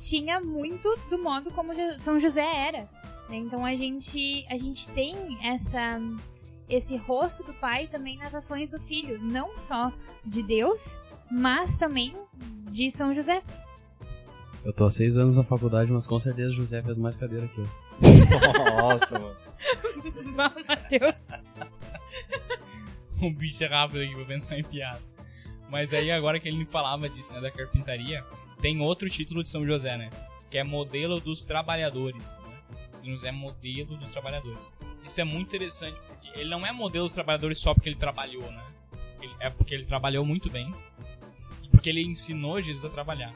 tinha 0.00 0.40
muito 0.40 0.88
do 1.08 1.18
modo 1.22 1.50
como 1.50 1.72
São 1.98 2.18
José 2.18 2.44
era. 2.68 2.88
Né? 3.28 3.36
Então 3.36 3.64
a 3.64 3.74
gente, 3.76 4.46
a 4.50 4.58
gente 4.58 4.88
tem 4.90 5.38
essa 5.42 6.00
esse 6.68 6.96
rosto 6.96 7.42
do 7.44 7.52
pai 7.54 7.86
também 7.86 8.16
nas 8.16 8.34
ações 8.34 8.70
do 8.70 8.80
filho, 8.80 9.22
não 9.22 9.58
só 9.58 9.92
de 10.24 10.42
Deus, 10.42 10.96
mas 11.30 11.76
também 11.76 12.14
de 12.70 12.90
São 12.90 13.12
José. 13.12 13.42
Eu 14.64 14.72
tô 14.72 14.84
há 14.84 14.90
seis 14.90 15.16
anos 15.16 15.36
na 15.36 15.44
faculdade, 15.44 15.92
mas 15.92 16.06
com 16.06 16.18
certeza 16.18 16.50
José 16.50 16.80
fez 16.82 16.98
mais 16.98 17.16
cadeira 17.16 17.46
que 17.48 17.58
eu. 17.60 17.66
Nossa, 18.80 19.18
mano. 19.18 19.36
Vamos, 20.34 20.66
Matheus. 20.66 21.16
o 23.26 23.30
bicho 23.32 23.62
é 23.64 23.66
rápido 23.66 24.00
aqui 24.02 24.14
pra 24.14 24.24
pensar 24.24 24.58
em 24.58 24.64
piada. 24.64 25.00
Mas 25.68 25.94
aí, 25.94 26.10
agora 26.10 26.38
que 26.38 26.48
ele 26.48 26.58
me 26.58 26.66
falava 26.66 27.08
disso, 27.08 27.32
né, 27.32 27.40
da 27.40 27.50
carpintaria, 27.50 28.24
tem 28.60 28.80
outro 28.80 29.08
título 29.08 29.42
de 29.42 29.48
São 29.48 29.66
José, 29.66 29.96
né? 29.96 30.10
Que 30.50 30.58
é 30.58 30.64
modelo 30.64 31.18
dos 31.18 31.44
trabalhadores. 31.44 32.36
Né? 32.36 32.78
São 32.98 33.10
José 33.10 33.28
é 33.28 33.32
modelo 33.32 33.96
dos 33.96 34.10
trabalhadores. 34.10 34.70
Isso 35.04 35.20
é 35.20 35.24
muito 35.24 35.48
interessante, 35.48 35.98
porque 36.06 36.38
ele 36.38 36.50
não 36.50 36.64
é 36.66 36.72
modelo 36.72 37.06
dos 37.06 37.14
trabalhadores 37.14 37.58
só 37.58 37.74
porque 37.74 37.88
ele 37.88 37.96
trabalhou, 37.96 38.42
né? 38.50 38.64
Ele, 39.20 39.32
é 39.40 39.50
porque 39.50 39.74
ele 39.74 39.84
trabalhou 39.84 40.24
muito 40.24 40.50
bem 40.50 40.72
e 41.62 41.68
porque 41.68 41.88
ele 41.88 42.02
ensinou 42.02 42.60
Jesus 42.60 42.84
a 42.84 42.90
trabalhar. 42.90 43.32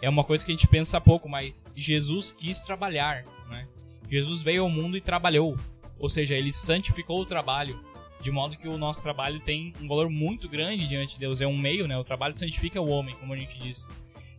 É 0.00 0.08
uma 0.08 0.24
coisa 0.24 0.44
que 0.44 0.50
a 0.50 0.54
gente 0.54 0.66
pensa 0.66 1.00
pouco, 1.00 1.28
mas 1.28 1.68
Jesus 1.76 2.32
quis 2.32 2.62
trabalhar, 2.62 3.24
né? 3.48 3.68
Jesus 4.10 4.42
veio 4.42 4.62
ao 4.62 4.70
mundo 4.70 4.96
e 4.96 5.00
trabalhou. 5.00 5.56
Ou 5.98 6.08
seja, 6.08 6.34
ele 6.34 6.52
santificou 6.52 7.20
o 7.20 7.26
trabalho, 7.26 7.78
de 8.24 8.30
modo 8.30 8.56
que 8.56 8.66
o 8.66 8.78
nosso 8.78 9.02
trabalho 9.02 9.38
tem 9.38 9.74
um 9.82 9.86
valor 9.86 10.08
muito 10.08 10.48
grande 10.48 10.88
diante 10.88 11.12
de 11.12 11.20
Deus. 11.20 11.42
É 11.42 11.46
um 11.46 11.58
meio, 11.58 11.86
né? 11.86 11.94
O 11.98 12.02
trabalho 12.02 12.34
santifica 12.34 12.80
o 12.80 12.88
homem, 12.88 13.14
como 13.16 13.34
a 13.34 13.36
gente 13.36 13.58
disse. 13.60 13.84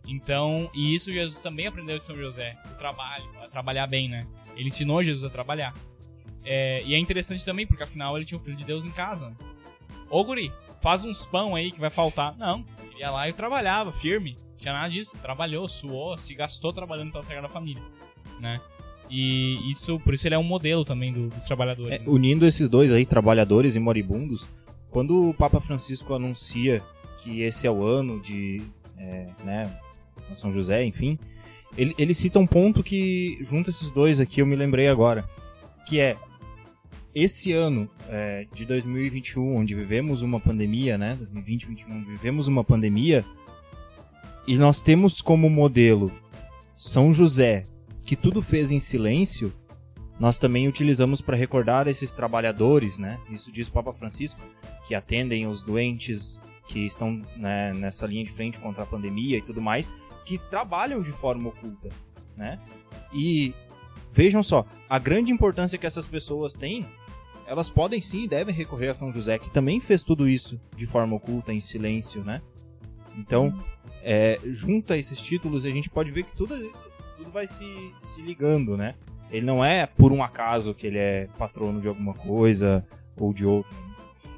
Então, 0.04 0.68
e 0.74 0.92
isso 0.92 1.12
Jesus 1.12 1.40
também 1.40 1.68
aprendeu 1.68 1.96
de 1.96 2.04
São 2.04 2.16
José, 2.16 2.56
o 2.72 2.74
trabalho, 2.74 3.24
a 3.40 3.46
trabalhar 3.46 3.86
bem, 3.86 4.08
né? 4.08 4.26
Ele 4.56 4.66
ensinou 4.66 5.04
Jesus 5.04 5.22
a 5.22 5.30
trabalhar. 5.30 5.72
É, 6.44 6.82
e 6.84 6.94
é 6.94 6.98
interessante 6.98 7.44
também, 7.44 7.64
porque 7.64 7.84
afinal 7.84 8.16
ele 8.16 8.26
tinha 8.26 8.38
o 8.38 8.40
Filho 8.40 8.56
de 8.56 8.64
Deus 8.64 8.84
em 8.84 8.90
casa. 8.90 9.32
Ô 10.10 10.24
guri, 10.24 10.52
faz 10.82 11.04
uns 11.04 11.24
pão 11.24 11.54
aí 11.54 11.70
que 11.70 11.78
vai 11.78 11.90
faltar. 11.90 12.36
Não, 12.36 12.64
ele 12.90 13.00
ia 13.00 13.10
lá 13.10 13.28
e 13.28 13.32
trabalhava, 13.32 13.92
firme. 13.92 14.36
Não 14.50 14.58
tinha 14.58 14.72
nada 14.72 14.88
disso. 14.88 15.16
Trabalhou, 15.18 15.68
suou, 15.68 16.18
se 16.18 16.34
gastou 16.34 16.72
trabalhando 16.72 17.12
pela 17.12 17.22
Sagrada 17.22 17.48
Família, 17.48 17.82
né? 18.40 18.60
E 19.08 19.70
isso, 19.70 20.00
por 20.00 20.14
isso 20.14 20.26
ele 20.26 20.34
é 20.34 20.38
um 20.38 20.42
modelo 20.42 20.84
também 20.84 21.12
do, 21.12 21.28
dos 21.28 21.46
trabalhadores. 21.46 21.92
É, 21.94 21.98
né? 21.98 22.04
Unindo 22.06 22.46
esses 22.46 22.68
dois 22.68 22.92
aí, 22.92 23.06
trabalhadores 23.06 23.76
e 23.76 23.80
moribundos, 23.80 24.46
quando 24.90 25.30
o 25.30 25.34
Papa 25.34 25.60
Francisco 25.60 26.14
anuncia 26.14 26.82
que 27.22 27.42
esse 27.42 27.66
é 27.66 27.70
o 27.70 27.84
ano 27.84 28.20
de 28.20 28.62
é, 28.98 29.26
né, 29.44 29.70
são 30.32 30.52
José, 30.52 30.84
enfim. 30.84 31.18
Ele, 31.76 31.94
ele 31.98 32.14
cita 32.14 32.38
um 32.38 32.46
ponto 32.46 32.82
que, 32.82 33.38
junto 33.42 33.70
esses 33.70 33.90
dois 33.90 34.20
aqui, 34.20 34.40
eu 34.40 34.46
me 34.46 34.56
lembrei 34.56 34.88
agora. 34.88 35.28
Que 35.86 36.00
é, 36.00 36.16
esse 37.14 37.52
ano 37.52 37.88
é, 38.08 38.46
de 38.54 38.64
2021, 38.64 39.56
onde 39.56 39.74
vivemos 39.74 40.22
uma 40.22 40.40
pandemia, 40.40 40.96
né? 40.96 41.16
2020, 41.18 41.66
2021, 41.66 42.04
vivemos 42.04 42.48
uma 42.48 42.64
pandemia. 42.64 43.24
E 44.46 44.56
nós 44.56 44.80
temos 44.80 45.20
como 45.20 45.50
modelo 45.50 46.12
São 46.76 47.12
José, 47.12 47.64
que 48.06 48.14
tudo 48.14 48.40
fez 48.40 48.70
em 48.70 48.78
silêncio. 48.78 49.52
Nós 50.18 50.38
também 50.38 50.66
utilizamos 50.66 51.20
para 51.20 51.36
recordar 51.36 51.88
esses 51.88 52.14
trabalhadores, 52.14 52.96
né? 52.96 53.18
Isso 53.28 53.52
diz 53.52 53.68
o 53.68 53.72
Papa 53.72 53.92
Francisco, 53.92 54.40
que 54.86 54.94
atendem 54.94 55.46
os 55.46 55.62
doentes 55.62 56.40
que 56.68 56.86
estão 56.86 57.20
né, 57.36 57.74
nessa 57.74 58.06
linha 58.06 58.24
de 58.24 58.30
frente 58.30 58.58
contra 58.58 58.84
a 58.84 58.86
pandemia 58.86 59.38
e 59.38 59.42
tudo 59.42 59.60
mais, 59.60 59.92
que 60.24 60.38
trabalham 60.38 61.02
de 61.02 61.12
forma 61.12 61.48
oculta, 61.48 61.90
né? 62.36 62.58
E 63.12 63.52
vejam 64.12 64.42
só, 64.42 64.64
a 64.88 64.98
grande 64.98 65.30
importância 65.30 65.76
que 65.76 65.86
essas 65.86 66.06
pessoas 66.06 66.54
têm, 66.54 66.86
elas 67.46 67.68
podem 67.68 68.00
sim 68.00 68.24
e 68.24 68.28
devem 68.28 68.54
recorrer 68.54 68.88
a 68.88 68.94
São 68.94 69.12
José, 69.12 69.38
que 69.38 69.50
também 69.50 69.80
fez 69.80 70.02
tudo 70.02 70.28
isso 70.28 70.58
de 70.74 70.86
forma 70.86 71.14
oculta, 71.16 71.52
em 71.52 71.60
silêncio, 71.60 72.24
né? 72.24 72.40
Então, 73.16 73.56
é, 74.02 74.40
junto 74.46 74.92
a 74.92 74.96
esses 74.96 75.20
títulos, 75.20 75.64
a 75.64 75.70
gente 75.70 75.90
pode 75.90 76.10
ver 76.10 76.24
que 76.24 76.36
tudo 76.36 76.56
isso 76.56 76.85
tudo 77.26 77.32
vai 77.32 77.46
se, 77.46 77.92
se 77.98 78.22
ligando, 78.22 78.76
né? 78.76 78.94
Ele 79.30 79.44
não 79.44 79.64
é 79.64 79.86
por 79.86 80.12
um 80.12 80.22
acaso 80.22 80.72
que 80.72 80.86
ele 80.86 80.98
é 80.98 81.28
patrono 81.36 81.80
de 81.80 81.88
alguma 81.88 82.14
coisa 82.14 82.86
ou 83.16 83.32
de 83.32 83.44
outra. 83.44 83.76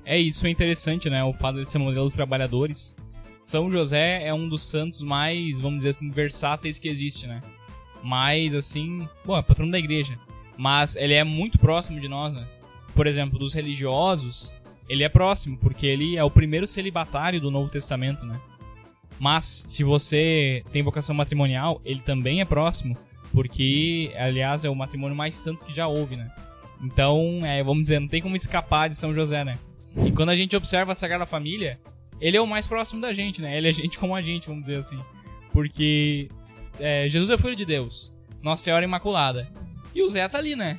É 0.05 0.19
isso, 0.19 0.47
é 0.47 0.51
interessante, 0.51 1.11
né? 1.11 1.23
O 1.23 1.33
fato 1.33 1.63
de 1.63 1.71
ser 1.71 1.79
modelo 1.79 2.07
dos 2.07 2.15
trabalhadores. 2.15 2.97
São 3.39 3.71
José 3.71 4.27
é 4.27 4.33
um 4.33 4.49
dos 4.49 4.67
santos 4.67 5.03
mais, 5.03 5.61
vamos 5.61 5.79
dizer 5.79 5.91
assim, 5.91 6.11
versáteis 6.11 6.79
que 6.79 6.89
existe, 6.89 7.27
né? 7.27 7.43
Mais, 8.03 8.55
assim, 8.55 9.07
bom, 9.25 9.37
é 9.37 9.43
patrono 9.43 9.71
da 9.71 9.79
igreja. 9.79 10.19
Mas 10.57 10.97
ele 10.97 11.15
é 11.15 11.23
muito 11.23 11.59
próximo 11.59 12.01
de 12.01 12.09
nós, 12.09 12.33
né? 12.33 12.49
Por 12.95 13.07
exemplo, 13.07 13.39
dos 13.39 13.53
religiosos, 13.53 14.53
ele 14.89 15.05
é 15.05 15.09
próximo, 15.09 15.59
porque 15.59 15.87
ele 15.87 16.17
é 16.17 16.25
o 16.25 16.31
primeiro 16.31 16.67
celibatário 16.67 17.41
do 17.41 17.51
Novo 17.51 17.71
Testamento, 17.71 18.25
né? 18.25 18.41
Mas, 19.19 19.65
se 19.69 19.83
você 19.83 20.63
tem 20.73 20.83
vocação 20.83 21.15
matrimonial, 21.15 21.81
ele 21.85 22.01
também 22.01 22.41
é 22.41 22.45
próximo, 22.45 22.97
porque, 23.33 24.13
aliás, 24.17 24.65
é 24.65 24.71
o 24.71 24.75
matrimônio 24.75 25.17
mais 25.17 25.35
santo 25.35 25.65
que 25.65 25.75
já 25.75 25.87
houve, 25.89 26.17
né? 26.17 26.29
Então, 26.81 27.41
é, 27.45 27.63
vamos 27.63 27.83
dizer, 27.83 28.01
não 28.01 28.09
tem 28.09 28.23
como 28.23 28.37
escapar 28.37 28.89
de 28.89 28.97
São 28.97 29.13
José, 29.15 29.45
né? 29.45 29.59
E 30.05 30.13
quando 30.13 30.31
a 30.31 30.37
gente 30.37 30.57
observa 30.57 30.93
a 30.93 30.95
Sagrada 30.95 31.27
Família, 31.27 31.79
ele 32.21 32.37
é 32.37 32.41
o 32.41 32.47
mais 32.47 32.67
próximo 32.67 33.01
da 33.01 33.13
gente, 33.13 33.43
né? 33.43 33.57
Ele 33.57 33.69
é 33.69 33.73
gente 33.73 33.99
como 33.99 34.15
a 34.15 34.23
gente, 34.23 34.47
vamos 34.47 34.63
dizer 34.63 34.77
assim. 34.77 34.99
Porque 35.53 36.29
é, 36.79 37.09
Jesus 37.09 37.31
é 37.31 37.37
filho 37.39 37.57
de 37.57 37.65
Deus, 37.65 38.13
Nossa 38.43 38.63
Senhora 38.63 38.85
Imaculada. 38.85 39.49
E 39.95 40.03
o 40.03 40.09
Zé 40.09 40.29
tá 40.29 40.39
ali, 40.39 40.55
né? 40.55 40.79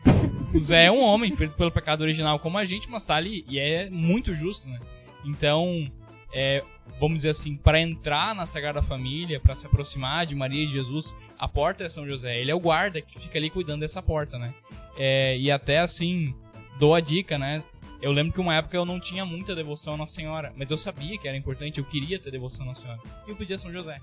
O 0.53 0.59
Zé 0.59 0.85
é 0.85 0.91
um 0.91 1.01
homem, 1.01 1.35
feito 1.35 1.55
pelo 1.55 1.71
pecado 1.71 2.01
original 2.01 2.39
como 2.39 2.57
a 2.57 2.65
gente, 2.65 2.89
mas 2.89 3.05
tá 3.05 3.15
ali 3.15 3.43
e 3.47 3.59
é 3.59 3.89
muito 3.89 4.33
justo, 4.33 4.69
né? 4.69 4.79
Então, 5.25 5.91
é, 6.33 6.63
vamos 6.99 7.17
dizer 7.17 7.29
assim, 7.29 7.55
para 7.55 7.79
entrar 7.79 8.35
na 8.35 8.45
Sagrada 8.45 8.81
Família, 8.81 9.39
para 9.39 9.55
se 9.55 9.65
aproximar 9.65 10.25
de 10.25 10.35
Maria 10.35 10.63
e 10.63 10.67
de 10.67 10.73
Jesus, 10.73 11.15
a 11.37 11.47
porta 11.47 11.83
é 11.83 11.89
São 11.89 12.07
José. 12.07 12.39
Ele 12.39 12.51
é 12.51 12.55
o 12.55 12.59
guarda 12.59 13.01
que 13.01 13.19
fica 13.19 13.37
ali 13.37 13.49
cuidando 13.49 13.81
dessa 13.81 14.01
porta, 14.01 14.37
né? 14.37 14.53
É, 14.97 15.37
e 15.37 15.49
até 15.49 15.79
assim, 15.79 16.33
dou 16.77 16.93
a 16.93 16.99
dica, 16.99 17.37
né? 17.37 17.63
Eu 18.01 18.11
lembro 18.11 18.33
que 18.33 18.39
uma 18.39 18.55
época 18.55 18.77
eu 18.77 18.85
não 18.85 18.99
tinha 18.99 19.25
muita 19.25 19.55
devoção 19.55 19.93
a 19.95 19.97
Nossa 19.97 20.15
Senhora, 20.15 20.53
mas 20.55 20.71
eu 20.71 20.77
sabia 20.77 21.17
que 21.17 21.27
era 21.27 21.35
importante, 21.35 21.79
eu 21.79 21.85
queria 21.85 22.17
ter 22.17 22.31
devoção 22.31 22.63
a 22.63 22.67
Nossa 22.67 22.81
Senhora. 22.81 23.01
E 23.27 23.29
eu 23.29 23.35
pedi 23.35 23.53
a 23.53 23.57
São 23.57 23.71
José 23.71 23.99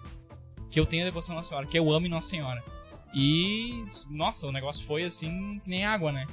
que 0.76 0.80
eu 0.80 0.84
tenha 0.84 1.06
devoção 1.06 1.34
a 1.34 1.38
Nossa 1.38 1.48
Senhora, 1.48 1.66
que 1.66 1.78
eu 1.78 1.90
ame 1.90 2.06
Nossa 2.06 2.28
Senhora. 2.28 2.62
E, 3.14 3.86
nossa, 4.10 4.46
o 4.46 4.52
negócio 4.52 4.84
foi 4.84 5.04
assim 5.04 5.58
que 5.60 5.70
nem 5.70 5.86
água, 5.86 6.12
né? 6.12 6.26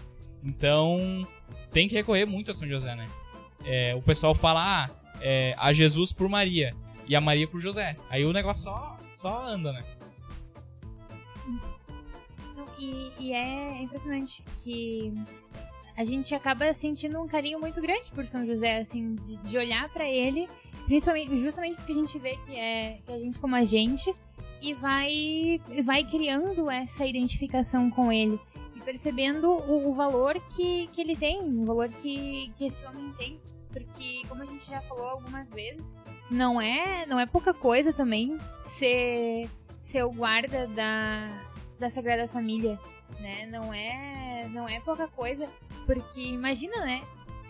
Então, 0.44 1.26
tem 1.72 1.88
que 1.88 1.96
recorrer 1.96 2.26
muito 2.26 2.52
a 2.52 2.54
São 2.54 2.68
José, 2.68 2.94
né? 2.94 3.06
É, 3.64 3.96
o 3.96 4.02
pessoal 4.02 4.36
fala, 4.36 4.84
ah, 4.84 4.90
é, 5.24 5.56
a 5.58 5.72
Jesus 5.72 6.12
por 6.12 6.28
Maria 6.28 6.76
e 7.08 7.16
a 7.16 7.22
Maria 7.22 7.48
por 7.48 7.62
José. 7.62 7.96
Aí 8.10 8.26
o 8.26 8.34
negócio 8.34 8.66
só, 8.66 9.00
só 9.16 9.48
anda, 9.48 9.72
né? 9.72 9.84
E, 12.78 13.12
e 13.18 13.34
é 13.34 13.82
impressionante 13.82 14.44
que 14.64 15.14
a 15.96 16.04
gente 16.04 16.36
acaba 16.36 16.74
sentindo 16.74 17.22
um 17.22 17.28
carinho 17.28 17.60
muito 17.60 17.82
grande 17.82 18.12
por 18.12 18.26
São 18.26 18.46
José, 18.46 18.80
assim, 18.80 19.16
de, 19.16 19.38
de 19.38 19.58
olhar 19.58 19.88
para 19.90 20.10
ele, 20.10 20.50
principalmente, 20.86 21.40
justamente 21.40 21.76
porque 21.78 21.94
a 21.94 21.96
gente 21.96 22.20
vê 22.20 22.38
que 22.46 22.56
é, 22.56 23.00
que 23.06 23.12
a 23.12 23.18
gente 23.18 23.40
como 23.40 23.56
a 23.56 23.64
gente, 23.64 24.14
e 24.62 24.74
vai, 24.74 25.62
vai 25.84 26.04
criando 26.04 26.70
essa 26.70 27.06
identificação 27.06 27.90
com 27.90 28.12
ele. 28.12 28.40
E 28.76 28.82
percebendo 28.82 29.50
o, 29.50 29.90
o 29.90 29.94
valor 29.94 30.36
que, 30.56 30.88
que 30.88 31.02
ele 31.02 31.16
tem, 31.16 31.42
o 31.42 31.66
valor 31.66 31.90
que, 31.90 32.52
que 32.58 32.66
esse 32.66 32.86
homem 32.86 33.14
tem. 33.18 33.40
Porque, 33.74 34.22
como 34.30 34.44
a 34.44 34.46
gente 34.46 34.70
já 34.70 34.82
falou 34.84 35.10
algumas 35.10 35.50
vezes, 35.50 35.98
não 36.30 36.62
é, 36.62 37.06
não 37.08 37.20
é 37.20 37.26
pouca 37.26 37.54
coisa 37.54 37.92
também 37.92 38.38
ser, 38.62 39.50
ser 39.82 40.04
o 40.04 40.12
guarda 40.12 40.68
da, 40.68 41.28
da 41.80 41.90
Sagrada 41.90 42.28
Família, 42.28 42.80
né? 43.20 43.48
Não 43.48 43.74
é, 43.74 44.48
não 44.50 44.70
é 44.70 44.80
pouca 44.80 45.08
coisa, 45.08 45.48
porque 45.86 46.22
imagina, 46.22 46.86
né? 46.86 47.02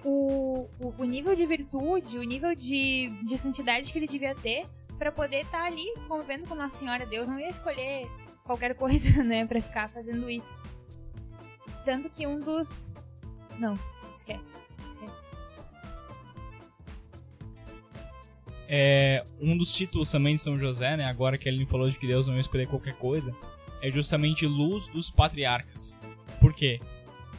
O, 0.04 0.68
o, 0.80 0.94
o 0.98 1.04
nível 1.04 1.36
de 1.36 1.46
virtude, 1.46 2.18
o 2.18 2.24
nível 2.24 2.56
de, 2.56 3.10
de 3.24 3.38
santidade 3.38 3.92
que 3.92 4.00
ele 4.00 4.08
devia 4.08 4.36
ter 4.36 4.66
para 4.98 5.12
poder 5.12 5.42
estar 5.42 5.60
tá 5.60 5.66
ali 5.66 5.86
convivendo 6.08 6.48
com 6.48 6.56
Nossa 6.56 6.78
Senhora. 6.78 7.06
Deus 7.06 7.28
não 7.28 7.40
ia 7.40 7.50
escolher 7.50 8.08
qualquer 8.44 8.76
coisa, 8.76 9.24
né, 9.24 9.46
para 9.46 9.62
ficar 9.62 9.90
fazendo 9.90 10.30
isso. 10.30 10.62
Tanto 11.84 12.10
que 12.10 12.26
um 12.26 12.40
dos. 12.40 12.92
Não, 13.60 13.78
esquece. 14.16 14.63
É, 18.76 19.24
um 19.40 19.56
dos 19.56 19.76
títulos 19.76 20.10
também 20.10 20.34
de 20.34 20.42
São 20.42 20.58
José, 20.58 20.98
né? 20.98 21.06
Agora 21.06 21.38
que 21.38 21.48
ele 21.48 21.64
falou 21.64 21.88
de 21.88 22.00
que 22.00 22.08
Deus 22.08 22.26
não 22.26 22.34
ia 22.34 22.42
escolher 22.42 22.66
qualquer 22.66 22.96
coisa, 22.96 23.32
é 23.84 23.92
justamente 23.92 24.48
luz 24.48 24.88
dos 24.88 25.12
patriarcas. 25.12 26.00
Por 26.42 26.56
quê? 26.56 26.80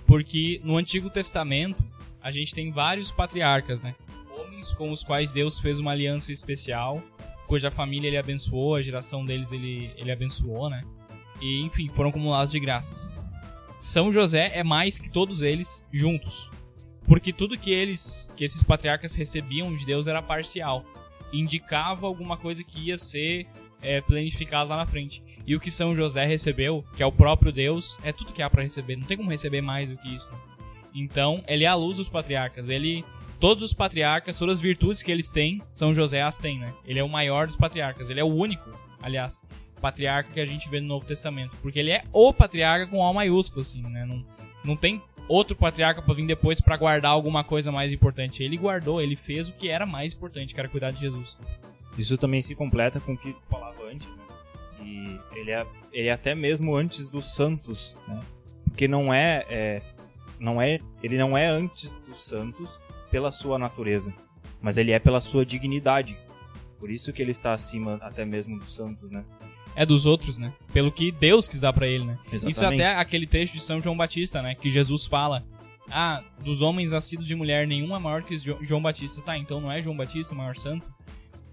Porque 0.07 0.61
no 0.63 0.77
Antigo 0.77 1.11
Testamento 1.11 1.85
a 2.23 2.31
gente 2.31 2.55
tem 2.55 2.71
vários 2.71 3.11
patriarcas, 3.11 3.83
né? 3.83 3.97
Homens 4.39 4.73
com 4.75 4.93
os 4.93 5.03
quais 5.03 5.33
Deus 5.33 5.59
fez 5.59 5.81
uma 5.81 5.91
aliança 5.91 6.31
especial, 6.31 7.03
cuja 7.49 7.69
família 7.69 8.07
ele 8.07 8.17
abençoou, 8.17 8.77
a 8.77 8.81
geração 8.81 9.25
deles 9.25 9.51
ele, 9.51 9.91
ele 9.97 10.13
abençoou, 10.13 10.71
né? 10.71 10.85
E 11.41 11.63
enfim, 11.63 11.89
foram 11.89 12.11
acumulados 12.11 12.53
de 12.53 12.61
graças. 12.61 13.13
São 13.77 14.13
José 14.13 14.53
é 14.55 14.63
mais 14.63 15.01
que 15.01 15.11
todos 15.11 15.43
eles 15.43 15.85
juntos. 15.93 16.49
Porque 17.09 17.33
tudo 17.33 17.59
que 17.59 17.73
eles, 17.73 18.33
que 18.37 18.45
esses 18.45 18.63
patriarcas 18.63 19.17
recebiam 19.17 19.75
de 19.75 19.85
Deus 19.85 20.07
era 20.07 20.23
parcial. 20.23 20.85
Indicava 21.39 22.07
alguma 22.07 22.37
coisa 22.37 22.63
que 22.63 22.89
ia 22.89 22.99
ser 22.99 23.47
é, 23.83 24.01
planificada 24.01 24.71
lá 24.71 24.77
na 24.79 24.87
frente. 24.87 25.23
E 25.47 25.55
o 25.55 25.61
que 25.61 25.71
São 25.71 25.95
José 25.95 26.25
recebeu, 26.25 26.85
que 26.97 27.03
é 27.03 27.07
o 27.07 27.13
próprio 27.13 27.53
Deus, 27.53 27.99
é 28.03 28.13
tudo 28.13 28.33
que 28.33 28.43
há 28.43 28.49
para 28.49 28.63
receber. 28.63 28.97
Não 28.97 29.07
tem 29.07 29.17
como 29.17 29.31
receber 29.31 29.61
mais 29.61 29.91
do 29.91 29.97
que 29.97 30.15
isso. 30.15 30.29
Então, 30.95 31.43
ele 31.47 31.65
é 31.65 31.67
a 31.67 31.75
luz 31.75 31.99
dos 31.99 32.09
patriarcas. 32.09 32.69
Ele 32.69 33.05
todos 33.39 33.63
os 33.63 33.75
patriarcas, 33.75 34.39
todas 34.39 34.55
as 34.55 34.61
virtudes 34.61 35.03
que 35.03 35.13
eles 35.13 35.29
têm, 35.29 35.61
São 35.69 35.93
José 35.93 36.23
as 36.23 36.39
tem, 36.39 36.59
né? 36.59 36.73
Ele 36.87 36.99
é 36.99 37.05
o 37.05 37.09
maior 37.09 37.47
dos 37.47 37.57
patriarcas. 37.57 38.09
Ele 38.09 38.21
é 38.21 38.25
o 38.25 38.35
único, 38.35 38.71
aliás, 39.03 39.43
patriarca 39.81 40.33
que 40.33 40.41
a 40.41 40.47
gente 40.47 40.69
vê 40.71 40.81
no 40.81 40.89
Novo 40.89 41.05
Testamento. 41.05 41.55
Porque 41.61 41.79
ele 41.79 41.91
é 41.91 42.05
o 42.11 42.33
patriarca 42.33 42.87
com 42.87 42.99
O 42.99 43.13
maiúsculo, 43.13 43.61
assim, 43.61 43.83
né? 43.83 44.07
Não, 44.07 44.25
não 44.65 44.77
tem 44.77 45.03
outro 45.29 45.57
patriarca 45.57 46.03
para 46.03 46.15
vir 46.15 46.27
depois 46.27 46.61
para 46.61 46.77
guardar 46.77 47.13
alguma 47.13 47.45
coisa 47.45 47.73
mais 47.73 47.93
importante. 47.93 48.43
Ele 48.43 48.57
guardou, 48.57 49.01
ele 49.01 49.17
fez 49.17 49.49
o 49.49 49.53
que 49.53 49.69
era 49.69 49.87
mais 49.87 50.15
importante, 50.15 50.55
que 50.55 50.61
era 50.61 50.69
cuidar 50.69 50.91
de 50.91 51.01
Jesus. 51.01 51.37
Isso 51.97 52.19
também 52.19 52.43
se 52.43 52.55
completa 52.55 53.01
com 53.01 53.13
o 53.13 53.17
que 53.17 53.35
falava 53.49 53.85
antes, 53.85 54.09
né? 54.09 54.25
E 54.81 55.21
ele 55.39 55.51
é, 55.51 55.67
ele 55.93 56.09
é 56.09 56.13
até 56.13 56.35
mesmo 56.35 56.75
antes 56.77 57.09
dos 57.09 57.35
santos, 57.35 57.97
né? 58.07 58.21
Porque 58.65 58.89
não 58.89 59.15
é, 59.15 59.47
é, 59.49 59.83
não 60.39 60.61
é, 60.61 60.81
ele 61.03 61.17
não 61.17 61.39
é 61.39 61.47
antes 61.47 61.91
dos 62.07 62.25
santos 62.25 62.69
pela 63.11 63.31
sua 63.31 63.59
natureza, 63.59 64.13
mas 64.61 64.77
ele 64.77 64.91
é 64.91 64.99
pela 64.99 65.21
sua 65.21 65.47
dignidade. 65.47 66.17
Por 66.79 66.91
isso 66.91 67.13
que 67.13 67.23
ele 67.23 67.31
está 67.31 67.53
acima 67.53 67.95
até 68.03 68.25
mesmo 68.25 68.59
dos 68.59 68.75
santos, 68.75 69.11
né? 69.11 69.25
É 69.77 69.85
dos 69.85 70.07
outros, 70.07 70.39
né? 70.39 70.53
Pelo 70.73 70.93
que 70.93 71.11
Deus 71.11 71.49
quis 71.49 71.61
dar 71.61 71.73
para 71.73 71.87
ele, 71.87 72.05
né? 72.05 72.19
Exatamente. 72.33 72.53
Isso 72.53 72.67
até 72.67 72.95
aquele 72.95 73.27
texto 73.27 73.55
de 73.55 73.61
São 73.61 73.81
João 73.81 73.97
Batista, 73.97 74.41
né? 74.41 74.55
Que 74.55 74.71
Jesus 74.71 75.07
fala: 75.07 75.45
Ah, 75.91 76.23
dos 76.43 76.63
homens 76.63 76.93
nascidos 76.93 77.27
de 77.27 77.35
mulher, 77.35 77.67
nenhum 77.67 77.95
é 77.95 77.99
maior 77.99 78.23
que 78.23 78.37
João 78.37 78.81
Batista. 78.81 79.21
Tá, 79.23 79.37
então 79.37 79.61
não 79.61 79.71
é 79.71 79.83
João 79.83 79.97
Batista 79.97 80.35
o 80.35 80.39
maior 80.39 80.57
santo? 80.57 80.93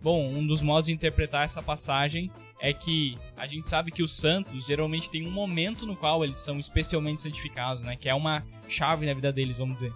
Bom, 0.01 0.27
um 0.27 0.45
dos 0.45 0.61
modos 0.63 0.87
de 0.87 0.93
interpretar 0.93 1.45
essa 1.45 1.61
passagem 1.61 2.31
é 2.59 2.73
que 2.73 3.17
a 3.35 3.47
gente 3.47 3.67
sabe 3.67 3.91
que 3.91 4.03
os 4.03 4.13
santos 4.13 4.65
geralmente 4.65 5.09
têm 5.09 5.27
um 5.27 5.31
momento 5.31 5.85
no 5.85 5.95
qual 5.95 6.23
eles 6.23 6.39
são 6.39 6.59
especialmente 6.59 7.21
santificados, 7.21 7.83
né? 7.83 7.95
Que 7.95 8.07
é 8.07 8.13
uma 8.13 8.43
chave 8.67 9.05
na 9.05 9.13
vida 9.13 9.31
deles, 9.31 9.57
vamos 9.57 9.75
dizer. 9.75 9.93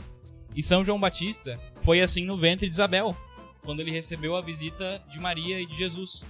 E 0.55 0.63
São 0.63 0.83
João 0.83 0.99
Batista 0.99 1.59
foi 1.75 2.01
assim 2.01 2.23
no 2.23 2.37
ventre 2.37 2.67
de 2.67 2.73
Isabel, 2.73 3.15
quando 3.63 3.81
ele 3.81 3.91
recebeu 3.91 4.35
a 4.35 4.41
visita 4.41 5.03
de 5.11 5.19
Maria 5.19 5.59
e 5.59 5.65
de 5.65 5.75
Jesus. 5.75 6.23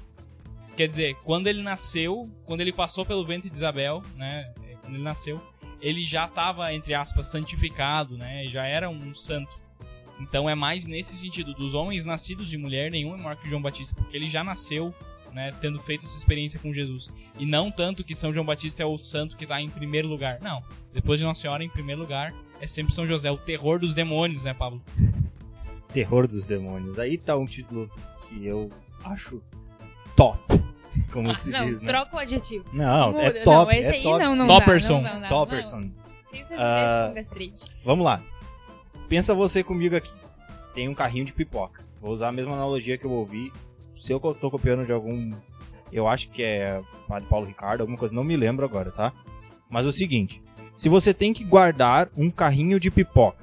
Quer 0.76 0.88
dizer, 0.88 1.15
quando 1.23 1.47
ele 1.47 1.61
nasceu, 1.61 2.30
quando 2.45 2.61
ele 2.61 2.73
passou 2.73 3.05
pelo 3.05 3.26
ventre 3.26 3.49
de 3.49 3.55
Isabel, 3.55 4.01
né? 4.15 4.53
Quando 4.82 4.95
ele 4.95 5.03
nasceu, 5.03 5.41
ele 5.82 6.03
já 6.03 6.26
estava, 6.26 6.73
entre 6.73 6.93
aspas, 6.93 7.28
santificado, 7.28 8.17
né? 8.17 8.45
Já 8.47 8.65
era 8.65 8.89
um 8.89 9.13
santo. 9.13 9.55
Então 10.19 10.49
é 10.49 10.55
mais 10.55 10.88
nesse 10.88 11.15
sentido, 11.17 11.53
dos 11.53 11.73
homens 11.73 12.05
nascidos 12.05 12.49
de 12.49 12.57
mulher, 12.57 12.89
nenhum 12.91 13.13
é 13.13 13.17
maior 13.17 13.36
que 13.36 13.49
João 13.49 13.61
Batista, 13.61 13.95
porque 13.95 14.15
ele 14.15 14.30
já 14.30 14.43
nasceu 14.43 14.93
né, 15.34 15.53
tendo 15.59 15.78
feito 15.80 16.05
essa 16.05 16.17
experiência 16.17 16.57
com 16.59 16.73
Jesus. 16.73 17.09
E 17.38 17.45
não 17.45 17.69
tanto 17.69 18.05
que 18.05 18.15
São 18.15 18.34
João 18.34 18.45
Batista 18.45 18.82
é 18.82 18.86
o 18.86 18.97
santo 18.97 19.36
que 19.36 19.43
está 19.43 19.61
em 19.61 19.67
primeiro 19.69 20.07
lugar. 20.07 20.39
Não. 20.41 20.63
Depois 20.93 21.19
de 21.19 21.26
Nossa 21.26 21.41
Senhora, 21.41 21.61
em 21.61 21.69
primeiro 21.69 22.01
lugar, 22.01 22.34
é 22.61 22.65
sempre 22.65 22.93
São 22.93 23.05
José, 23.05 23.30
o 23.30 23.38
terror 23.38 23.78
dos 23.78 23.93
demônios, 23.93 24.45
né, 24.45 24.53
Pablo? 24.53 24.82
Terror 25.91 26.26
dos 26.26 26.45
demônios. 26.45 26.97
Aí 26.97 27.17
tá 27.17 27.36
um 27.36 27.45
título 27.45 27.91
que 28.30 28.45
eu 28.45 28.71
acho 29.03 29.43
top. 30.15 30.41
Como 31.16 31.34
se 31.34 31.49
não, 31.49 31.66
diz, 31.66 31.80
né? 31.80 31.88
troca 31.88 32.13
o 32.13 32.20
adjetivo. 32.20 32.66
Não, 32.74 33.13
Muda. 33.13 33.24
é 33.24 33.32
top. 33.43 33.72
Não, 33.72 33.80
esse 33.80 33.89
é 33.89 33.93
aí 33.93 34.03
top. 34.03 34.20
não, 34.20 34.36
não 34.36 34.36
sim. 34.36 34.47
dá, 34.47 34.53
Topperson. 34.59 35.01
não, 35.01 35.13
não, 35.13 35.20
não, 35.22 35.28
Topperson. 35.30 35.80
não. 35.80 35.91
Ah, 36.59 37.11
gastrite. 37.16 37.72
Vamos 37.86 38.03
lá. 38.03 38.22
Pensa 39.07 39.34
você 39.34 39.63
comigo 39.63 39.95
aqui. 39.95 40.11
Tem 40.74 40.89
um 40.89 40.93
carrinho 40.93 41.24
de 41.24 41.32
pipoca. 41.32 41.82
Vou 42.01 42.11
usar 42.11 42.28
a 42.28 42.32
mesma 42.34 42.51
analogia 42.53 42.97
que 42.97 43.05
eu 43.05 43.11
ouvi. 43.11 43.49
Se 43.95 44.11
eu 44.11 44.20
tô 44.20 44.51
copiando 44.51 44.86
de 44.86 44.91
algum. 44.91 45.32
Eu 45.89 46.05
acho 46.05 46.30
que 46.32 46.43
é 46.43 46.82
Padre 47.07 47.30
Paulo 47.30 47.45
Ricardo, 47.45 47.80
alguma 47.80 47.97
coisa, 47.97 48.13
não 48.13 48.24
me 48.24 48.36
lembro 48.36 48.66
agora, 48.66 48.91
tá? 48.91 49.13
Mas 49.70 49.86
é 49.86 49.89
o 49.89 49.93
seguinte: 49.93 50.41
se 50.76 50.89
você 50.89 51.13
tem 51.13 51.32
que 51.32 51.45
guardar 51.45 52.09
um 52.18 52.30
carrinho 52.30 52.78
de 52.78 52.91
pipoca, 52.91 53.41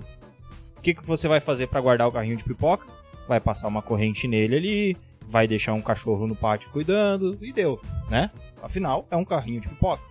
o 0.76 0.82
que, 0.82 0.92
que 0.92 1.06
você 1.06 1.26
vai 1.26 1.40
fazer 1.40 1.68
para 1.68 1.80
guardar 1.80 2.06
o 2.06 2.12
carrinho 2.12 2.36
de 2.36 2.44
pipoca? 2.44 2.86
Vai 3.26 3.40
passar 3.40 3.68
uma 3.68 3.80
corrente 3.80 4.28
nele 4.28 4.56
ali, 4.56 4.96
vai 5.32 5.48
deixar 5.48 5.72
um 5.72 5.80
cachorro 5.80 6.26
no 6.26 6.36
pátio 6.36 6.70
cuidando 6.70 7.38
e 7.40 7.54
deu, 7.54 7.80
né? 8.10 8.30
Afinal, 8.62 9.08
é 9.10 9.16
um 9.16 9.24
carrinho 9.24 9.62
de 9.62 9.68
pipoca. 9.68 10.02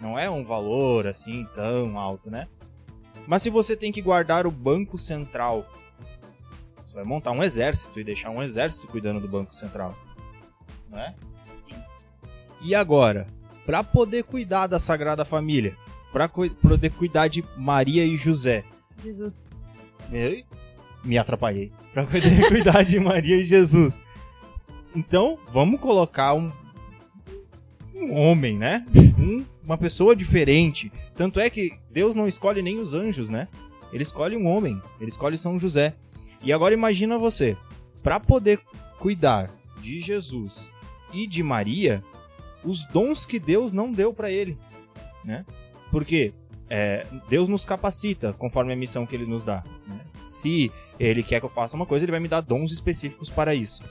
Não 0.00 0.18
é 0.18 0.28
um 0.30 0.42
valor 0.42 1.06
assim 1.06 1.46
tão 1.54 1.98
alto, 1.98 2.30
né? 2.30 2.48
Mas 3.26 3.42
se 3.42 3.50
você 3.50 3.76
tem 3.76 3.92
que 3.92 4.00
guardar 4.00 4.46
o 4.46 4.50
banco 4.50 4.96
central, 4.96 5.66
você 6.80 6.96
vai 6.96 7.04
montar 7.04 7.32
um 7.32 7.42
exército 7.42 8.00
e 8.00 8.04
deixar 8.04 8.30
um 8.30 8.42
exército 8.42 8.86
cuidando 8.86 9.20
do 9.20 9.28
banco 9.28 9.54
central, 9.54 9.94
não 10.88 10.98
é? 10.98 11.14
E 12.62 12.74
agora, 12.74 13.26
para 13.66 13.84
poder 13.84 14.24
cuidar 14.24 14.66
da 14.66 14.80
Sagrada 14.80 15.26
Família, 15.26 15.76
para 16.10 16.26
poder 16.26 16.90
cuidar 16.90 17.28
de 17.28 17.44
Maria 17.58 18.06
e 18.06 18.16
José, 18.16 18.64
Jesus. 19.02 19.46
eu 20.10 20.42
me 21.04 21.18
atrapalhei. 21.18 21.70
Para 21.92 22.06
poder 22.06 22.48
cuidar 22.48 22.82
de 22.82 22.98
Maria 22.98 23.36
e 23.36 23.44
Jesus. 23.44 24.02
Então, 24.94 25.38
vamos 25.52 25.80
colocar 25.80 26.34
um, 26.34 26.52
um 27.94 28.14
homem, 28.14 28.56
né? 28.56 28.84
Um- 29.18 29.44
uma 29.64 29.78
pessoa 29.78 30.14
diferente. 30.14 30.92
Tanto 31.16 31.40
é 31.40 31.48
que 31.48 31.72
Deus 31.90 32.14
não 32.14 32.28
escolhe 32.28 32.60
nem 32.62 32.78
os 32.78 32.92
anjos, 32.94 33.30
né? 33.30 33.48
Ele 33.92 34.02
escolhe 34.02 34.36
um 34.36 34.46
homem. 34.46 34.80
Ele 35.00 35.08
escolhe 35.10 35.38
São 35.38 35.58
José. 35.58 35.94
E 36.42 36.52
agora 36.52 36.74
imagina 36.74 37.16
você, 37.18 37.56
para 38.02 38.20
poder 38.20 38.60
cuidar 38.98 39.50
de 39.80 39.98
Jesus 40.00 40.68
e 41.12 41.26
de 41.26 41.42
Maria, 41.42 42.04
os 42.62 42.84
dons 42.88 43.24
que 43.24 43.38
Deus 43.38 43.72
não 43.72 43.90
deu 43.92 44.12
para 44.12 44.30
ele, 44.30 44.58
né? 45.24 45.44
Porque 45.90 46.34
é, 46.68 47.06
Deus 47.28 47.48
nos 47.48 47.64
capacita 47.64 48.32
conforme 48.34 48.72
a 48.72 48.76
missão 48.76 49.06
que 49.06 49.14
Ele 49.14 49.26
nos 49.26 49.44
dá. 49.44 49.62
né? 49.86 50.00
Se 50.14 50.70
Ele 50.98 51.22
quer 51.22 51.38
que 51.40 51.46
eu 51.46 51.50
faça 51.50 51.76
uma 51.76 51.86
coisa, 51.86 52.04
Ele 52.04 52.10
vai 52.12 52.20
me 52.20 52.28
dar 52.28 52.40
dons 52.40 52.72
específicos 52.72 53.30
para 53.30 53.54
isso. 53.54 53.82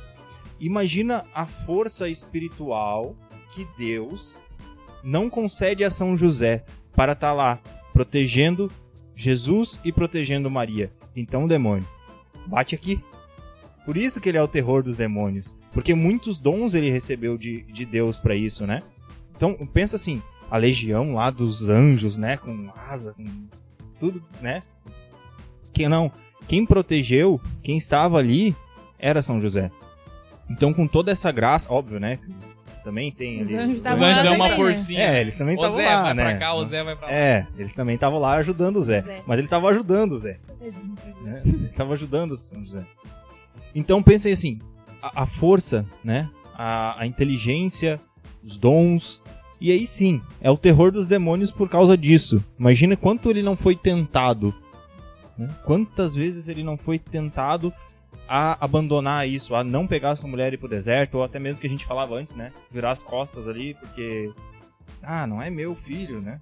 Imagina 0.60 1.26
a 1.34 1.46
força 1.46 2.08
espiritual 2.08 3.16
que 3.54 3.68
Deus 3.78 4.42
não 5.04 5.30
concede 5.30 5.84
a 5.84 5.92
São 5.92 6.16
José 6.16 6.64
para 6.96 7.14
estar 7.14 7.34
lá 7.34 7.60
protegendo 7.92 8.72
Jesus 9.16 9.80
e 9.84 9.92
protegendo 9.92 10.50
Maria. 10.50 10.92
Então, 11.16 11.48
demônio, 11.48 11.88
bate 12.48 12.74
aqui. 12.74 13.04
Por 13.86 13.98
isso 13.98 14.22
que 14.22 14.30
ele 14.30 14.38
é 14.38 14.44
o 14.44 14.48
terror 14.48 14.82
dos 14.82 14.98
demônios. 14.98 15.54
Porque 15.72 15.94
muitos 15.94 16.40
dons 16.40 16.74
ele 16.74 16.90
recebeu 16.90 17.38
de, 17.38 17.64
de 17.64 17.86
Deus 17.86 18.18
para 18.18 18.36
isso, 18.36 18.66
né? 18.66 18.82
Então, 19.36 19.54
pensa 19.74 19.96
assim, 19.96 20.22
a 20.50 20.58
legião 20.58 21.16
lá 21.16 21.30
dos 21.30 21.70
anjos, 21.70 22.18
né? 22.18 22.38
Com 22.38 22.72
asa, 22.76 23.14
com 23.14 23.26
tudo, 24.00 24.24
né? 24.42 24.64
Quem 25.74 25.90
não, 25.90 26.12
quem 26.48 26.66
protegeu, 26.66 27.42
quem 27.62 27.78
estava 27.78 28.18
ali, 28.18 28.56
era 29.00 29.22
São 29.22 29.42
José. 29.42 29.72
Então, 30.50 30.74
com 30.74 30.88
toda 30.88 31.12
essa 31.12 31.32
graça, 31.32 31.72
óbvio, 31.72 32.00
né? 32.00 32.20
também 32.84 33.10
tem 33.14 33.40
Os 33.42 33.48
ali. 33.48 33.56
anjos 33.56 33.78
Os 33.80 33.86
anjos 33.86 34.26
é 34.26 34.30
uma 34.32 34.50
né? 34.50 34.56
forcinha. 34.58 35.00
É, 35.00 35.22
eles 35.22 35.36
também 35.36 35.56
o 35.56 35.58
estavam 35.58 35.78
Zé 35.78 35.86
lá, 35.86 36.02
vai 36.04 36.14
né? 36.16 36.24
pra 36.26 36.38
cá, 36.38 36.54
o 36.54 36.66
Zé 36.66 36.84
vai 36.84 36.96
pra 36.98 37.08
lá. 37.08 37.14
É, 37.14 37.48
eles 37.58 37.72
também 37.72 37.96
estavam 37.96 38.20
lá 38.20 38.34
ajudando 38.36 38.76
o 38.76 38.82
Zé. 38.82 39.02
Zé. 39.02 39.22
Mas 39.26 39.40
eles 39.40 39.48
estavam 39.48 39.70
ajudando 39.70 40.12
o 40.12 40.18
Zé. 40.18 40.38
né? 41.22 41.42
Eles 41.46 41.72
estavam 41.72 41.94
ajudando 41.94 42.32
o 42.34 42.38
São 42.38 42.60
José. 42.60 42.84
Então 43.74 44.04
pensem 44.04 44.34
assim, 44.34 44.60
a, 45.02 45.22
a 45.24 45.26
força, 45.26 45.86
né? 46.04 46.30
A, 46.54 47.02
a 47.04 47.08
inteligência, 47.08 48.02
os 48.44 48.58
dons. 48.58 49.22
E 49.62 49.72
aí 49.72 49.88
sim, 49.88 50.22
é 50.42 50.52
o 50.52 50.58
terror 50.58 50.92
dos 50.92 51.08
demônios 51.08 51.52
por 51.52 51.70
causa 51.70 51.98
disso. 51.98 52.44
Imagina 52.60 52.98
quanto 52.98 53.30
ele 53.30 53.42
não 53.42 53.56
foi 53.56 53.78
tentado. 53.78 54.54
né? 55.38 55.50
Quantas 55.64 56.14
vezes 56.16 56.50
ele 56.50 56.64
não 56.66 56.76
foi 56.78 57.00
tentado 57.00 57.72
a 58.28 58.64
abandonar 58.64 59.28
isso, 59.28 59.56
a 59.56 59.64
não 59.64 59.86
pegar 59.86 60.16
sua 60.16 60.30
mulher 60.30 60.54
e 60.54 60.56
ir 60.56 60.58
pro 60.58 60.68
deserto, 60.68 61.16
ou 61.16 61.24
até 61.24 61.40
mesmo 61.40 61.62
que 61.62 61.68
a 61.68 61.70
gente 61.70 61.86
falava 61.86 62.16
antes, 62.16 62.36
né? 62.36 62.52
Virar 62.72 62.92
as 62.92 63.04
costas 63.04 63.48
ali, 63.48 63.74
porque. 63.76 64.32
Ah, 65.02 65.28
não 65.28 65.42
é 65.42 65.50
meu 65.50 65.76
filho, 65.76 66.22
né? 66.22 66.40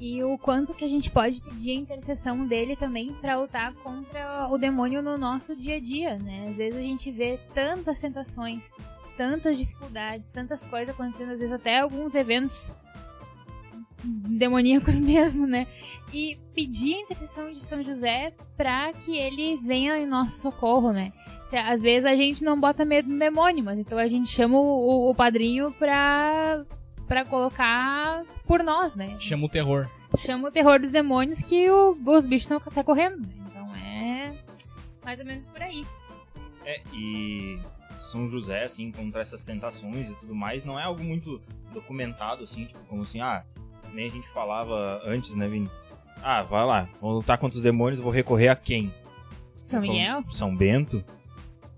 E 0.00 0.22
o 0.24 0.38
quanto 0.38 0.72
que 0.72 0.84
a 0.84 0.88
gente 0.88 1.10
pode 1.10 1.42
pedir 1.42 1.72
a 1.72 1.74
intercessão 1.74 2.46
dele 2.46 2.74
também 2.74 3.12
pra 3.20 3.38
lutar 3.38 3.74
contra 3.74 4.48
o 4.48 4.56
demônio 4.56 5.02
no 5.02 5.18
nosso 5.18 5.54
dia 5.54 5.76
a 5.76 5.80
dia, 5.80 6.18
né? 6.18 6.46
Às 6.48 6.56
vezes 6.56 6.78
a 6.78 6.82
gente 6.82 7.10
vê 7.10 7.38
tantas 7.52 7.98
tentações, 7.98 8.70
tantas 9.18 9.58
dificuldades, 9.58 10.30
tantas 10.30 10.64
coisas 10.64 10.94
acontecendo, 10.94 11.32
às 11.32 11.40
vezes 11.40 11.52
até 11.52 11.80
alguns 11.80 12.14
eventos 12.14 12.72
demoníacos 14.04 14.98
mesmo, 15.00 15.46
né? 15.46 15.66
E 16.12 16.38
pedir 16.54 16.94
a 16.94 17.00
intercessão 17.00 17.52
de 17.52 17.60
São 17.60 17.82
José 17.84 18.32
pra 18.56 18.92
que 18.92 19.16
ele 19.16 19.56
venha 19.58 19.96
em 19.98 20.06
nosso 20.06 20.40
socorro, 20.40 20.92
né? 20.92 21.12
Se- 21.50 21.56
Às 21.56 21.80
vezes 21.82 22.04
a 22.06 22.14
gente 22.16 22.42
não 22.44 22.58
bota 22.60 22.84
medo 22.84 23.08
no 23.08 23.18
demônio, 23.18 23.64
mas 23.64 23.78
então 23.78 23.98
a 23.98 24.06
gente 24.06 24.28
chama 24.28 24.58
o, 24.58 25.10
o- 25.10 25.14
padrinho 25.14 25.72
pra, 25.72 26.64
pra 27.06 27.24
colocar 27.24 28.24
por 28.46 28.62
nós, 28.62 28.94
né? 28.94 29.16
Chama 29.20 29.46
o 29.46 29.48
terror. 29.48 29.88
chama 30.18 30.48
o 30.48 30.50
terror 30.50 30.80
dos 30.80 30.90
demônios 30.90 31.40
que 31.42 31.68
o- 31.70 31.96
os 32.06 32.26
bichos 32.26 32.48
não 32.48 32.60
saem 32.70 32.84
correndo. 32.84 33.18
né? 33.20 33.28
Então 33.48 33.74
é 33.76 34.34
mais 35.04 35.18
ou 35.20 35.26
menos 35.26 35.46
por 35.46 35.62
aí. 35.62 35.84
É, 36.64 36.80
e 36.94 37.58
São 37.98 38.28
José, 38.28 38.64
assim, 38.64 38.90
contra 38.92 39.20
essas 39.20 39.42
tentações 39.42 40.08
e 40.08 40.14
tudo 40.16 40.34
mais, 40.34 40.64
não 40.64 40.78
é 40.78 40.82
algo 40.84 41.02
muito 41.02 41.40
documentado, 41.72 42.42
assim, 42.44 42.64
tipo, 42.64 42.80
como 42.86 43.02
assim, 43.02 43.20
ah, 43.20 43.44
nem 43.94 44.06
a 44.06 44.10
gente 44.10 44.28
falava 44.28 45.00
antes, 45.04 45.34
né, 45.34 45.48
Vini? 45.48 45.70
Ah, 46.22 46.42
vai 46.42 46.64
lá, 46.64 46.88
vou 47.00 47.12
lutar 47.12 47.38
contra 47.38 47.56
os 47.56 47.62
demônios, 47.62 48.00
vou 48.00 48.12
recorrer 48.12 48.48
a 48.48 48.56
quem? 48.56 48.92
São 49.64 49.80
Miguel? 49.80 50.24
São 50.28 50.54
Bento, 50.54 51.02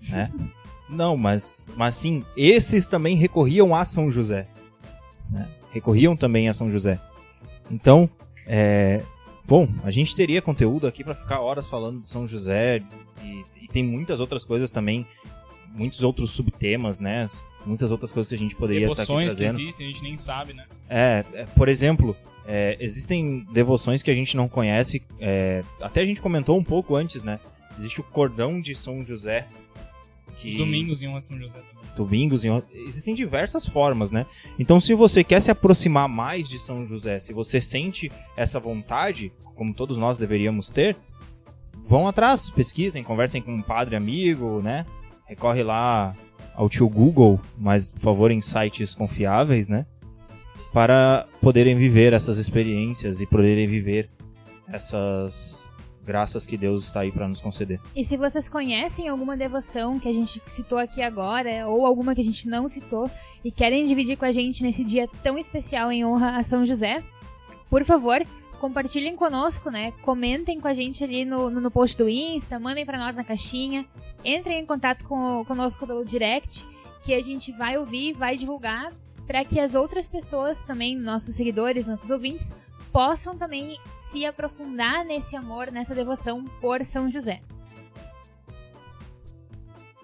né? 0.08 0.32
não, 0.88 1.16
mas, 1.16 1.64
mas 1.76 1.94
sim, 1.94 2.24
esses 2.36 2.86
também 2.88 3.16
recorriam 3.16 3.74
a 3.74 3.84
São 3.84 4.10
José, 4.10 4.46
né? 5.30 5.48
Recorriam 5.70 6.16
também 6.16 6.48
a 6.48 6.52
São 6.52 6.70
José. 6.70 7.00
Então, 7.70 8.08
é, 8.46 9.02
bom, 9.46 9.68
a 9.84 9.90
gente 9.90 10.14
teria 10.14 10.42
conteúdo 10.42 10.86
aqui 10.86 11.04
para 11.04 11.14
ficar 11.14 11.40
horas 11.40 11.66
falando 11.66 12.00
de 12.00 12.08
São 12.08 12.26
José 12.26 12.82
e, 13.22 13.44
e 13.62 13.68
tem 13.68 13.84
muitas 13.84 14.20
outras 14.20 14.44
coisas 14.44 14.70
também, 14.70 15.06
muitos 15.74 16.02
outros 16.02 16.30
subtemas, 16.30 17.00
né? 17.00 17.26
Muitas 17.64 17.90
outras 17.92 18.10
coisas 18.10 18.28
que 18.28 18.34
a 18.34 18.38
gente 18.38 18.54
poderia 18.56 18.88
estar 18.88 19.02
aqui 19.02 19.08
Devoções 19.12 19.34
que 19.34 19.40
trazendo. 19.40 19.60
existem, 19.62 19.86
a 19.86 19.90
gente 19.90 20.02
nem 20.02 20.16
sabe, 20.16 20.52
né? 20.52 20.64
É, 20.88 21.24
é, 21.34 21.44
por 21.56 21.68
exemplo, 21.68 22.16
é, 22.46 22.76
existem 22.80 23.46
devoções 23.52 24.02
que 24.02 24.10
a 24.10 24.14
gente 24.14 24.36
não 24.36 24.48
conhece. 24.48 25.02
é, 25.20 25.62
até 25.80 26.00
a 26.00 26.06
gente 26.06 26.20
comentou 26.20 26.58
um 26.58 26.64
pouco 26.64 26.96
antes, 26.96 27.22
né? 27.22 27.38
Existe 27.78 28.00
o 28.00 28.04
cordão 28.04 28.60
de 28.60 28.74
São 28.74 29.02
José. 29.04 29.46
que- 30.40 30.48
Os 30.48 30.56
domingos 30.56 31.00
em 31.02 31.06
uma 31.06 31.22
São 31.22 31.38
José 31.38 31.52
também. 31.60 31.94
domingos, 31.96 32.44
em 32.44 32.50
o- 32.50 32.64
existem 32.72 33.14
diversas 33.14 33.64
formas, 33.64 34.10
né? 34.10 34.26
Então, 34.58 34.80
se 34.80 34.92
você 34.92 35.22
quer 35.22 35.40
se 35.40 35.52
aproximar 35.52 36.08
mais 36.08 36.48
de 36.48 36.58
São 36.58 36.84
José, 36.84 37.20
se 37.20 37.32
você 37.32 37.60
sente 37.60 38.10
essa 38.36 38.58
vontade, 38.58 39.30
como 39.54 39.72
todos 39.72 39.96
nós 39.98 40.18
deveríamos 40.18 40.68
ter, 40.68 40.96
vão 41.84 42.08
atrás, 42.08 42.50
pesquisem, 42.50 43.04
conversem 43.04 43.40
com 43.40 43.54
um 43.54 43.62
padre 43.62 43.94
amigo, 43.94 44.60
né? 44.62 44.84
Recorre 45.33 45.62
lá 45.62 46.14
ao 46.55 46.68
tio 46.68 46.87
Google, 46.87 47.41
mas 47.57 47.91
por 47.91 48.01
favor 48.01 48.30
em 48.30 48.43
sites 48.43 48.95
confiáveis, 48.95 49.66
né? 49.66 49.87
Para 50.74 51.26
poderem 51.41 51.74
viver 51.74 52.12
essas 52.12 52.37
experiências 52.37 53.18
e 53.18 53.26
poderem 53.26 53.66
viver 53.66 54.11
essas 54.68 55.72
graças 56.05 56.47
que 56.47 56.59
Deus 56.59 56.85
está 56.85 57.01
aí 57.01 57.11
para 57.11 57.26
nos 57.26 57.41
conceder. 57.41 57.80
E 57.97 58.05
se 58.05 58.18
vocês 58.18 58.47
conhecem 58.47 59.09
alguma 59.09 59.35
devoção 59.35 59.99
que 59.99 60.07
a 60.07 60.12
gente 60.12 60.39
citou 60.47 60.76
aqui 60.76 61.01
agora, 61.01 61.66
ou 61.66 61.87
alguma 61.87 62.14
que 62.14 62.20
a 62.20 62.24
gente 62.24 62.47
não 62.47 62.68
citou, 62.68 63.11
e 63.43 63.51
querem 63.51 63.87
dividir 63.87 64.18
com 64.18 64.26
a 64.26 64.33
gente 64.33 64.62
nesse 64.62 64.85
dia 64.85 65.09
tão 65.22 65.39
especial 65.39 65.91
em 65.91 66.05
honra 66.05 66.37
a 66.37 66.43
São 66.43 66.62
José, 66.62 67.03
por 67.70 67.85
favor, 67.85 68.22
compartilhem 68.62 69.16
conosco, 69.16 69.72
né? 69.72 69.90
Comentem 70.02 70.60
com 70.60 70.68
a 70.68 70.72
gente 70.72 71.02
ali 71.02 71.24
no, 71.24 71.50
no, 71.50 71.60
no 71.60 71.68
post 71.68 71.98
do 71.98 72.08
Insta, 72.08 72.60
mandem 72.60 72.86
pra 72.86 72.96
nós 72.96 73.16
na 73.16 73.24
caixinha, 73.24 73.84
entrem 74.24 74.60
em 74.60 74.64
contato 74.64 75.04
com, 75.04 75.44
conosco 75.44 75.84
pelo 75.84 76.04
direct, 76.04 76.64
que 77.04 77.12
a 77.12 77.20
gente 77.20 77.50
vai 77.50 77.76
ouvir, 77.76 78.12
vai 78.12 78.36
divulgar, 78.36 78.92
para 79.26 79.44
que 79.44 79.58
as 79.58 79.74
outras 79.74 80.08
pessoas 80.08 80.62
também, 80.62 80.96
nossos 80.96 81.34
seguidores, 81.34 81.88
nossos 81.88 82.08
ouvintes, 82.08 82.54
possam 82.92 83.36
também 83.36 83.80
se 83.96 84.24
aprofundar 84.24 85.04
nesse 85.04 85.34
amor, 85.34 85.72
nessa 85.72 85.92
devoção 85.92 86.44
por 86.60 86.84
São 86.84 87.10
José. 87.10 87.40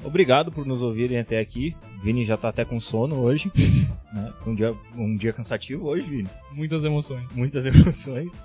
Obrigado 0.05 0.53
por 0.53 0.64
nos 0.64 0.80
ouvirem 0.80 1.18
até 1.18 1.38
aqui. 1.40 1.76
Vini 2.03 2.24
já 2.24 2.36
tá 2.36 2.49
até 2.49 2.64
com 2.64 2.78
sono 2.80 3.16
hoje. 3.16 3.51
Né? 4.11 4.32
Um, 4.46 4.55
dia, 4.55 4.74
um 4.96 5.16
dia 5.18 5.34
cansativo 5.34 5.86
hoje, 5.86 6.07
Vini. 6.09 6.28
Muitas 6.53 6.82
emoções. 6.82 7.36
Muitas 7.36 7.66
emoções. 7.68 8.42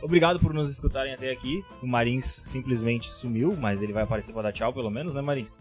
Obrigado 0.00 0.38
por 0.38 0.54
nos 0.54 0.70
escutarem 0.70 1.12
até 1.12 1.32
aqui. 1.32 1.64
O 1.82 1.86
Marins 1.88 2.42
simplesmente 2.44 3.12
sumiu, 3.12 3.56
mas 3.56 3.82
ele 3.82 3.92
vai 3.92 4.04
aparecer 4.04 4.32
pra 4.32 4.42
dar 4.42 4.52
tchau, 4.52 4.72
pelo 4.72 4.88
menos, 4.88 5.16
né, 5.16 5.20
Marins? 5.20 5.60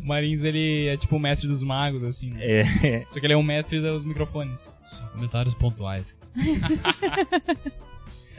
O 0.00 0.06
Marins, 0.06 0.44
ele 0.44 0.86
é 0.86 0.96
tipo 0.96 1.14
o 1.16 1.20
mestre 1.20 1.46
dos 1.46 1.62
magos, 1.62 2.02
assim, 2.04 2.30
né? 2.30 2.40
É. 2.42 3.04
Só 3.06 3.20
que 3.20 3.26
ele 3.26 3.34
é 3.34 3.36
o 3.36 3.42
mestre 3.42 3.82
dos 3.82 4.06
microfones. 4.06 4.80
Só 4.86 5.06
comentários 5.08 5.54
pontuais. 5.54 6.18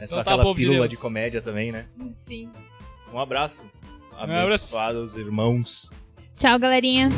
É 0.00 0.06
só 0.08 0.16
Então 0.20 0.24
tá, 0.24 0.34
aquela 0.34 0.44
de 0.44 0.54
pílula 0.56 0.78
Deus. 0.80 0.90
de 0.90 0.96
comédia 0.96 1.40
também, 1.40 1.70
né? 1.70 1.86
Sim. 2.26 2.50
Um 3.12 3.20
abraço. 3.20 3.64
Abraço. 4.18 4.76
Abençoados 4.76 5.16
irmãos. 5.16 5.90
Tchau, 6.36 6.58
galerinha. 6.58 7.08